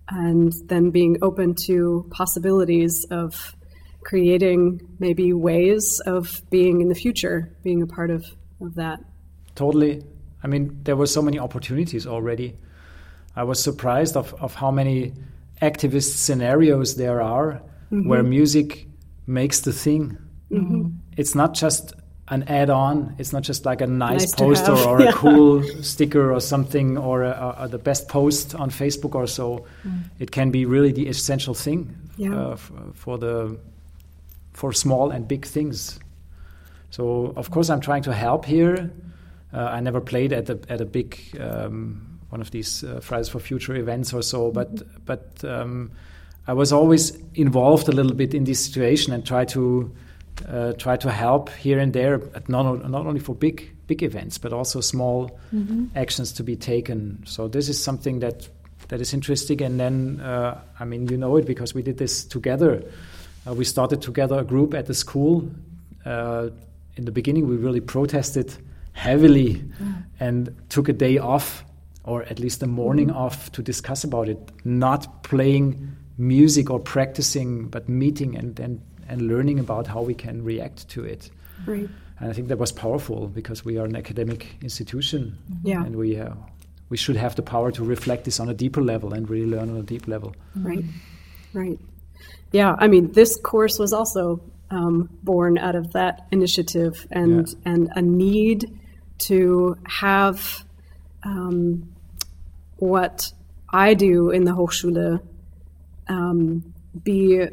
and 0.09 0.53
then 0.65 0.91
being 0.91 1.17
open 1.21 1.55
to 1.55 2.07
possibilities 2.11 3.05
of 3.09 3.55
creating 4.03 4.81
maybe 4.99 5.31
ways 5.33 6.01
of 6.05 6.41
being 6.49 6.81
in 6.81 6.89
the 6.89 6.95
future, 6.95 7.55
being 7.63 7.81
a 7.81 7.87
part 7.87 8.09
of, 8.09 8.25
of 8.59 8.75
that. 8.75 8.99
Totally. 9.55 10.03
I 10.43 10.47
mean, 10.47 10.79
there 10.83 10.95
were 10.95 11.07
so 11.07 11.21
many 11.21 11.39
opportunities 11.39 12.07
already. 12.07 12.57
I 13.35 13.43
was 13.43 13.61
surprised 13.63 14.17
of, 14.17 14.33
of 14.41 14.55
how 14.55 14.71
many 14.71 15.13
activist 15.61 16.17
scenarios 16.17 16.95
there 16.95 17.21
are 17.21 17.61
mm-hmm. 17.91 18.07
where 18.07 18.23
music 18.23 18.87
makes 19.27 19.61
the 19.61 19.71
thing. 19.71 20.17
Mm-hmm. 20.51 20.89
It's 21.15 21.35
not 21.35 21.53
just 21.53 21.93
an 22.31 22.43
add-on. 22.47 23.15
It's 23.19 23.31
not 23.33 23.43
just 23.43 23.65
like 23.65 23.81
a 23.81 23.87
nice, 23.87 24.21
Nice 24.21 24.35
poster 24.35 24.71
or 24.89 25.01
yeah. 25.03 25.09
a 25.09 25.13
cool 25.13 25.63
sticker 25.83 26.33
or 26.33 26.39
something 26.39 26.97
or, 26.97 27.23
a, 27.23 27.55
or 27.59 27.67
the 27.67 27.77
best 27.77 28.07
post 28.07 28.55
on 28.55 28.71
Facebook 28.71 29.13
or 29.15 29.27
so. 29.27 29.65
It 30.17 30.31
can 30.31 30.49
be 30.49 30.65
really 30.65 30.91
the 30.93 31.07
essential 31.07 31.53
thing 31.53 31.93
Yeah. 32.17 32.33
uh, 32.35 32.51
f- 32.53 32.71
for 32.93 33.17
the 33.19 33.59
for 34.53 34.73
small 34.73 35.11
and 35.11 35.27
big 35.27 35.45
things. 35.45 35.99
So 36.89 37.33
of 37.35 37.51
course 37.51 37.69
I'm 37.69 37.81
trying 37.81 38.03
to 38.03 38.13
help 38.13 38.45
here. 38.45 38.89
Uh, 39.53 39.77
I 39.77 39.79
never 39.81 40.01
played 40.01 40.33
at 40.33 40.49
a 40.49 40.57
at 40.69 40.81
a 40.81 40.85
big 40.85 41.17
um, 41.39 42.19
one 42.29 42.41
of 42.41 42.51
these 42.51 42.83
uh, 42.83 42.99
Fridays 43.01 43.29
for 43.29 43.39
Future 43.39 43.75
events 43.75 44.13
or 44.13 44.21
so, 44.23 44.51
but 44.51 44.69
but 45.05 45.43
um, 45.43 45.91
I 46.47 46.53
was 46.53 46.71
always 46.71 47.11
involved 47.35 47.89
a 47.89 47.91
little 47.91 48.13
bit 48.13 48.33
in 48.33 48.43
this 48.45 48.65
situation 48.65 49.13
and 49.13 49.25
try 49.25 49.45
to 49.45 49.91
uh, 50.47 50.73
try 50.73 50.97
to 50.97 51.11
help 51.11 51.49
here 51.49 51.79
and 51.79 51.93
there, 51.93 52.15
at 52.35 52.49
not 52.49 52.89
not 52.89 53.05
only 53.05 53.19
for 53.19 53.35
big 53.35 53.71
big 53.87 54.03
events 54.03 54.37
but 54.37 54.53
also 54.53 54.81
small 54.81 55.39
actions 55.95 56.31
to 56.33 56.43
be 56.43 56.55
taken. 56.55 57.21
So 57.25 57.47
this 57.47 57.69
is 57.69 57.81
something 57.83 58.19
that 58.19 58.47
that 58.87 59.01
is 59.01 59.13
interesting. 59.13 59.61
And 59.61 59.79
then 59.79 60.19
uh, 60.21 60.59
I 60.79 60.85
mean 60.85 61.07
you 61.07 61.17
know 61.17 61.37
it 61.37 61.45
because 61.45 61.73
we 61.75 61.81
did 61.81 61.97
this 61.97 62.25
together. 62.25 62.83
Uh, 63.47 63.53
we 63.53 63.65
started 63.65 64.01
together 64.01 64.39
a 64.39 64.43
group 64.43 64.73
at 64.73 64.85
the 64.85 64.93
school. 64.93 65.49
Uh, 66.05 66.49
in 66.95 67.05
the 67.05 67.11
beginning, 67.11 67.47
we 67.47 67.55
really 67.55 67.81
protested 67.81 68.53
heavily 68.93 69.63
and 70.19 70.53
took 70.69 70.89
a 70.89 70.93
day 70.93 71.17
off, 71.17 71.63
or 72.03 72.23
at 72.23 72.39
least 72.39 72.61
a 72.61 72.67
morning 72.67 73.09
off, 73.09 73.51
to 73.53 73.63
discuss 73.63 74.03
about 74.03 74.27
it. 74.27 74.37
Not 74.63 75.23
playing 75.23 75.95
music 76.17 76.69
or 76.69 76.79
practicing, 76.79 77.67
but 77.67 77.87
meeting 77.89 78.35
and, 78.35 78.59
and, 78.59 78.81
and 79.11 79.21
learning 79.27 79.59
about 79.59 79.87
how 79.87 80.01
we 80.01 80.13
can 80.13 80.43
react 80.43 80.87
to 80.89 81.03
it. 81.03 81.29
Right. 81.67 81.89
And 82.19 82.29
I 82.29 82.33
think 82.33 82.47
that 82.47 82.57
was 82.59 82.71
powerful 82.71 83.27
because 83.27 83.65
we 83.65 83.77
are 83.79 83.85
an 83.85 83.95
academic 83.95 84.47
institution, 84.61 85.37
Yeah. 85.63 85.83
and 85.85 85.95
we 85.95 86.19
uh, 86.19 86.33
we 86.89 86.97
should 86.97 87.17
have 87.17 87.35
the 87.35 87.41
power 87.43 87.71
to 87.71 87.83
reflect 87.83 88.23
this 88.25 88.39
on 88.39 88.49
a 88.49 88.53
deeper 88.53 88.81
level 88.81 89.13
and 89.13 89.29
really 89.29 89.45
learn 89.55 89.69
on 89.69 89.77
a 89.77 89.83
deep 89.83 90.07
level. 90.07 90.33
Right. 90.55 90.83
Right. 91.53 91.79
Yeah, 92.51 92.75
I 92.83 92.87
mean, 92.87 93.11
this 93.13 93.37
course 93.39 93.79
was 93.79 93.93
also 93.93 94.41
um, 94.69 95.09
born 95.23 95.57
out 95.57 95.75
of 95.75 95.91
that 95.93 96.27
initiative 96.31 96.93
and 97.11 97.47
Yeah. 97.47 97.71
and 97.73 97.89
a 97.95 98.01
need 98.01 98.65
to 99.29 99.75
have 99.85 100.65
um, 101.23 101.83
what 102.77 103.31
I 103.69 103.93
do 103.93 104.31
in 104.31 104.43
the 104.43 104.51
Hochschule 104.51 105.19
um, 106.07 106.63
be 107.03 107.47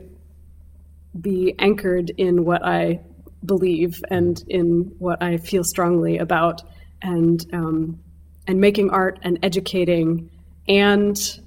be 1.21 1.55
anchored 1.59 2.11
in 2.17 2.45
what 2.45 2.65
I 2.65 3.01
believe 3.45 4.03
and 4.11 4.43
in 4.49 4.93
what 4.99 5.23
I 5.23 5.37
feel 5.39 5.65
strongly 5.65 6.19
about, 6.19 6.63
and 7.03 7.45
um, 7.53 8.01
and 8.47 8.61
making 8.61 8.91
art 8.91 9.19
and 9.23 9.39
educating 9.43 10.31
and 10.69 11.41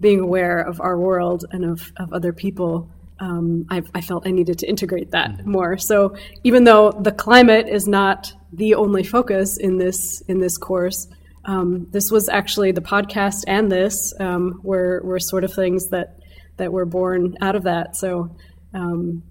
being 0.00 0.20
aware 0.20 0.60
of 0.60 0.80
our 0.80 0.98
world 0.98 1.44
and 1.52 1.64
of, 1.64 1.92
of 1.96 2.12
other 2.12 2.32
people, 2.32 2.90
um, 3.20 3.64
I, 3.70 3.82
I 3.94 4.00
felt 4.00 4.26
I 4.26 4.32
needed 4.32 4.58
to 4.58 4.68
integrate 4.68 5.12
that 5.12 5.46
more. 5.46 5.78
So 5.78 6.16
even 6.42 6.64
though 6.64 6.90
the 6.90 7.12
climate 7.12 7.68
is 7.68 7.86
not 7.86 8.32
the 8.52 8.74
only 8.74 9.04
focus 9.04 9.56
in 9.56 9.78
this 9.78 10.20
in 10.22 10.40
this 10.40 10.58
course, 10.58 11.08
um, 11.44 11.86
this 11.90 12.10
was 12.10 12.28
actually 12.28 12.72
the 12.72 12.80
podcast 12.80 13.44
and 13.46 13.70
this 13.70 14.12
um, 14.18 14.60
were 14.62 15.00
were 15.04 15.20
sort 15.20 15.44
of 15.44 15.54
things 15.54 15.88
that 15.88 16.18
that 16.56 16.72
were 16.72 16.86
born 16.86 17.36
out 17.40 17.56
of 17.56 17.62
that. 17.64 17.96
So 17.96 18.36
um, 18.74 19.22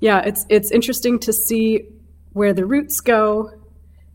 yeah, 0.00 0.20
it's 0.20 0.46
it's 0.48 0.70
interesting 0.70 1.18
to 1.20 1.32
see 1.32 1.88
where 2.32 2.52
the 2.52 2.66
roots 2.66 3.00
go 3.00 3.50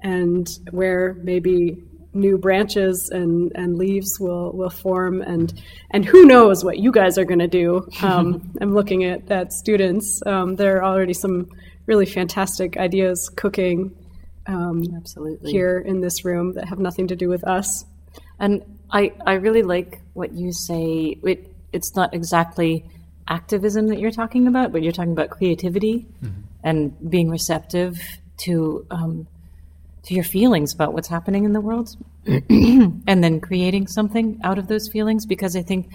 and 0.01 0.47
where 0.71 1.13
maybe 1.23 1.83
new 2.11 2.37
branches 2.37 3.09
and, 3.09 3.51
and 3.53 3.77
leaves 3.77 4.19
will, 4.19 4.51
will 4.51 4.69
form 4.69 5.21
and 5.21 5.61
and 5.91 6.03
who 6.03 6.25
knows 6.25 6.65
what 6.65 6.79
you 6.79 6.91
guys 6.91 7.19
are 7.19 7.23
going 7.23 7.39
to 7.39 7.47
do 7.47 7.87
um, 8.01 8.51
i'm 8.61 8.73
looking 8.73 9.03
at, 9.03 9.29
at 9.29 9.53
students 9.53 10.19
um, 10.25 10.55
there 10.55 10.77
are 10.77 10.83
already 10.83 11.13
some 11.13 11.47
really 11.85 12.07
fantastic 12.07 12.77
ideas 12.77 13.29
cooking 13.35 13.95
um, 14.47 14.83
Absolutely. 14.97 15.51
here 15.51 15.77
in 15.77 16.01
this 16.01 16.25
room 16.25 16.53
that 16.53 16.67
have 16.67 16.79
nothing 16.79 17.07
to 17.07 17.15
do 17.15 17.29
with 17.29 17.43
us 17.43 17.85
And 18.39 18.79
I, 18.89 19.13
I 19.25 19.33
really 19.33 19.63
like 19.63 20.01
what 20.13 20.31
you 20.33 20.51
say. 20.51 21.17
It, 21.23 21.53
it's 21.71 21.95
not 21.95 22.13
exactly 22.13 22.85
activism 23.29 23.87
that 23.87 23.99
you're 23.99 24.11
talking 24.11 24.47
about, 24.47 24.71
but 24.71 24.81
you're 24.81 24.91
talking 24.91 25.11
about 25.11 25.29
creativity 25.29 26.07
and 26.63 27.09
being 27.09 27.29
receptive 27.29 27.99
to 28.37 28.85
um, 28.91 29.27
to 30.03 30.13
your 30.13 30.23
feelings 30.23 30.73
about 30.73 30.93
what's 30.93 31.07
happening 31.07 31.45
in 31.45 31.53
the 31.53 31.61
world, 31.61 31.95
and 32.25 33.23
then 33.23 33.39
creating 33.39 33.87
something 33.87 34.39
out 34.43 34.57
of 34.57 34.67
those 34.67 34.87
feelings. 34.87 35.25
Because 35.25 35.55
I 35.55 35.61
think 35.61 35.93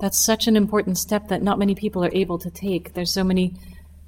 that's 0.00 0.24
such 0.24 0.46
an 0.46 0.56
important 0.56 0.98
step 0.98 1.28
that 1.28 1.42
not 1.42 1.58
many 1.58 1.74
people 1.74 2.04
are 2.04 2.10
able 2.12 2.38
to 2.38 2.50
take. 2.50 2.94
There's 2.94 3.12
so 3.12 3.24
many 3.24 3.54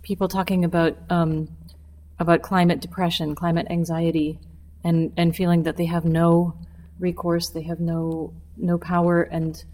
people 0.03 0.29
talking 0.29 0.65
about 0.65 0.97
um, 1.11 1.49
about 2.19 2.43
climate 2.43 2.81
depression, 2.81 3.35
climate 3.35 3.67
anxiety, 3.71 4.39
and 4.85 5.13
and 5.17 5.35
feeling 5.35 5.65
that 5.65 5.77
they 5.77 5.87
have 5.87 6.05
no 6.05 6.55
recourse, 6.99 7.51
they 7.51 7.63
have 7.63 7.81
no 7.81 8.33
no 8.57 8.79
power, 8.79 9.23
and 9.23 9.65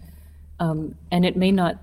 um, 0.59 0.95
and 1.11 1.25
it 1.25 1.35
may 1.35 1.51
not 1.51 1.77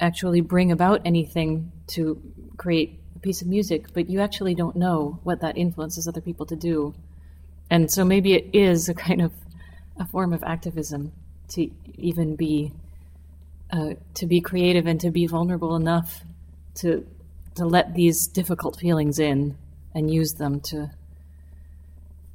actually 0.00 0.40
bring 0.40 0.72
about 0.72 1.00
anything 1.04 1.70
to 1.88 2.20
create 2.56 2.98
a 3.16 3.18
piece 3.18 3.42
of 3.42 3.48
music, 3.48 3.92
but 3.92 4.08
you 4.10 4.20
actually 4.20 4.54
don't 4.54 4.76
know 4.76 5.18
what 5.22 5.40
that 5.40 5.56
influences 5.56 6.06
other 6.08 6.20
people 6.20 6.46
to 6.46 6.56
do, 6.56 6.94
and 7.70 7.90
so 7.90 8.04
maybe 8.04 8.34
it 8.34 8.50
is 8.52 8.88
a 8.88 8.94
kind 8.94 9.22
of 9.22 9.32
a 9.98 10.06
form 10.06 10.32
of 10.32 10.42
activism 10.42 11.12
to 11.48 11.70
even 11.96 12.36
be 12.36 12.72
uh, 13.70 13.94
to 14.14 14.26
be 14.26 14.40
creative 14.40 14.86
and 14.86 15.00
to 15.00 15.10
be 15.10 15.26
vulnerable 15.26 15.76
enough 15.76 16.22
to 16.74 17.06
to 17.54 17.64
let 17.64 17.94
these 17.94 18.26
difficult 18.26 18.78
feelings 18.78 19.18
in 19.18 19.56
and 19.94 20.12
use 20.12 20.32
them 20.34 20.60
to 20.60 20.90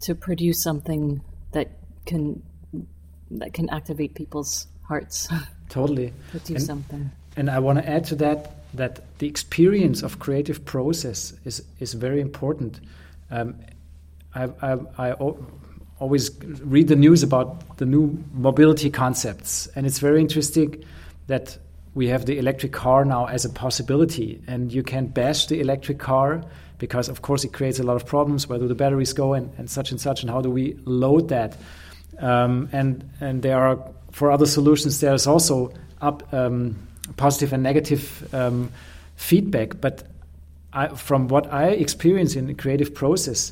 to 0.01 0.15
produce 0.15 0.63
something 0.63 1.21
that 1.51 1.69
can 2.05 2.41
that 3.31 3.53
can 3.53 3.69
activate 3.69 4.15
people's 4.15 4.67
hearts 4.87 5.27
Totally. 5.69 6.13
to 6.31 6.39
do 6.39 6.55
And- 6.55 6.63
something. 6.63 7.11
And 7.39 7.49
I 7.49 7.59
want 7.59 7.79
to 7.79 7.89
add 7.89 8.03
to 8.07 8.15
that 8.15 8.51
that 8.73 8.99
the 9.19 9.27
experience 9.27 10.03
of 10.03 10.19
creative 10.19 10.65
process 10.65 11.33
is 11.45 11.63
is 11.79 11.93
very 11.93 12.19
important. 12.19 12.81
Um, 13.31 13.55
I, 14.35 14.49
I, 14.61 14.77
I 14.97 15.11
always 15.99 16.31
read 16.43 16.89
the 16.89 16.97
news 16.97 17.23
about 17.23 17.77
the 17.77 17.85
new 17.85 18.21
mobility 18.33 18.89
concepts, 18.89 19.69
and 19.73 19.85
it's 19.85 19.99
very 19.99 20.19
interesting 20.19 20.83
that 21.27 21.57
we 21.95 22.09
have 22.09 22.25
the 22.25 22.37
electric 22.37 22.73
car 22.73 23.05
now 23.05 23.27
as 23.27 23.45
a 23.45 23.49
possibility, 23.49 24.41
and 24.45 24.73
you 24.73 24.83
can 24.83 25.07
bash 25.07 25.47
the 25.47 25.61
electric 25.61 25.97
car 25.97 26.43
because, 26.77 27.07
of 27.07 27.21
course, 27.21 27.45
it 27.45 27.53
creates 27.53 27.79
a 27.79 27.83
lot 27.83 27.95
of 27.95 28.05
problems. 28.05 28.49
Where 28.49 28.59
do 28.59 28.67
the 28.67 28.75
batteries 28.75 29.13
go, 29.13 29.33
and, 29.33 29.49
and 29.57 29.69
such 29.69 29.91
and 29.91 30.01
such, 30.01 30.23
and 30.23 30.29
how 30.29 30.41
do 30.41 30.51
we 30.51 30.77
load 30.83 31.29
that? 31.29 31.55
Um, 32.19 32.67
and 32.73 33.09
and 33.21 33.41
there 33.41 33.61
are 33.61 33.77
for 34.11 34.29
other 34.29 34.45
solutions 34.45 34.99
there's 34.99 35.25
also 35.25 35.71
up 36.01 36.33
um, 36.33 36.75
positive 37.17 37.53
and 37.53 37.63
negative 37.63 38.27
um, 38.33 38.71
feedback. 39.15 39.79
But 39.81 40.03
I, 40.73 40.87
from 40.89 41.27
what 41.27 41.51
I 41.51 41.69
experience 41.69 42.35
in 42.35 42.47
the 42.47 42.53
creative 42.53 42.93
process, 42.93 43.51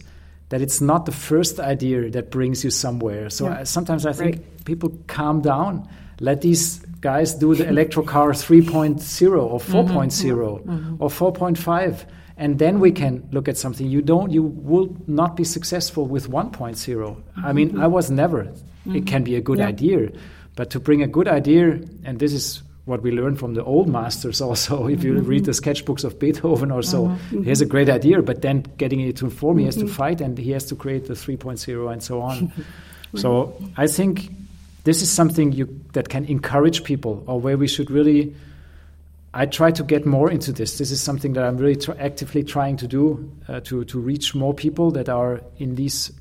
that 0.50 0.62
it's 0.62 0.80
not 0.80 1.06
the 1.06 1.12
first 1.12 1.60
idea 1.60 2.10
that 2.12 2.32
brings 2.32 2.64
you 2.64 2.72
somewhere. 2.72 3.30
So 3.30 3.46
Yeah. 3.46 3.60
I, 3.60 3.64
sometimes 3.64 4.06
I 4.06 4.14
think 4.14 4.66
people 4.66 4.92
calm 5.08 5.42
down, 5.42 5.88
let 6.20 6.42
these 6.42 6.80
guys 7.02 7.34
do 7.34 7.54
the 7.54 7.68
electro 7.68 8.04
car 8.04 8.32
3.0 8.32 8.72
or 9.44 9.60
mm-hmm. 9.60 9.78
mm-hmm. 9.78 9.98
4.0 9.98 10.66
mm-hmm. 10.66 10.96
or 11.00 11.10
4.5 11.10 12.06
and 12.40 12.60
then 12.60 12.80
we 12.80 12.92
can 12.92 13.28
look 13.32 13.48
at 13.48 13.58
something. 13.58 13.88
You 13.88 14.02
don't 14.02 14.32
you 14.32 14.44
will 14.44 14.96
not 15.08 15.36
be 15.36 15.44
successful 15.44 16.06
with 16.06 16.30
1.0 16.30 17.16
i 17.44 17.54
mean 17.54 17.80
i 17.80 17.88
was 17.88 18.10
never. 18.10 18.48
It 18.86 19.06
can 19.06 19.24
be 19.24 19.36
a 19.36 19.42
good 19.42 19.60
Yeah. 19.60 19.68
idea 19.68 20.10
but 20.56 20.70
to 20.70 20.80
bring 20.80 21.04
a 21.04 21.08
good 21.08 21.28
idea 21.28 21.80
and 22.06 22.20
this 22.20 22.34
is 22.34 22.64
what 22.88 23.02
we 23.02 23.12
learned 23.12 23.38
from 23.38 23.54
the 23.54 23.64
old 23.64 23.88
masters 23.88 24.42
also 24.48 24.88
if 24.88 25.04
you 25.04 25.14
read 25.20 25.46
the 25.46 25.52
sketchbooks 25.52 26.04
of 26.04 26.18
beethoven 26.20 26.72
or 26.72 26.82
so 26.82 27.06
uh-huh. 27.06 27.16
he 27.30 27.36
mm-hmm. 27.38 27.50
has 27.50 27.62
a 27.62 27.66
great 27.66 27.90
idea 27.90 28.22
but 28.22 28.42
then 28.42 28.66
getting 28.78 29.00
it 29.02 29.16
to 29.18 29.30
form 29.30 29.58
he 29.58 29.66
has 29.66 29.76
to 29.76 29.86
mm-hmm. 29.86 29.94
fight 29.94 30.22
and 30.22 30.38
he 30.38 30.52
has 30.52 30.66
to 30.66 30.76
create 30.76 31.08
the 31.08 31.14
3.0 31.14 31.92
and 31.92 32.04
so 32.04 32.22
on. 32.22 32.52
So 33.16 33.56
i 33.78 33.88
think 33.88 34.30
this 34.84 35.02
is 35.02 35.10
something 35.10 35.54
you 35.54 35.80
that 35.94 36.10
can 36.10 36.26
encourage 36.26 36.84
people 36.84 37.24
or 37.26 37.40
where 37.40 37.58
we 37.58 37.68
should 37.68 37.90
really 37.90 38.36
I 39.34 39.46
try 39.46 39.72
to 39.72 39.84
get 39.84 40.06
more 40.06 40.32
into 40.32 40.52
this. 40.52 40.78
This 40.78 40.90
is 40.90 41.00
something 41.00 41.34
that 41.34 41.44
I'm 41.44 41.58
really 41.58 41.76
tr- 41.76 41.92
actively 42.00 42.44
trying 42.44 42.78
to 42.78 42.88
do 42.88 43.32
uh, 43.48 43.60
to 43.62 43.84
to 43.86 44.00
reach 44.00 44.34
more 44.34 44.54
people 44.54 44.92
that 44.92 45.10
are 45.10 45.42
in 45.58 45.76
these 45.76 46.12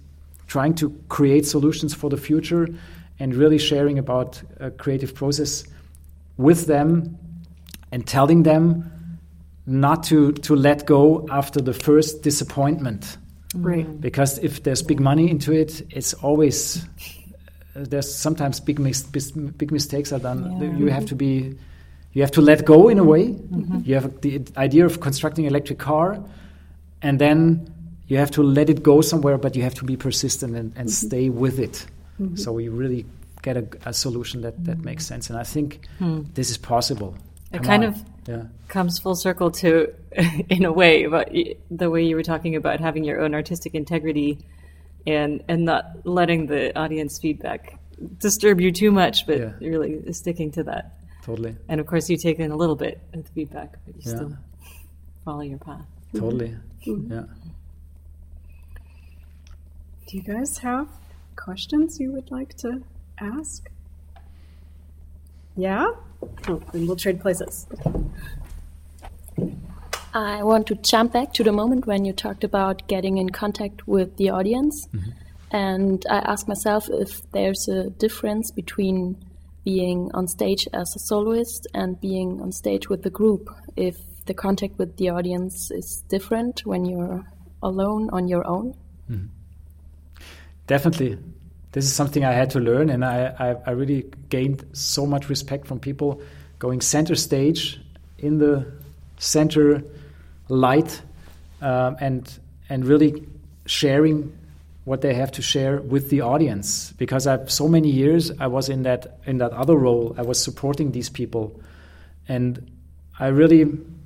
trying 0.49 0.75
to 0.75 0.91
create 1.09 1.47
solutions 1.47 1.95
for 1.95 2.11
the 2.11 2.17
future 2.17 2.69
and 3.19 3.35
really 3.35 3.59
sharing 3.59 3.99
about 3.99 4.43
a 4.61 4.71
creative 4.71 5.15
process 5.15 5.65
with 6.37 6.67
them 6.67 7.19
and 7.93 8.07
telling 8.07 8.43
them 8.43 8.93
not 9.67 10.05
to 10.05 10.33
to 10.33 10.55
let 10.55 10.87
go 10.87 11.27
after 11.31 11.61
the 11.61 11.73
first 11.73 12.23
disappointment 12.23 13.19
Right. 13.55 14.01
because 14.01 14.39
if 14.39 14.63
there's 14.63 14.83
big 14.83 15.01
money 15.01 15.31
into 15.31 15.53
it, 15.53 15.83
it's 15.91 16.15
always 16.15 16.85
uh, 17.75 17.85
there's 17.89 18.13
sometimes 18.13 18.61
big 18.61 18.79
mis- 18.79 19.03
big 19.03 19.73
mistakes 19.73 20.13
are 20.13 20.19
done. 20.19 20.61
Yeah. 20.61 20.77
You 20.77 20.87
have 20.89 21.07
to 21.07 21.15
be 21.15 21.57
you 22.13 22.23
have 22.23 22.33
to 22.33 22.41
let 22.41 22.65
go 22.65 22.89
in 22.89 22.99
a 22.99 23.05
way. 23.05 23.29
Mm-hmm. 23.29 23.81
You 23.85 23.95
have 23.95 24.21
the 24.21 24.43
idea 24.57 24.85
of 24.85 25.01
constructing 25.01 25.47
an 25.47 25.51
electric 25.51 25.79
car, 25.79 26.23
and 27.03 27.19
then 27.19 27.73
you 28.09 28.19
have 28.19 28.31
to 28.33 28.43
let 28.43 28.69
it 28.69 28.83
go 28.83 29.01
somewhere, 29.01 29.39
but 29.39 29.57
you 29.57 29.63
have 29.63 29.75
to 29.75 29.85
be 29.85 29.97
persistent 29.97 30.55
and, 30.57 30.73
and 30.77 30.89
mm-hmm. 30.89 31.07
stay 31.07 31.29
with 31.29 31.59
it. 31.59 31.87
Mm-hmm. 32.21 32.37
So 32.37 32.59
you 32.59 32.71
really 32.73 33.07
get 33.47 33.57
a, 33.57 33.67
a 33.91 33.93
solution 33.93 34.41
that, 34.43 34.65
that 34.65 34.79
makes 34.85 35.05
mm. 35.05 35.09
sense. 35.09 35.31
And 35.31 35.39
I 35.39 35.45
think 35.45 35.87
hmm. 35.99 36.23
this 36.35 36.51
is 36.51 36.59
possible. 36.59 37.17
It 37.53 37.59
Come 37.59 37.65
kind 37.65 37.85
on. 37.85 37.91
of 37.91 38.05
yeah. 38.27 38.43
comes 38.67 38.99
full 38.99 39.15
circle 39.15 39.53
to, 39.63 39.95
in 40.57 40.65
a 40.65 40.73
way, 40.73 41.07
y- 41.07 41.55
the 41.71 41.89
way 41.89 42.03
you 42.03 42.17
were 42.17 42.25
talking 42.25 42.57
about 42.57 42.81
having 42.81 43.05
your 43.05 43.21
own 43.21 43.35
artistic 43.35 43.75
integrity 43.75 44.39
and 45.07 45.45
and 45.47 45.65
not 45.65 45.85
letting 46.05 46.47
the 46.47 46.77
audience 46.77 47.21
feedback 47.21 47.79
disturb 48.19 48.61
you 48.61 48.73
too 48.73 48.91
much, 48.91 49.25
but 49.29 49.39
Yeah. 49.39 49.53
really 49.61 50.13
sticking 50.13 50.51
to 50.59 50.65
that. 50.65 50.99
Totally, 51.23 51.57
And 51.69 51.81
of 51.81 51.87
course, 51.87 52.11
you 52.11 52.17
take 52.17 52.39
in 52.41 52.51
a 52.51 52.57
little 52.57 52.77
bit 52.77 53.01
of 53.15 53.25
the 53.25 53.31
feedback, 53.31 53.71
but 53.85 53.95
you 53.97 54.03
Yeah. 54.05 54.17
still 54.17 54.33
follow 55.25 55.43
your 55.43 55.59
path. 55.59 55.87
totally. 56.13 56.51
Mm-hmm. 56.51 56.91
Mm-hmm. 56.91 57.13
Yeah. 57.13 57.27
Do 60.07 60.17
you 60.17 60.23
guys 60.23 60.59
have 60.59 60.89
questions 61.37 62.01
you 62.01 62.13
would 62.13 62.31
like 62.31 62.53
to 62.65 62.83
ask? 63.21 63.69
Yeah? 65.57 65.87
Oh, 66.49 66.63
then 66.73 66.87
we'll 66.87 66.97
trade 66.97 67.21
places. 67.21 67.67
I 70.15 70.43
want 70.43 70.67
to 70.69 70.75
jump 70.77 71.13
back 71.13 71.33
to 71.35 71.45
the 71.45 71.53
moment 71.53 71.87
when 71.87 72.05
you 72.05 72.13
talked 72.13 72.45
about 72.45 72.89
getting 72.89 73.19
in 73.19 73.31
contact 73.31 73.87
with 73.87 74.17
the 74.17 74.31
audience. 74.31 74.89
Mm-hmm. 74.95 75.11
And 75.51 76.05
I 76.11 76.19
ask 76.19 76.49
myself 76.49 76.89
if 76.91 77.31
there's 77.33 77.69
a 77.69 77.91
difference 77.91 78.51
between 78.51 79.17
being 79.65 80.11
on 80.15 80.27
stage 80.29 80.67
as 80.73 80.95
a 80.97 80.99
soloist 80.99 81.67
and 81.75 82.01
being 82.01 82.41
on 82.41 82.53
stage 82.53 82.89
with 82.89 83.03
the 83.03 83.11
group. 83.11 83.49
If 83.77 83.97
the 84.27 84.35
contact 84.35 84.79
with 84.79 84.97
the 84.97 85.11
audience 85.11 85.71
is 85.71 86.03
different 86.09 86.65
when 86.65 86.85
you're 86.85 87.25
alone 87.63 88.09
on 88.13 88.29
your 88.29 88.47
own. 88.47 88.75
Mm-hmm. 89.11 89.27
Definitely. 90.67 91.19
This 91.77 91.85
is 91.85 91.93
something 91.93 92.25
I 92.25 92.33
had 92.33 92.49
to 92.53 92.59
learn, 92.59 92.89
and 92.89 93.05
I, 93.05 93.35
I, 93.39 93.57
I 93.67 93.71
really 93.73 94.07
gained 94.31 94.65
so 94.73 95.05
much 95.05 95.29
respect 95.29 95.67
from 95.67 95.79
people 95.79 96.23
going 96.59 96.81
center 96.81 97.15
stage 97.15 97.79
in 98.17 98.39
the 98.39 98.67
center 99.19 99.85
light 100.49 101.03
um, 101.61 101.99
and 102.01 102.39
and 102.71 102.87
really 102.87 103.27
sharing 103.67 104.33
what 104.87 105.03
they 105.03 105.13
have 105.13 105.31
to 105.33 105.43
share 105.43 105.83
with 105.83 106.09
the 106.09 106.23
audience. 106.23 106.95
Because 106.97 107.27
I've 107.27 107.51
so 107.51 107.69
many 107.69 107.91
years 107.91 108.31
I 108.41 108.47
was 108.47 108.71
in 108.71 108.85
that 108.85 109.19
in 109.27 109.37
that 109.37 109.53
other 109.53 109.77
role 109.77 110.15
I 110.17 110.23
was 110.23 110.43
supporting 110.43 110.93
these 110.93 111.11
people 111.11 111.61
and 112.27 112.71
I 113.19 113.27
really 113.27 113.65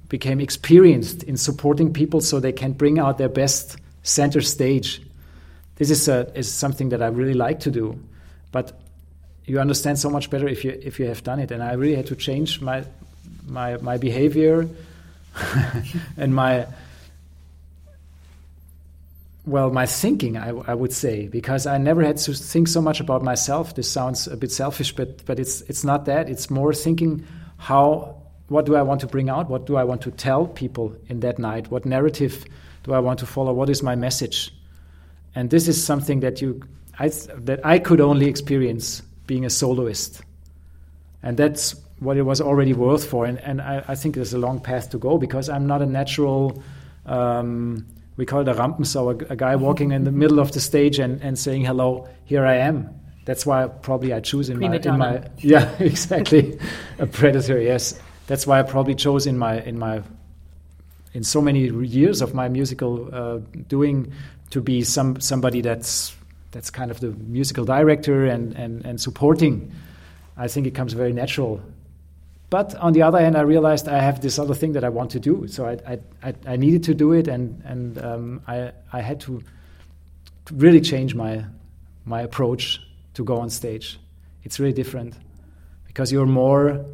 became 0.09 0.41
experienced 0.41 1.23
in 1.23 1.37
supporting 1.37 1.93
people 1.93 2.21
so 2.21 2.41
they 2.41 2.51
can 2.51 2.73
bring 2.73 2.99
out 2.99 3.19
their 3.19 3.29
best 3.29 3.77
center 4.03 4.41
stage 4.41 5.01
this 5.81 5.91
is 5.91 6.09
a, 6.09 6.31
is 6.39 6.53
something 6.53 6.91
that 6.91 7.01
I 7.01 7.07
really 7.07 7.33
like 7.33 7.61
to 7.61 7.71
do, 7.71 7.99
but 8.53 8.79
you 9.47 9.59
understand 9.59 9.99
so 9.99 10.11
much 10.11 10.29
better 10.29 10.47
if 10.47 10.63
you 10.63 10.79
if 10.83 11.01
you 11.01 11.07
have 11.07 11.25
done 11.25 11.41
it. 11.41 11.51
And 11.51 11.63
I 11.63 11.73
really 11.73 11.95
had 11.95 12.07
to 12.09 12.17
change 12.17 12.61
my 12.61 12.85
my 13.47 13.79
my 13.79 13.97
behavior 13.97 14.69
and 16.19 16.35
my 16.35 16.67
well 19.47 19.71
my 19.71 19.87
thinking 19.87 20.37
I, 20.37 20.51
I 20.51 20.75
would 20.75 20.93
say 20.93 21.29
because 21.29 21.67
I 21.67 21.79
never 21.79 22.03
had 22.03 22.19
to 22.19 22.35
think 22.35 22.69
so 22.69 22.83
much 22.83 23.01
about 23.01 23.23
myself. 23.23 23.75
This 23.75 23.91
sounds 23.91 24.29
a 24.29 24.37
bit 24.37 24.53
selfish, 24.53 24.95
but 24.95 25.25
but 25.25 25.39
it's 25.39 25.63
it's 25.63 25.83
not 25.83 26.05
that. 26.05 26.29
It's 26.29 26.51
more 26.51 26.75
thinking 26.75 27.27
how 27.57 28.17
what 28.49 28.67
do 28.67 28.77
I 28.77 28.83
want 28.83 29.01
to 29.01 29.07
bring 29.07 29.31
out? 29.31 29.49
What 29.49 29.65
do 29.65 29.77
I 29.77 29.85
want 29.85 30.03
to 30.03 30.11
tell 30.11 30.47
people 30.47 30.95
in 31.09 31.21
that 31.21 31.39
night? 31.39 31.71
What 31.71 31.87
narrative 31.87 32.45
do 32.83 32.93
I 32.93 32.99
want 32.99 33.19
to 33.21 33.27
follow? 33.27 33.55
What 33.55 33.71
is 33.71 33.83
my 33.83 33.95
message? 33.95 34.53
And 35.35 35.51
this 35.51 35.69
is 35.69 35.83
something 35.83 36.21
that 36.21 36.41
you 36.41 36.63
I, 36.99 37.09
that 37.09 37.65
I 37.65 37.79
could 37.79 38.01
only 38.01 38.27
experience 38.27 39.03
being 39.27 39.45
a 39.45 39.51
soloist, 39.51 40.23
and 41.23 41.37
that's 41.37 41.75
what 41.99 42.17
it 42.17 42.23
was 42.23 42.41
already 42.41 42.73
worth 42.73 43.07
for. 43.07 43.27
And, 43.27 43.39
and 43.41 43.61
I, 43.61 43.85
I 43.89 43.95
think 43.95 44.17
there's 44.17 44.35
a 44.35 44.39
long 44.39 44.59
path 44.61 44.91
to 44.91 44.99
go 44.99 45.19
because 45.19 45.49
I'm 45.49 45.67
not 45.67 45.83
a 45.83 45.87
natural. 45.87 46.63
Um, 47.07 47.87
we 48.17 48.27
call 48.27 48.41
it 48.41 48.49
a 48.49 48.55
Rampensau, 48.55 49.23
a, 49.23 49.33
a 49.33 49.37
guy 49.37 49.57
walking 49.57 49.93
in 49.93 50.05
the 50.05 50.13
middle 50.13 50.41
of 50.41 50.53
the 50.53 50.61
stage 50.61 50.99
and, 50.99 51.23
and 51.23 51.39
saying 51.39 51.65
hello. 51.65 52.09
Here 52.25 52.45
I 52.45 52.57
am. 52.57 53.01
That's 53.25 53.47
why 53.47 53.67
probably 53.67 54.13
I 54.13 54.21
choose 54.21 54.51
in 54.51 54.59
my, 54.59 54.77
in 54.77 54.99
my 54.99 55.23
yeah 55.39 55.75
exactly 55.79 56.59
a 56.99 57.07
predator. 57.07 57.61
Yes, 57.61 57.99
that's 58.27 58.47
why 58.47 58.59
I 58.59 58.63
probably 58.63 58.95
chose 58.95 59.27
in 59.27 59.39
my 59.39 59.61
in 59.63 59.79
my 59.79 60.03
in 61.13 61.25
so 61.25 61.41
many 61.41 61.69
years 61.69 62.23
of 62.23 62.35
my 62.35 62.49
musical 62.49 63.09
uh, 63.13 63.39
doing 63.69 64.13
to 64.51 64.61
be 64.61 64.83
some 64.83 65.21
somebody 65.21 65.61
that's 65.61 66.15
that's 66.51 66.71
kind 66.71 66.91
of 66.91 67.01
the 67.01 67.11
musical 67.11 67.65
director 67.65 68.27
and, 68.27 68.55
and, 68.55 68.85
and 68.85 69.01
supporting. 69.01 69.73
I 70.37 70.49
think 70.49 70.67
it 70.67 70.75
comes 70.75 70.95
very 70.95 71.13
natural. 71.13 71.61
But 72.49 72.75
on 72.75 72.93
the 72.93 73.03
other 73.03 73.21
hand, 73.21 73.37
I 73.37 73.43
realized 73.43 73.87
I 73.87 74.01
have 74.01 74.21
this 74.21 74.37
other 74.37 74.55
thing 74.55 74.73
that 74.73 74.83
I 74.83 74.89
want 74.89 75.13
to 75.13 75.21
do, 75.21 75.47
so 75.47 75.67
I 75.67 75.99
I, 76.25 76.35
I, 76.45 76.57
needed 76.57 76.83
to 76.85 76.95
do 76.95 77.13
it, 77.13 77.29
and 77.29 77.63
and 77.65 77.99
um, 77.99 78.43
I 78.49 78.73
I 78.93 79.01
had 79.01 79.21
to, 79.21 79.41
to 80.47 80.55
really 80.55 80.81
change 80.81 81.15
my 81.15 81.45
my 82.05 82.23
approach 82.23 82.81
to 83.15 83.23
go 83.23 83.37
on 83.37 83.51
stage. 83.51 84.01
It's 84.43 84.59
really 84.59 84.73
different 84.73 85.15
because 85.87 86.11
you're 86.11 86.27
more 86.27 86.85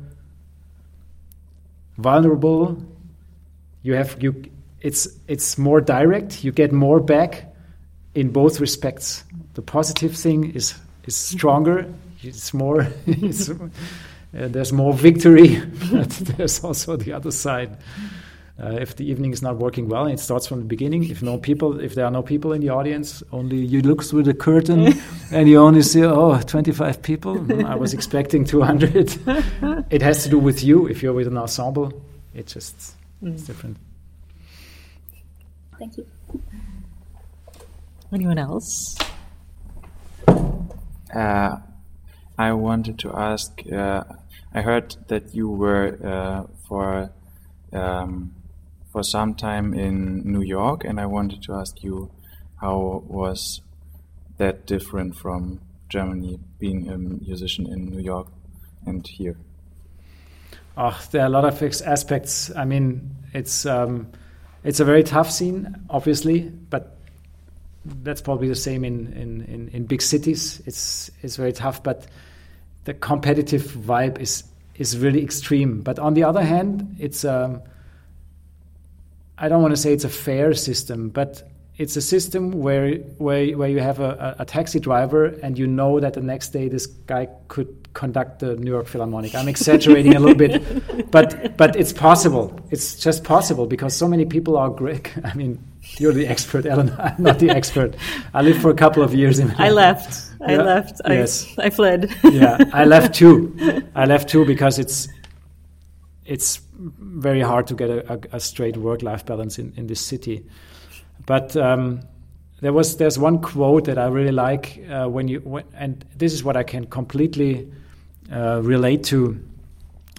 vulnerable 1.96 2.76
you 3.86 3.94
have 3.94 4.20
you 4.20 4.34
it's 4.80 5.08
it's 5.28 5.58
more 5.58 5.80
direct. 5.80 6.44
You 6.44 6.52
get 6.52 6.72
more 6.72 7.00
back 7.00 7.54
in 8.14 8.30
both 8.30 8.60
respects. 8.60 9.24
The 9.54 9.62
positive 9.62 10.16
thing 10.16 10.54
is 10.54 10.74
is 11.04 11.16
stronger. 11.16 11.86
It's 12.22 12.52
more. 12.52 12.86
It's, 13.06 13.50
uh, 13.50 14.48
there's 14.48 14.72
more 14.72 14.92
victory, 14.92 15.60
but 15.92 16.10
there's 16.10 16.62
also 16.62 16.96
the 16.96 17.12
other 17.12 17.30
side. 17.30 17.78
Uh, 18.62 18.70
if 18.80 18.96
the 18.96 19.04
evening 19.04 19.32
is 19.32 19.42
not 19.42 19.56
working 19.56 19.88
well 19.88 20.04
and 20.04 20.14
it 20.14 20.20
starts 20.20 20.46
from 20.46 20.58
the 20.58 20.64
beginning, 20.64 21.04
if 21.10 21.22
no 21.22 21.38
people, 21.38 21.78
if 21.78 21.94
there 21.94 22.06
are 22.06 22.10
no 22.10 22.22
people 22.22 22.52
in 22.52 22.60
the 22.60 22.70
audience, 22.70 23.22
only 23.30 23.58
you 23.58 23.82
look 23.82 24.02
through 24.02 24.22
the 24.22 24.32
curtain 24.34 24.94
and 25.30 25.48
you 25.48 25.58
only 25.58 25.82
see 25.82 26.02
oh 26.04 26.38
25 26.40 27.02
people. 27.02 27.66
I 27.66 27.74
was 27.74 27.92
expecting 27.92 28.44
200. 28.44 29.18
it 29.90 30.02
has 30.02 30.22
to 30.24 30.30
do 30.30 30.38
with 30.38 30.64
you. 30.64 30.86
If 30.86 31.02
you're 31.02 31.12
with 31.12 31.26
an 31.26 31.36
ensemble, 31.36 31.92
it 32.34 32.46
just 32.46 32.96
mm. 33.22 33.34
it's 33.34 33.42
different. 33.42 33.76
Thank 35.78 35.98
you. 35.98 36.06
Anyone 38.12 38.38
else? 38.38 38.96
Uh, 41.14 41.58
I 42.38 42.52
wanted 42.52 42.98
to 43.00 43.12
ask. 43.12 43.60
Uh, 43.70 44.04
I 44.54 44.62
heard 44.62 44.96
that 45.08 45.34
you 45.34 45.48
were 45.48 45.98
uh, 46.02 46.44
for 46.68 47.10
um, 47.72 48.34
for 48.92 49.02
some 49.02 49.34
time 49.34 49.74
in 49.74 50.22
New 50.30 50.42
York, 50.42 50.84
and 50.84 51.00
I 51.00 51.06
wanted 51.06 51.42
to 51.44 51.54
ask 51.54 51.82
you 51.82 52.10
how 52.60 53.02
was 53.06 53.60
that 54.38 54.66
different 54.66 55.16
from 55.16 55.60
Germany, 55.88 56.40
being 56.58 56.88
a 56.88 56.98
musician 56.98 57.66
in 57.66 57.86
New 57.86 58.00
York 58.00 58.28
and 58.86 59.06
here? 59.06 59.36
Oh, 60.76 60.98
there 61.10 61.22
are 61.22 61.26
a 61.26 61.30
lot 61.30 61.44
of 61.44 61.62
aspects. 61.82 62.50
I 62.54 62.64
mean, 62.64 63.16
it's 63.32 63.64
um, 63.66 64.08
it's 64.66 64.80
a 64.80 64.84
very 64.84 65.04
tough 65.04 65.30
scene, 65.30 65.76
obviously, 65.88 66.40
but 66.40 66.96
that's 67.84 68.20
probably 68.20 68.48
the 68.48 68.56
same 68.56 68.84
in, 68.84 69.12
in, 69.12 69.42
in, 69.42 69.68
in, 69.68 69.86
big 69.86 70.02
cities. 70.02 70.60
It's 70.66 71.08
it's 71.22 71.36
very 71.36 71.52
tough, 71.52 71.84
but 71.84 72.06
the 72.84 72.92
competitive 72.92 73.62
vibe 73.62 74.18
is 74.18 74.42
is 74.74 74.98
really 74.98 75.22
extreme. 75.22 75.82
But 75.82 76.00
on 76.00 76.14
the 76.14 76.24
other 76.24 76.42
hand, 76.42 76.96
it's 76.98 77.24
um, 77.24 77.62
I 79.38 79.48
don't 79.48 79.62
want 79.62 79.72
to 79.72 79.80
say 79.80 79.92
it's 79.92 80.04
a 80.04 80.08
fair 80.08 80.52
system, 80.52 81.10
but 81.10 81.48
it's 81.78 81.94
a 81.96 82.00
system 82.00 82.52
where 82.52 82.94
where 83.18 83.56
where 83.56 83.68
you 83.68 83.80
have 83.80 84.00
a, 84.00 84.36
a, 84.38 84.44
taxi 84.46 84.80
driver 84.80 85.26
and 85.42 85.58
you 85.58 85.66
know 85.66 86.00
that 86.00 86.14
the 86.14 86.22
next 86.22 86.48
day 86.48 86.68
this 86.68 86.86
guy 86.86 87.28
could 87.48 87.68
conduct 87.92 88.38
the 88.38 88.56
New 88.56 88.70
York 88.70 88.86
Philharmonic. 88.86 89.34
I'm 89.34 89.48
exaggerating 89.48 90.14
a 90.14 90.20
little 90.20 90.34
bit, 90.34 91.10
but 91.10 91.56
but 91.58 91.76
it's 91.76 91.92
possible. 91.92 92.58
It's 92.70 92.96
just 92.96 93.24
possible 93.24 93.66
because 93.66 93.94
so 93.94 94.08
many 94.08 94.24
people 94.24 94.56
are 94.56 94.70
Greek. 94.70 95.12
I 95.24 95.34
mean, 95.34 95.62
you're 95.98 96.14
the 96.14 96.26
expert, 96.26 96.64
Ellen. 96.64 96.94
I'm 96.98 97.22
not 97.22 97.38
the 97.38 97.50
expert. 97.50 97.94
I 98.32 98.40
lived 98.40 98.62
for 98.62 98.70
a 98.70 98.74
couple 98.74 99.02
of 99.02 99.12
years 99.14 99.38
in. 99.38 99.54
I 99.58 99.68
left. 99.68 100.32
I 100.40 100.52
yeah, 100.52 100.62
left. 100.62 101.00
I, 101.04 101.12
yes. 101.12 101.58
I 101.58 101.68
fled. 101.68 102.10
yeah, 102.24 102.56
I 102.72 102.84
left 102.86 103.14
too. 103.14 103.54
I 103.94 104.06
left 104.06 104.30
too 104.30 104.46
because 104.46 104.78
it's 104.78 105.08
it's 106.24 106.60
very 106.78 107.42
hard 107.42 107.66
to 107.66 107.74
get 107.74 107.90
a, 107.90 108.14
a, 108.14 108.18
a 108.32 108.40
straight 108.40 108.76
work-life 108.76 109.26
balance 109.26 109.58
in, 109.58 109.72
in 109.76 109.86
this 109.86 110.00
city. 110.00 110.44
But 111.24 111.56
um, 111.56 112.00
there 112.60 112.72
was 112.72 112.96
there's 112.96 113.18
one 113.18 113.40
quote 113.40 113.84
that 113.86 113.98
I 113.98 114.06
really 114.06 114.32
like 114.32 114.84
uh, 114.90 115.06
when 115.06 115.28
you 115.28 115.40
when, 115.40 115.64
and 115.74 116.04
this 116.16 116.32
is 116.32 116.44
what 116.44 116.56
I 116.56 116.62
can 116.62 116.86
completely 116.86 117.70
uh, 118.32 118.60
relate 118.62 119.04
to 119.04 119.40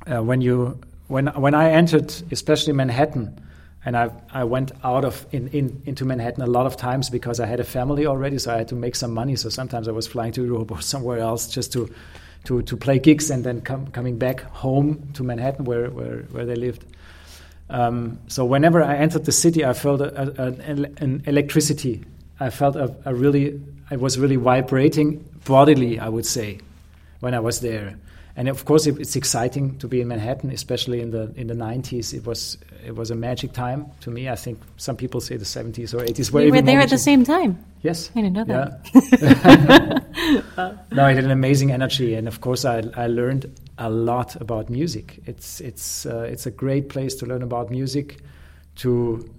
uh, 0.08 0.24
when 0.24 0.42
you 0.42 0.80
when 1.08 1.28
when 1.28 1.54
I 1.54 1.72
entered 1.72 2.14
especially 2.32 2.74
Manhattan 2.74 3.40
and 3.86 3.96
I 3.96 4.10
I 4.32 4.44
went 4.44 4.72
out 4.84 5.06
of 5.06 5.26
in, 5.32 5.48
in 5.50 5.82
into 5.86 6.06
Manhattan 6.06 6.44
a 6.44 6.48
lot 6.48 6.66
of 6.66 6.78
times 6.78 7.10
because 7.10 7.40
I 7.40 7.46
had 7.46 7.60
a 7.60 7.64
family 7.64 8.06
already 8.06 8.38
so 8.40 8.54
I 8.54 8.58
had 8.58 8.68
to 8.70 8.76
make 8.76 8.96
some 8.96 9.14
money 9.14 9.36
so 9.36 9.50
sometimes 9.50 9.88
I 9.88 9.92
was 9.92 10.08
flying 10.08 10.34
to 10.34 10.44
Europe 10.44 10.72
or 10.76 10.82
somewhere 10.82 11.20
else 11.20 11.48
just 11.48 11.72
to 11.74 11.90
to, 12.48 12.62
to 12.62 12.78
play 12.78 12.98
gigs 12.98 13.30
and 13.30 13.44
then 13.44 13.62
com- 13.62 13.88
coming 13.88 14.18
back 14.18 14.42
home 14.42 15.10
to 15.14 15.24
Manhattan 15.24 15.66
where, 15.66 15.90
where, 15.90 16.20
where 16.32 16.46
they 16.46 16.56
lived. 16.56 16.86
Um, 17.70 18.20
so 18.28 18.46
whenever 18.46 18.82
I 18.82 18.96
entered 18.96 19.26
the 19.26 19.32
city, 19.32 19.66
I 19.66 19.74
felt 19.74 20.02
a, 20.02 20.42
a, 20.42 20.46
an, 20.48 20.96
an, 20.98 21.24
electricity. 21.26 22.04
I 22.40 22.50
felt 22.50 22.76
a, 22.76 22.96
a, 23.04 23.14
really, 23.14 23.62
I 23.92 23.98
was 23.98 24.18
really 24.18 24.38
vibrating 24.38 25.24
bodily, 25.44 26.00
I 26.00 26.08
would 26.08 26.26
say, 26.26 26.60
when 27.20 27.34
I 27.34 27.40
was 27.40 27.60
there. 27.60 27.98
And 28.38 28.48
of 28.48 28.64
course, 28.66 28.86
it, 28.88 29.00
it's 29.00 29.16
exciting 29.16 29.78
to 29.80 29.88
be 29.88 30.00
in 30.00 30.08
Manhattan, 30.08 30.52
especially 30.52 31.02
in 31.02 31.10
the 31.10 31.34
in 31.36 31.48
the 31.48 31.56
90s. 31.56 32.14
It 32.14 32.26
was 32.26 32.58
it 32.86 32.96
was 32.96 33.10
a 33.10 33.16
magic 33.16 33.52
time 33.52 33.88
to 34.02 34.12
me. 34.12 34.30
I 34.30 34.36
think 34.36 34.60
some 34.78 34.96
people 34.96 35.20
say 35.22 35.38
the 35.38 35.44
70s 35.44 35.94
or 35.94 36.06
80s 36.06 36.32
were. 36.32 36.42
We 36.42 36.52
were 36.52 36.62
there 36.62 36.80
at 36.80 36.92
the 36.92 37.00
same 37.00 37.24
time. 37.24 37.58
Yes, 37.82 38.12
I 38.16 38.22
didn't 38.22 38.34
know 38.34 38.44
that. 38.46 38.80
Yeah. 40.58 40.74
no, 40.92 41.08
it 41.08 41.16
had 41.16 41.24
an 41.24 41.32
amazing 41.32 41.72
energy, 41.72 42.14
and 42.14 42.28
of 42.28 42.40
course, 42.40 42.64
I 42.64 42.84
I 42.96 43.08
learned 43.08 43.52
a 43.78 43.90
lot 43.90 44.36
about 44.42 44.70
music. 44.70 45.20
It's 45.26 45.62
it's 45.62 46.06
uh, 46.06 46.28
it's 46.32 46.46
a 46.46 46.52
great 46.52 46.90
place 46.90 47.16
to 47.16 47.26
learn 47.26 47.44
about 47.44 47.70
music, 47.70 48.18
to 48.78 49.30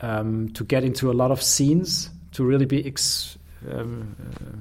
um, 0.00 0.48
to 0.50 0.64
get 0.64 0.84
into 0.84 1.10
a 1.10 1.14
lot 1.14 1.30
of 1.30 1.42
scenes, 1.42 2.10
to 2.32 2.44
really 2.44 2.66
be. 2.66 2.86
Ex- 2.86 3.38
um, 3.70 4.14
uh, 4.36 4.56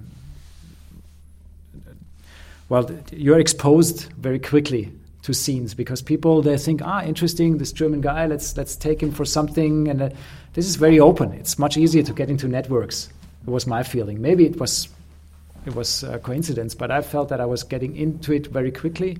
well, 2.70 2.90
you're 3.12 3.40
exposed 3.40 4.04
very 4.14 4.40
quickly 4.40 4.92
to 5.24 5.34
scenes 5.34 5.74
because 5.74 6.02
people 6.02 6.42
they 6.42 6.58
think 6.58 6.82
ah 6.84 7.04
interesting 7.04 7.58
this 7.58 7.72
German 7.72 8.02
guy 8.02 8.26
let's 8.26 8.58
let's 8.58 8.76
take 8.76 9.02
him 9.02 9.12
for 9.12 9.26
something 9.26 9.88
and 9.88 10.02
uh, 10.02 10.10
this 10.54 10.68
is 10.68 10.76
very 10.78 11.00
open 11.00 11.32
it's 11.34 11.60
much 11.60 11.78
easier 11.78 12.02
to 12.04 12.14
get 12.14 12.30
into 12.30 12.48
networks 12.48 13.10
it 13.46 13.50
was 13.50 13.68
my 13.68 13.84
feeling 13.84 14.20
maybe 14.20 14.46
it 14.46 14.60
was 14.60 14.90
it 15.66 15.76
was 15.76 16.04
a 16.04 16.20
coincidence 16.20 16.76
but 16.76 16.92
I 16.92 17.02
felt 17.02 17.30
that 17.30 17.42
I 17.42 17.46
was 17.46 17.64
getting 17.64 17.96
into 17.96 18.34
it 18.34 18.48
very 18.48 18.72
quickly 18.72 19.18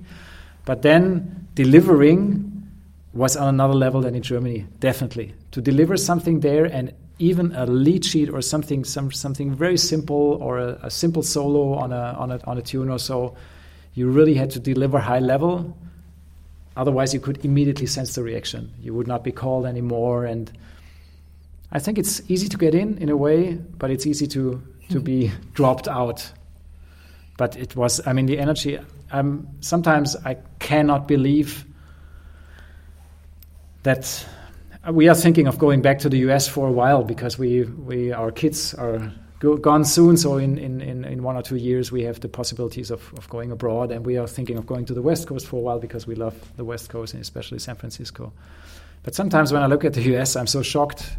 but 0.64 0.82
then 0.82 1.48
delivering 1.54 2.48
was 3.14 3.36
on 3.36 3.48
another 3.48 3.74
level 3.74 4.00
than 4.00 4.14
in 4.14 4.22
Germany 4.22 4.66
definitely 4.80 5.34
to 5.50 5.60
deliver 5.60 5.96
something 5.96 6.40
there 6.40 6.64
and 6.64 6.92
even 7.18 7.52
a 7.54 7.66
lead 7.66 8.04
sheet 8.04 8.30
or 8.30 8.40
something 8.40 8.84
some, 8.84 9.12
something 9.12 9.54
very 9.54 9.76
simple 9.76 10.38
or 10.40 10.58
a, 10.58 10.78
a 10.82 10.90
simple 10.90 11.22
solo 11.22 11.74
on 11.74 11.92
a, 11.92 12.14
on 12.18 12.30
a 12.32 12.40
on 12.44 12.58
a 12.58 12.62
tune 12.62 12.88
or 12.88 12.98
so 12.98 13.36
you 13.94 14.08
really 14.08 14.34
had 14.34 14.50
to 14.50 14.58
deliver 14.58 14.98
high 14.98 15.20
level 15.20 15.76
Otherwise, 16.76 17.12
you 17.12 17.20
could 17.20 17.44
immediately 17.44 17.86
sense 17.86 18.14
the 18.14 18.22
reaction. 18.22 18.72
You 18.80 18.94
would 18.94 19.06
not 19.06 19.22
be 19.22 19.32
called 19.32 19.66
anymore. 19.66 20.24
And 20.24 20.50
I 21.70 21.78
think 21.78 21.98
it's 21.98 22.22
easy 22.30 22.48
to 22.48 22.56
get 22.56 22.74
in 22.74 22.96
in 22.98 23.10
a 23.10 23.16
way, 23.16 23.54
but 23.54 23.90
it's 23.90 24.06
easy 24.06 24.26
to, 24.28 24.62
to 24.92 25.00
be 25.00 25.32
dropped 25.54 25.88
out. 25.88 26.30
But 27.38 27.56
it 27.56 27.74
was, 27.76 28.06
I 28.06 28.12
mean, 28.12 28.26
the 28.26 28.38
energy, 28.38 28.78
um, 29.10 29.48
sometimes 29.60 30.16
I 30.24 30.36
cannot 30.58 31.08
believe 31.08 31.64
that 33.82 34.26
we 34.90 35.08
are 35.08 35.14
thinking 35.14 35.46
of 35.46 35.58
going 35.58 35.82
back 35.82 35.98
to 36.00 36.08
the 36.08 36.18
US 36.28 36.48
for 36.48 36.68
a 36.68 36.72
while 36.72 37.02
because 37.02 37.38
we, 37.38 37.62
we 37.62 38.12
our 38.12 38.30
kids 38.30 38.74
are 38.74 39.12
go, 39.42 39.56
gone 39.56 39.84
soon. 39.84 40.16
So 40.16 40.36
in, 40.38 40.58
in, 40.58 40.80
in, 41.04 41.22
one 41.22 41.36
or 41.36 41.42
two 41.42 41.56
years, 41.56 41.90
we 41.90 42.02
have 42.02 42.20
the 42.20 42.28
possibilities 42.28 42.90
of, 42.90 43.12
of 43.18 43.28
going 43.28 43.50
abroad, 43.50 43.90
and 43.90 44.06
we 44.06 44.16
are 44.16 44.26
thinking 44.26 44.56
of 44.56 44.66
going 44.66 44.84
to 44.86 44.94
the 44.94 45.02
West 45.02 45.26
Coast 45.26 45.46
for 45.46 45.56
a 45.56 45.60
while 45.60 45.78
because 45.78 46.06
we 46.06 46.14
love 46.14 46.34
the 46.56 46.64
West 46.64 46.88
Coast 46.88 47.14
and 47.14 47.20
especially 47.20 47.58
San 47.58 47.76
Francisco. 47.76 48.32
But 49.02 49.14
sometimes 49.14 49.52
when 49.52 49.62
I 49.62 49.66
look 49.66 49.84
at 49.84 49.94
the 49.94 50.16
US, 50.16 50.36
I'm 50.36 50.46
so 50.46 50.62
shocked. 50.62 51.10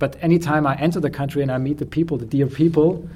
But 0.00 0.16
anytime 0.22 0.66
I 0.66 0.74
enter 0.76 0.98
the 0.98 1.10
country 1.10 1.42
and 1.42 1.52
I 1.52 1.58
meet 1.58 1.78
the 1.78 1.86
people, 1.86 2.16
the 2.16 2.26
dear 2.26 2.46
people, 2.46 3.08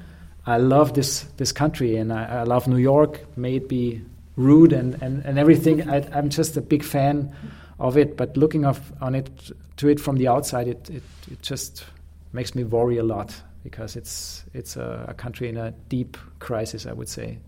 I 0.45 0.57
love 0.57 0.93
this 0.93 1.23
this 1.37 1.51
country 1.51 1.97
and 1.97 2.13
I, 2.13 2.41
I 2.41 2.43
love 2.43 2.67
New 2.67 2.77
York. 2.77 3.19
May 3.35 3.55
it 3.55 3.67
be 3.67 4.01
rude 4.35 4.71
and, 4.71 5.01
and, 5.01 5.25
and 5.25 5.39
everything. 5.39 5.89
I, 5.89 5.97
am 6.17 6.29
just 6.29 6.55
a 6.57 6.61
big 6.61 6.83
fan 6.83 7.35
of 7.79 7.97
it. 7.97 8.15
But 8.15 8.37
looking 8.37 8.65
on 8.65 9.15
it 9.15 9.29
to 9.77 9.89
it 9.89 9.99
from 9.99 10.17
the 10.17 10.27
outside, 10.27 10.67
it, 10.67 10.89
it, 10.89 11.03
it 11.31 11.41
just 11.41 11.85
makes 12.33 12.53
me 12.53 12.63
worry 12.63 12.97
a 12.97 13.03
lot 13.03 13.35
because 13.63 13.95
it's 13.95 14.43
it's 14.53 14.75
a, 14.77 15.07
a, 15.09 15.13
country 15.15 15.49
in 15.49 15.57
a 15.57 15.71
deep 15.89 16.17
crisis, 16.37 16.85
I 16.85 16.93
would 16.93 17.09
say. 17.09 17.39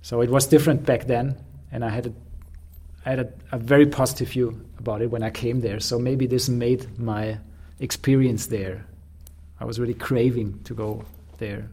So 0.00 0.22
it 0.22 0.30
was 0.30 0.46
different 0.46 0.86
back 0.86 1.06
then, 1.06 1.36
and 1.70 1.84
I 1.84 1.90
had 1.90 2.06
a, 2.06 2.12
I 3.04 3.10
had 3.10 3.18
a, 3.18 3.28
a 3.52 3.58
very 3.58 3.86
positive 3.86 4.28
view 4.28 4.64
about 4.78 5.02
it 5.02 5.10
when 5.10 5.22
I 5.22 5.28
came 5.28 5.60
there. 5.60 5.78
So 5.80 5.98
maybe 5.98 6.26
this 6.26 6.48
made 6.48 6.98
my 6.98 7.38
experience 7.80 8.46
there. 8.46 8.86
I 9.60 9.64
was 9.64 9.78
really 9.78 9.94
craving 9.94 10.60
to 10.64 10.74
go 10.74 11.04
there. 11.38 11.68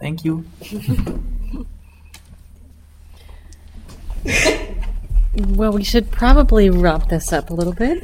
Thank 0.00 0.24
you. 0.24 0.44
well, 5.36 5.72
we 5.72 5.84
should 5.84 6.10
probably 6.10 6.70
wrap 6.70 7.08
this 7.08 7.32
up 7.32 7.50
a 7.50 7.54
little 7.54 7.72
bit. 7.72 8.02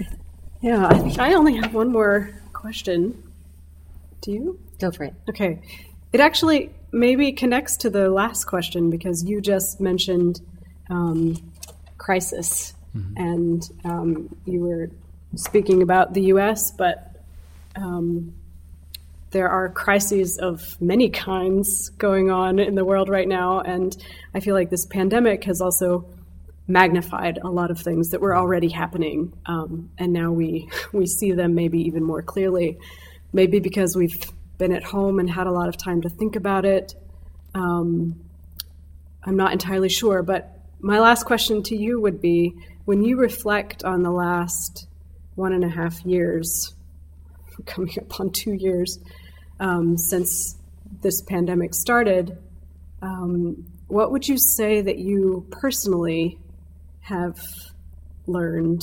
Yeah, 0.61 0.87
I 0.87 0.99
think 0.99 1.19
I 1.19 1.35
only 1.35 1.57
have 1.57 1.75
one 1.75 1.91
more 1.91 2.31
question. 2.53 3.23
Do 4.21 4.33
you? 4.33 4.61
Go 4.79 4.91
for 4.91 5.05
it. 5.05 5.15
Okay. 5.29 5.61
It 6.13 6.21
actually 6.21 6.71
maybe 6.93 7.33
connects 7.33 7.77
to 7.79 7.91
the 7.91 8.11
last 8.11 8.45
question 8.45 8.91
because 8.91 9.25
you 9.25 9.41
just 9.41 9.81
mentioned 9.81 10.41
um, 10.89 11.37
crisis 11.99 12.75
mm-hmm. 12.97 13.17
and 13.17 13.69
um, 13.85 14.37
you 14.45 14.61
were 14.61 14.91
speaking 15.35 15.83
about 15.83 16.15
the 16.15 16.23
U.S., 16.23 16.71
but 16.71 17.17
um, 17.77 18.35
there 19.31 19.49
are 19.49 19.69
crises 19.69 20.39
of 20.39 20.81
many 20.81 21.09
kinds 21.09 21.91
going 21.91 22.31
on 22.31 22.59
in 22.59 22.75
the 22.75 22.85
world 22.85 23.09
right 23.09 23.29
now, 23.29 23.61
and 23.61 23.97
I 24.35 24.41
feel 24.41 24.55
like 24.55 24.71
this 24.71 24.87
pandemic 24.87 25.45
has 25.45 25.61
also 25.61 26.05
magnified 26.67 27.39
a 27.43 27.49
lot 27.49 27.71
of 27.71 27.81
things 27.81 28.11
that 28.11 28.21
were 28.21 28.37
already 28.37 28.69
happening, 28.69 29.33
um, 29.47 29.91
and 29.99 30.13
now 30.13 30.33
we 30.33 30.69
we 30.93 31.07
see 31.07 31.33
them 31.33 31.55
maybe 31.55 31.81
even 31.83 32.03
more 32.03 32.23
clearly. 32.23 32.79
Maybe 33.33 33.61
because 33.61 33.95
we've 33.95 34.21
been 34.59 34.73
at 34.73 34.83
home 34.83 35.21
and 35.21 35.31
had 35.31 35.47
a 35.47 35.53
lot 35.53 35.69
of 35.69 35.77
time 35.77 36.03
to 36.03 36.09
think 36.09 36.35
about 36.35 36.65
it. 36.65 36.95
Um, 37.55 38.19
I'm 39.23 39.37
not 39.37 39.53
entirely 39.53 39.89
sure, 39.89 40.23
but 40.25 40.59
my 40.81 40.99
last 40.99 41.25
question 41.25 41.63
to 41.65 41.77
you 41.77 42.01
would 42.01 42.21
be: 42.21 42.55
when 42.91 43.05
you 43.05 43.17
reflect 43.17 43.85
on 43.85 44.03
the 44.03 44.11
last 44.11 44.89
one 45.37 45.53
and 45.53 45.63
a 45.63 45.69
half 45.69 46.05
years, 46.05 46.75
coming 47.65 47.95
up 48.01 48.19
on 48.19 48.33
two 48.33 48.53
years 48.53 48.99
um, 49.61 49.97
since 49.97 50.57
this 51.01 51.23
pandemic 51.23 51.73
started, 51.73 52.37
um, 53.01 53.65
what 53.87 54.11
would 54.11 54.27
you 54.27 54.37
say 54.37 54.81
that 54.81 54.99
you 54.99 55.47
personally 55.53 56.37
have 57.03 57.39
learned 58.27 58.83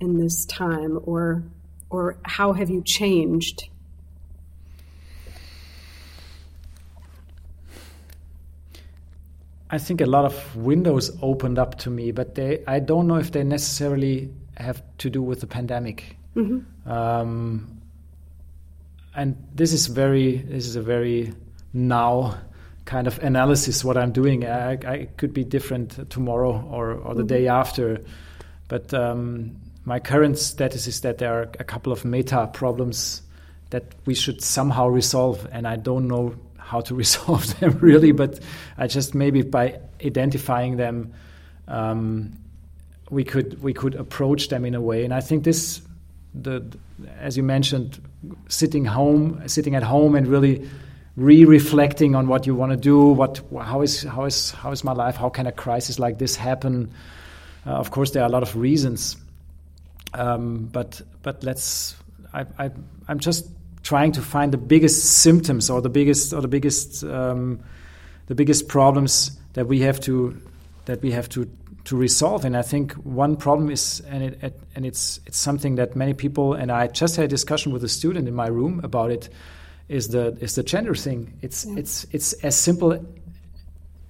in 0.00 0.18
this 0.18 0.46
time, 0.46 0.98
or 1.02 1.44
or 1.90 2.16
how 2.22 2.54
have 2.54 2.70
you 2.70 2.82
changed? 2.82 3.68
I 9.70 9.78
think 9.78 10.00
a 10.00 10.06
lot 10.06 10.24
of 10.24 10.56
windows 10.56 11.16
opened 11.20 11.58
up 11.58 11.78
to 11.78 11.90
me, 11.90 12.10
but 12.12 12.34
they 12.34 12.62
I 12.66 12.80
don't 12.80 13.06
know 13.06 13.16
if 13.16 13.32
they 13.32 13.44
necessarily 13.44 14.30
have 14.56 14.82
to 14.98 15.10
do 15.10 15.22
with 15.22 15.40
the 15.40 15.46
pandemic. 15.46 16.16
Mm-hmm. 16.34 16.90
Um, 16.90 17.80
and 19.14 19.36
this 19.54 19.72
is 19.72 19.86
very 19.86 20.36
this 20.36 20.66
is 20.66 20.76
a 20.76 20.82
very 20.82 21.32
now 21.72 22.38
kind 22.84 23.06
of 23.06 23.18
analysis 23.18 23.84
what 23.84 23.98
I'm 23.98 24.12
doing. 24.12 24.46
I, 24.46 24.72
I 24.72 25.08
could 25.18 25.34
be 25.34 25.44
different 25.44 26.08
tomorrow 26.08 26.66
or, 26.70 26.92
or 26.92 27.14
the 27.14 27.20
mm-hmm. 27.20 27.26
day 27.26 27.48
after, 27.48 28.00
but 28.68 28.94
um, 28.94 29.56
my 29.84 30.00
current 30.00 30.38
status 30.38 30.86
is 30.86 31.02
that 31.02 31.18
there 31.18 31.34
are 31.34 31.50
a 31.60 31.64
couple 31.64 31.92
of 31.92 32.06
meta 32.06 32.48
problems 32.52 33.20
that 33.70 33.84
we 34.06 34.14
should 34.14 34.42
somehow 34.42 34.86
resolve, 34.86 35.46
and 35.52 35.68
I 35.68 35.76
don't 35.76 36.08
know 36.08 36.34
how 36.68 36.80
to 36.82 36.94
resolve 37.04 37.58
them 37.60 37.78
really, 37.80 38.12
but 38.12 38.40
I 38.76 38.86
just 38.86 39.14
maybe 39.14 39.42
by 39.42 39.80
identifying 40.04 40.76
them. 40.76 41.12
Um, 41.66 42.32
we 43.10 43.24
could 43.24 43.62
we 43.62 43.72
could 43.72 43.94
approach 43.94 44.48
them 44.48 44.64
in 44.64 44.74
a 44.74 44.80
way, 44.80 45.04
and 45.04 45.14
I 45.14 45.20
think 45.20 45.44
this 45.44 45.80
the, 46.34 46.62
as 47.18 47.36
you 47.36 47.42
mentioned, 47.42 48.00
sitting 48.48 48.84
home, 48.84 49.42
sitting 49.48 49.74
at 49.74 49.82
home, 49.82 50.14
and 50.14 50.26
really 50.26 50.68
re-reflecting 51.16 52.14
on 52.14 52.28
what 52.28 52.46
you 52.46 52.54
want 52.54 52.70
to 52.72 52.76
do. 52.76 53.08
What 53.08 53.40
how 53.60 53.82
is 53.82 54.02
how 54.02 54.26
is 54.26 54.50
how 54.50 54.72
is 54.72 54.84
my 54.84 54.92
life? 54.92 55.16
How 55.16 55.30
can 55.30 55.46
a 55.46 55.52
crisis 55.52 55.98
like 55.98 56.18
this 56.18 56.36
happen? 56.36 56.92
Uh, 57.66 57.70
of 57.70 57.90
course, 57.90 58.10
there 58.10 58.22
are 58.22 58.28
a 58.28 58.32
lot 58.32 58.42
of 58.42 58.54
reasons, 58.56 59.16
um, 60.14 60.68
but 60.72 61.00
but 61.22 61.42
let's. 61.42 61.96
I, 62.32 62.44
I 62.58 62.70
I'm 63.08 63.20
just 63.20 63.48
trying 63.88 64.12
to 64.12 64.20
find 64.20 64.52
the 64.52 64.58
biggest 64.58 65.02
symptoms 65.22 65.70
or 65.70 65.80
the 65.80 65.88
biggest 65.88 66.34
or 66.34 66.42
the 66.42 66.48
biggest 66.48 67.02
um, 67.04 67.58
the 68.26 68.34
biggest 68.34 68.68
problems 68.68 69.38
that 69.54 69.66
we 69.66 69.80
have 69.80 69.98
to 69.98 70.36
that 70.84 71.00
we 71.00 71.10
have 71.10 71.26
to 71.26 71.46
to 71.84 71.96
resolve. 71.96 72.44
And 72.44 72.54
I 72.54 72.60
think 72.60 72.92
one 73.04 73.36
problem 73.36 73.70
is, 73.70 74.02
and 74.10 74.22
it, 74.22 74.60
and 74.74 74.84
it's 74.84 75.20
it's 75.26 75.38
something 75.38 75.76
that 75.76 75.96
many 75.96 76.12
people, 76.12 76.52
and 76.52 76.70
I 76.70 76.88
just 76.88 77.16
had 77.16 77.24
a 77.24 77.28
discussion 77.28 77.72
with 77.72 77.82
a 77.82 77.88
student 77.88 78.28
in 78.28 78.34
my 78.34 78.48
room 78.48 78.80
about 78.84 79.10
it, 79.10 79.30
is 79.88 80.08
the 80.08 80.36
is 80.38 80.54
the 80.54 80.62
gender 80.62 80.94
thing. 80.94 81.32
It's 81.40 81.64
yeah. 81.64 81.78
it's 81.78 82.06
it's 82.12 82.34
as 82.44 82.60
simple 82.60 82.92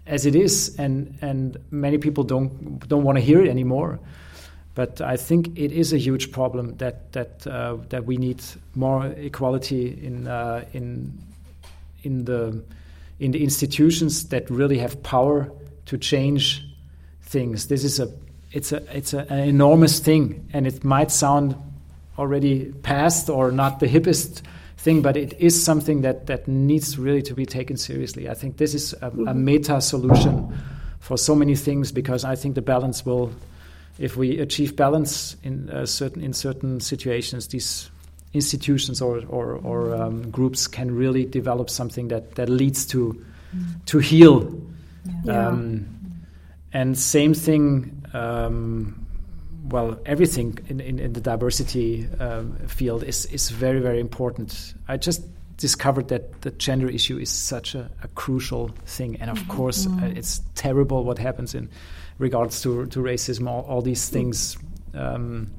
as 0.07 0.27
it 0.27 0.35
is, 0.35 0.75
and 0.77 1.17
and 1.23 1.57
many 1.71 1.99
people 1.99 2.25
don't 2.25 2.89
don't 2.89 3.05
want 3.05 3.19
to 3.19 3.25
hear 3.25 3.41
it 3.45 3.49
anymore. 3.49 4.01
But 4.79 5.01
I 5.01 5.17
think 5.17 5.59
it 5.59 5.73
is 5.73 5.93
a 5.93 5.99
huge 5.99 6.31
problem 6.31 6.77
that 6.77 7.11
that 7.13 7.45
uh, 7.49 7.79
that 7.89 8.07
we 8.07 8.17
need 8.17 8.41
more 8.77 9.07
equality 9.07 9.99
in 10.07 10.29
uh, 10.29 10.65
in 10.73 11.19
in 12.05 12.25
the 12.27 12.63
in 13.19 13.33
the 13.33 13.43
institutions 13.43 14.29
that 14.29 14.49
really 14.49 14.79
have 14.79 15.03
power 15.03 15.51
to 15.87 15.99
change 15.99 16.63
things. 17.23 17.67
This 17.67 17.83
is 17.83 17.99
a 17.99 18.09
it's 18.53 18.71
a 18.71 18.81
it's 18.97 19.15
a, 19.15 19.27
an 19.33 19.49
enormous 19.49 19.99
thing, 19.99 20.49
and 20.53 20.65
it 20.65 20.85
might 20.85 21.11
sound 21.11 21.57
already 22.17 22.73
past 22.83 23.29
or 23.29 23.51
not 23.51 23.81
the 23.81 23.89
hippest 23.89 24.43
thing, 24.77 25.03
but 25.03 25.17
it 25.17 25.35
is 25.41 25.61
something 25.61 26.03
that 26.03 26.27
that 26.27 26.47
needs 26.47 26.99
really 26.99 27.23
to 27.23 27.35
be 27.35 27.47
taken 27.47 27.77
seriously. 27.77 28.29
I 28.29 28.35
think 28.35 28.59
this 28.59 28.75
is 28.75 28.93
a, 28.93 29.07
a 29.07 29.11
mm-hmm. 29.11 29.45
meta 29.45 29.81
solution 29.81 30.57
for 31.01 31.19
so 31.19 31.35
many 31.35 31.57
things 31.57 31.91
because 31.91 32.25
I 32.25 32.37
think 32.37 32.55
the 32.55 32.63
balance 32.63 33.05
will, 33.05 33.33
if 33.99 34.17
we 34.17 34.39
achieve 34.39 34.77
balance 34.77 35.37
in 35.43 35.69
uh, 35.71 35.85
certain 35.87 36.23
in 36.23 36.33
certain 36.33 36.81
situations, 36.81 37.49
these 37.49 37.91
institutions 38.33 39.03
or 39.03 39.23
or, 39.29 39.55
or 39.57 39.95
um, 39.95 40.31
groups 40.31 40.67
can 40.67 40.95
really 40.95 41.25
develop 41.25 41.69
something 41.69 42.09
that 42.09 42.37
that 42.37 42.49
leads 42.49 42.87
to 42.87 43.25
mm. 43.55 43.85
to 43.87 43.99
heal. 43.99 44.61
Yeah. 45.25 45.49
Um, 45.49 45.87
and 46.73 46.99
same 46.99 47.35
thing. 47.35 48.05
Um, 48.13 49.05
well, 49.71 49.99
everything 50.07 50.59
in, 50.69 50.81
in, 50.81 50.99
in 50.99 51.13
the 51.13 51.21
diversity 51.21 52.09
um, 52.21 52.57
field 52.69 53.03
is 53.03 53.27
is 53.27 53.51
very 53.51 53.81
very 53.81 54.01
important. 54.01 54.75
I 54.87 54.97
just 54.97 55.23
discovered 55.57 56.09
that 56.09 56.43
the 56.43 56.53
gender 56.53 56.89
issue 56.89 57.19
is 57.19 57.31
such 57.31 57.75
a, 57.75 57.91
a 58.03 58.09
crucial 58.09 58.69
thing, 58.87 59.17
and 59.21 59.31
of 59.31 59.39
mm-hmm. 59.39 59.57
course, 59.57 59.87
uh, 59.87 59.91
mm-hmm. 59.91 60.17
it's 60.17 60.41
terrible 60.55 61.05
what 61.05 61.19
happens 61.19 61.55
in 61.55 61.69
regards 62.19 62.61
to 62.63 62.87
to 62.87 63.01
racism, 63.01 63.49
all, 63.49 63.63
all 63.63 63.83
these 63.83 64.09
things. 64.09 64.59
Um, 64.95 65.51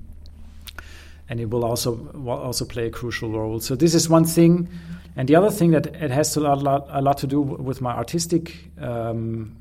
and 1.29 1.39
it 1.39 1.49
will 1.49 1.63
also 1.63 1.91
will 1.91 2.29
also 2.29 2.65
play 2.65 2.87
a 2.87 2.89
crucial 2.89 3.29
role. 3.31 3.59
So 3.59 3.75
this 3.75 3.93
is 3.93 4.09
one 4.09 4.25
thing, 4.25 4.67
and 5.15 5.27
the 5.29 5.35
other 5.35 5.51
thing 5.51 5.71
that 5.71 5.87
it 5.87 6.11
has 6.11 6.35
a 6.35 6.41
lot, 6.41 6.87
a 6.89 7.01
lot 7.01 7.17
to 7.19 7.27
do 7.27 7.39
with 7.39 7.81
my 7.81 7.93
artistic 7.93 8.71
um, 8.79 9.55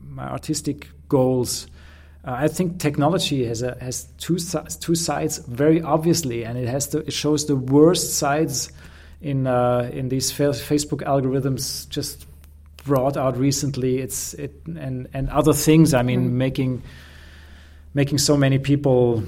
my 0.00 0.28
artistic 0.28 0.88
goals. 1.08 1.66
Uh, 2.24 2.34
I 2.44 2.48
think 2.48 2.78
technology 2.78 3.44
has 3.46 3.62
a, 3.62 3.76
has 3.80 4.04
two 4.18 4.38
two 4.80 4.94
sides 4.94 5.38
very 5.38 5.82
obviously, 5.82 6.44
and 6.44 6.58
it 6.58 6.68
has 6.68 6.88
to, 6.88 6.98
it 6.98 7.12
shows 7.12 7.46
the 7.46 7.56
worst 7.56 8.14
sides 8.14 8.70
in 9.20 9.46
uh, 9.46 9.90
in 9.92 10.08
these 10.08 10.30
Facebook 10.30 11.02
algorithms 11.06 11.88
just 11.88 12.26
brought 12.84 13.16
out 13.16 13.36
recently. 13.36 13.98
It's 13.98 14.34
it 14.34 14.54
and 14.66 15.08
and 15.12 15.28
other 15.30 15.52
things. 15.52 15.94
I 15.94 16.02
mean, 16.02 16.30
mm. 16.30 16.32
making 16.32 16.82
making 17.94 18.18
so 18.18 18.36
many 18.36 18.58
people 18.58 19.22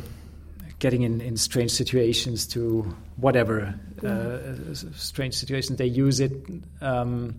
getting 0.78 1.02
in, 1.02 1.20
in 1.20 1.36
strange 1.36 1.70
situations 1.70 2.46
to 2.46 2.82
whatever 3.16 3.74
uh, 4.02 4.74
strange 4.94 5.34
situations 5.34 5.78
they 5.78 5.86
use 5.86 6.20
it. 6.20 6.32
Um, 6.80 7.34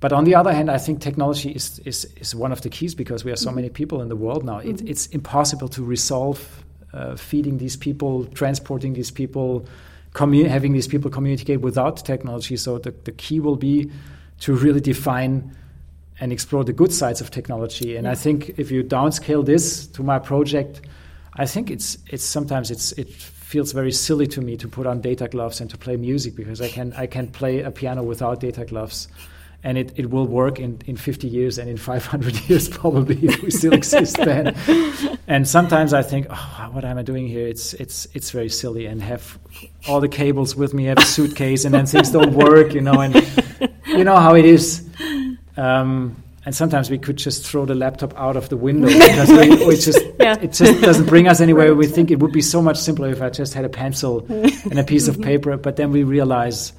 but 0.00 0.12
on 0.12 0.24
the 0.24 0.34
other 0.34 0.52
hand, 0.52 0.70
I 0.70 0.78
think 0.78 1.00
technology 1.00 1.50
is, 1.50 1.80
is, 1.80 2.04
is 2.16 2.34
one 2.34 2.52
of 2.52 2.60
the 2.60 2.68
keys 2.68 2.94
because 2.94 3.24
we 3.24 3.32
are 3.32 3.36
so 3.36 3.48
mm-hmm. 3.48 3.56
many 3.56 3.68
people 3.70 4.00
in 4.00 4.08
the 4.08 4.16
world 4.16 4.44
now. 4.44 4.58
It, 4.58 4.76
mm-hmm. 4.76 4.88
It's 4.88 5.06
impossible 5.06 5.68
to 5.68 5.84
resolve 5.84 6.64
uh, 6.92 7.16
feeding 7.16 7.58
these 7.58 7.76
people, 7.76 8.26
transporting 8.26 8.92
these 8.92 9.10
people, 9.10 9.66
commu- 10.14 10.46
having 10.46 10.72
these 10.72 10.86
people 10.86 11.10
communicate 11.10 11.60
without 11.60 11.96
technology. 12.04 12.56
So 12.56 12.78
the, 12.78 12.92
the 13.04 13.12
key 13.12 13.40
will 13.40 13.56
be 13.56 13.90
to 14.40 14.54
really 14.54 14.80
define 14.80 15.56
and 16.20 16.32
explore 16.32 16.64
the 16.64 16.72
good 16.72 16.92
sides 16.92 17.20
of 17.20 17.30
technology. 17.30 17.96
And 17.96 18.04
yeah. 18.04 18.12
I 18.12 18.14
think 18.14 18.58
if 18.58 18.70
you 18.70 18.82
downscale 18.82 19.44
this 19.44 19.86
to 19.88 20.02
my 20.02 20.18
project, 20.18 20.82
I 21.34 21.46
think 21.46 21.70
it's 21.70 21.98
it's 22.08 22.24
sometimes 22.24 22.70
it's 22.70 22.92
it 22.92 23.08
feels 23.08 23.72
very 23.72 23.92
silly 23.92 24.26
to 24.26 24.40
me 24.40 24.56
to 24.56 24.68
put 24.68 24.86
on 24.86 25.00
data 25.00 25.28
gloves 25.28 25.60
and 25.60 25.70
to 25.70 25.78
play 25.78 25.96
music 25.96 26.34
because 26.34 26.60
I 26.60 26.68
can 26.68 26.92
I 26.94 27.06
can 27.06 27.28
play 27.28 27.60
a 27.60 27.70
piano 27.70 28.02
without 28.02 28.40
data 28.40 28.64
gloves 28.64 29.08
and 29.64 29.76
it, 29.76 29.92
it 29.96 30.10
will 30.10 30.26
work 30.26 30.60
in, 30.60 30.80
in 30.86 30.96
50 30.96 31.26
years 31.26 31.58
and 31.58 31.68
in 31.68 31.76
500 31.76 32.36
years 32.48 32.68
probably 32.68 33.16
if 33.24 33.42
we 33.42 33.50
still 33.50 33.72
exist 33.72 34.16
then 34.24 34.54
and 35.26 35.48
sometimes 35.48 35.92
i 35.92 36.02
think 36.02 36.26
oh, 36.30 36.68
what 36.72 36.84
am 36.84 36.96
i 36.96 37.02
doing 37.02 37.26
here 37.26 37.48
it's 37.48 37.74
it's 37.74 38.06
it's 38.14 38.30
very 38.30 38.48
silly 38.48 38.86
and 38.86 39.02
have 39.02 39.38
all 39.88 40.00
the 40.00 40.08
cables 40.08 40.54
with 40.54 40.74
me 40.74 40.84
have 40.84 40.98
a 40.98 41.04
suitcase 41.04 41.64
and 41.64 41.74
then 41.74 41.86
things 41.86 42.12
don't 42.12 42.34
work 42.34 42.72
you 42.72 42.80
know 42.80 43.00
and 43.00 43.16
you 43.86 44.04
know 44.04 44.16
how 44.16 44.34
it 44.34 44.44
is 44.44 44.88
um, 45.56 46.22
and 46.44 46.54
sometimes 46.54 46.88
we 46.88 46.98
could 46.98 47.16
just 47.16 47.46
throw 47.46 47.66
the 47.66 47.74
laptop 47.74 48.18
out 48.18 48.36
of 48.36 48.48
the 48.48 48.56
window 48.56 48.88
because 48.88 49.28
we, 49.28 49.66
we 49.66 49.76
just 49.76 50.00
yeah. 50.18 50.34
it 50.40 50.52
just 50.52 50.80
doesn't 50.80 51.04
bring 51.06 51.28
us 51.28 51.42
anywhere. 51.42 51.74
We 51.74 51.86
think 51.86 52.10
it 52.10 52.20
would 52.20 52.32
be 52.32 52.40
so 52.40 52.62
much 52.62 52.78
simpler 52.78 53.10
if 53.10 53.20
I 53.20 53.28
just 53.28 53.52
had 53.52 53.66
a 53.66 53.68
pencil 53.68 54.24
and 54.30 54.78
a 54.78 54.84
piece 54.84 55.08
of 55.08 55.20
paper, 55.30 55.58
but 55.58 55.76
then 55.76 55.90
we 55.90 56.04
realize 56.04 56.72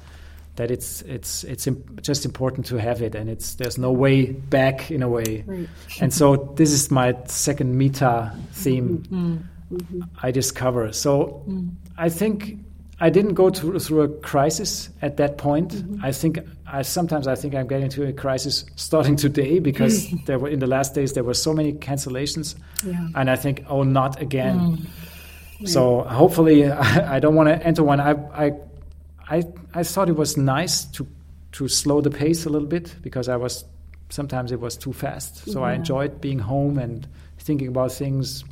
that 0.56 0.72
it's 0.72 1.02
it's 1.02 1.44
it's 1.44 1.68
imp- 1.68 2.02
just 2.02 2.24
important 2.24 2.66
to 2.66 2.78
have 2.78 3.00
it, 3.00 3.14
and 3.14 3.30
it's 3.30 3.54
there's 3.54 3.78
no 3.78 3.92
way 3.92 4.32
back 4.32 4.90
in 4.90 5.04
a 5.04 5.08
way. 5.08 5.44
Right. 5.46 5.68
And 6.00 6.12
so 6.12 6.52
this 6.56 6.72
is 6.72 6.90
my 6.90 7.16
second 7.26 7.78
meta 7.78 8.32
theme 8.52 9.48
Mm-hmm. 9.72 10.00
I 10.20 10.32
discover. 10.32 10.92
So 10.92 11.46
I 11.96 12.08
think 12.08 12.58
I 13.02 13.08
didn't 13.08 13.34
go 13.34 13.48
through, 13.48 13.78
through 13.78 14.02
a 14.02 14.08
crisis 14.08 14.90
at 15.00 15.16
that 15.16 15.38
point. 15.38 15.72
Mm-hmm. 15.72 16.04
I 16.04 16.12
think 16.12 16.38
I 16.66 16.82
sometimes 16.82 17.26
I 17.26 17.34
think 17.34 17.54
I'm 17.54 17.66
getting 17.66 17.84
into 17.84 18.06
a 18.06 18.12
crisis 18.12 18.64
starting 18.76 19.16
today 19.16 19.58
because 19.58 20.10
there 20.26 20.38
were 20.38 20.48
in 20.48 20.58
the 20.58 20.66
last 20.66 20.94
days 20.94 21.14
there 21.14 21.24
were 21.24 21.34
so 21.34 21.54
many 21.54 21.72
cancellations, 21.72 22.54
Yeah. 22.84 23.08
and 23.14 23.30
I 23.30 23.36
think 23.36 23.64
oh 23.68 23.82
not 23.82 24.20
again. 24.20 24.86
So 25.64 26.02
hopefully 26.02 26.70
I, 26.70 27.14
I 27.16 27.20
don't 27.20 27.34
want 27.34 27.48
to 27.48 27.66
enter 27.66 27.82
one. 27.82 28.00
I, 28.00 28.12
I 28.34 28.52
I 29.28 29.42
I 29.74 29.82
thought 29.82 30.08
it 30.08 30.16
was 30.16 30.36
nice 30.36 30.84
to 30.96 31.06
to 31.52 31.68
slow 31.68 32.00
the 32.00 32.10
pace 32.10 32.46
a 32.46 32.50
little 32.50 32.68
bit 32.68 32.94
because 33.02 33.28
I 33.28 33.36
was 33.36 33.64
sometimes 34.10 34.52
it 34.52 34.60
was 34.60 34.76
too 34.76 34.92
fast. 34.92 35.50
So 35.50 35.62
I 35.62 35.72
enjoyed 35.72 36.20
being 36.20 36.38
home 36.38 36.78
and 36.78 37.06
thinking 37.38 37.68
about 37.68 37.92
things, 37.92 38.44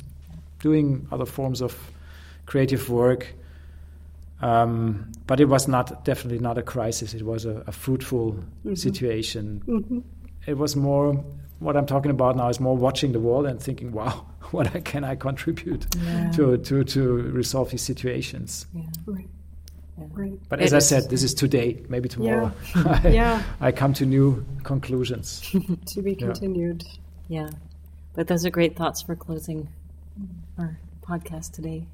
doing 0.59 1.07
other 1.11 1.25
forms 1.25 1.61
of 1.61 1.77
creative 2.45 2.89
work. 2.89 3.27
Um, 4.41 5.11
but 5.27 5.39
it 5.39 5.45
was 5.49 5.67
not 5.67 6.05
definitely 6.05 6.39
not 6.39 6.57
a 6.57 6.61
crisis. 6.63 7.13
It 7.13 7.23
was 7.23 7.45
a, 7.45 7.63
a 7.67 7.71
fruitful 7.71 8.37
situation. 8.73 10.03
It 10.47 10.57
was 10.57 10.75
more 10.75 11.23
what 11.59 11.75
I'm 11.75 11.85
talking 11.85 12.09
about 12.11 12.37
now 12.37 12.47
is 12.47 12.59
more 12.61 12.77
watching 12.77 13.11
the 13.11 13.19
world 13.19 13.45
and 13.45 13.61
thinking, 13.61 13.91
wow, 13.91 14.25
what 14.51 14.85
can 14.85 15.03
I 15.03 15.15
contribute 15.15 15.85
to, 16.35 16.57
to 16.57 16.83
to 16.83 17.13
resolve 17.33 17.71
these 17.71 17.81
situations. 17.81 18.65
Right. 19.05 19.27
Right. 20.13 20.39
But 20.47 20.61
It 20.61 20.63
as 20.67 20.73
I 20.73 20.77
is- 20.77 20.87
said, 20.87 21.09
this 21.09 21.23
is 21.23 21.33
today. 21.33 21.83
Maybe 21.89 22.07
tomorrow, 22.07 22.53
I, 22.75 23.09
Yeah. 23.09 23.43
I 23.59 23.73
come 23.73 23.91
to 23.95 24.05
new 24.05 24.45
conclusions. 24.63 25.41
To 25.87 26.01
be 26.01 26.15
continued. 26.15 26.85
Yeah. 27.27 27.49
But 28.13 28.27
those 28.27 28.45
are 28.45 28.49
great 28.49 28.77
thoughts 28.77 29.01
for 29.01 29.15
closing 29.17 29.67
our 30.57 30.79
podcast 31.01 31.51
today. 31.51 31.85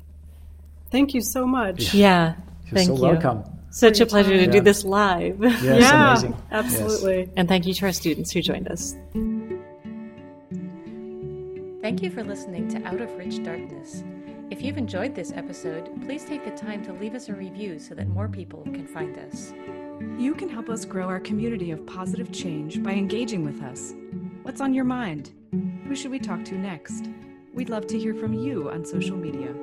Thank 0.91 1.13
you 1.13 1.21
so 1.21 1.45
much. 1.45 1.93
Yeah. 1.93 2.35
You're 2.65 2.73
thank 2.73 2.87
so 2.87 2.95
you. 2.95 3.01
welcome. 3.01 3.43
Such 3.69 3.99
a 3.99 4.05
pleasure 4.05 4.37
to 4.37 4.47
do 4.47 4.61
this 4.61 4.85
live. 4.85 5.43
Yes, 5.43 5.63
yeah, 5.81 6.11
amazing. 6.11 6.31
Yes. 6.31 6.41
absolutely. 6.51 7.29
And 7.35 7.47
thank 7.47 7.65
you 7.65 7.73
to 7.73 7.85
our 7.85 7.91
students 7.91 8.31
who 8.31 8.41
joined 8.41 8.69
us. 8.69 8.95
Thank 11.81 12.01
you 12.01 12.09
for 12.09 12.23
listening 12.23 12.67
to 12.69 12.83
Out 12.87 13.01
of 13.01 13.15
Rich 13.17 13.43
Darkness. 13.43 14.03
If 14.49 14.61
you've 14.61 14.77
enjoyed 14.77 15.13
this 15.13 15.31
episode, 15.33 15.89
please 16.05 16.23
take 16.23 16.45
the 16.45 16.51
time 16.51 16.83
to 16.85 16.93
leave 16.93 17.15
us 17.15 17.29
a 17.29 17.33
review 17.33 17.77
so 17.77 17.93
that 17.95 18.07
more 18.07 18.27
people 18.27 18.63
can 18.73 18.87
find 18.87 19.17
us. 19.17 19.53
You 20.17 20.33
can 20.35 20.49
help 20.49 20.69
us 20.69 20.85
grow 20.85 21.07
our 21.07 21.19
community 21.19 21.71
of 21.71 21.85
positive 21.85 22.31
change 22.31 22.81
by 22.81 22.91
engaging 22.91 23.43
with 23.43 23.61
us. 23.61 23.93
What's 24.43 24.61
on 24.61 24.73
your 24.73 24.85
mind? 24.85 25.31
Who 25.87 25.95
should 25.95 26.11
we 26.11 26.19
talk 26.19 26.45
to 26.45 26.55
next? 26.55 27.09
We'd 27.53 27.69
love 27.69 27.87
to 27.87 27.99
hear 27.99 28.15
from 28.15 28.33
you 28.33 28.69
on 28.69 28.85
social 28.85 29.17
media. 29.17 29.53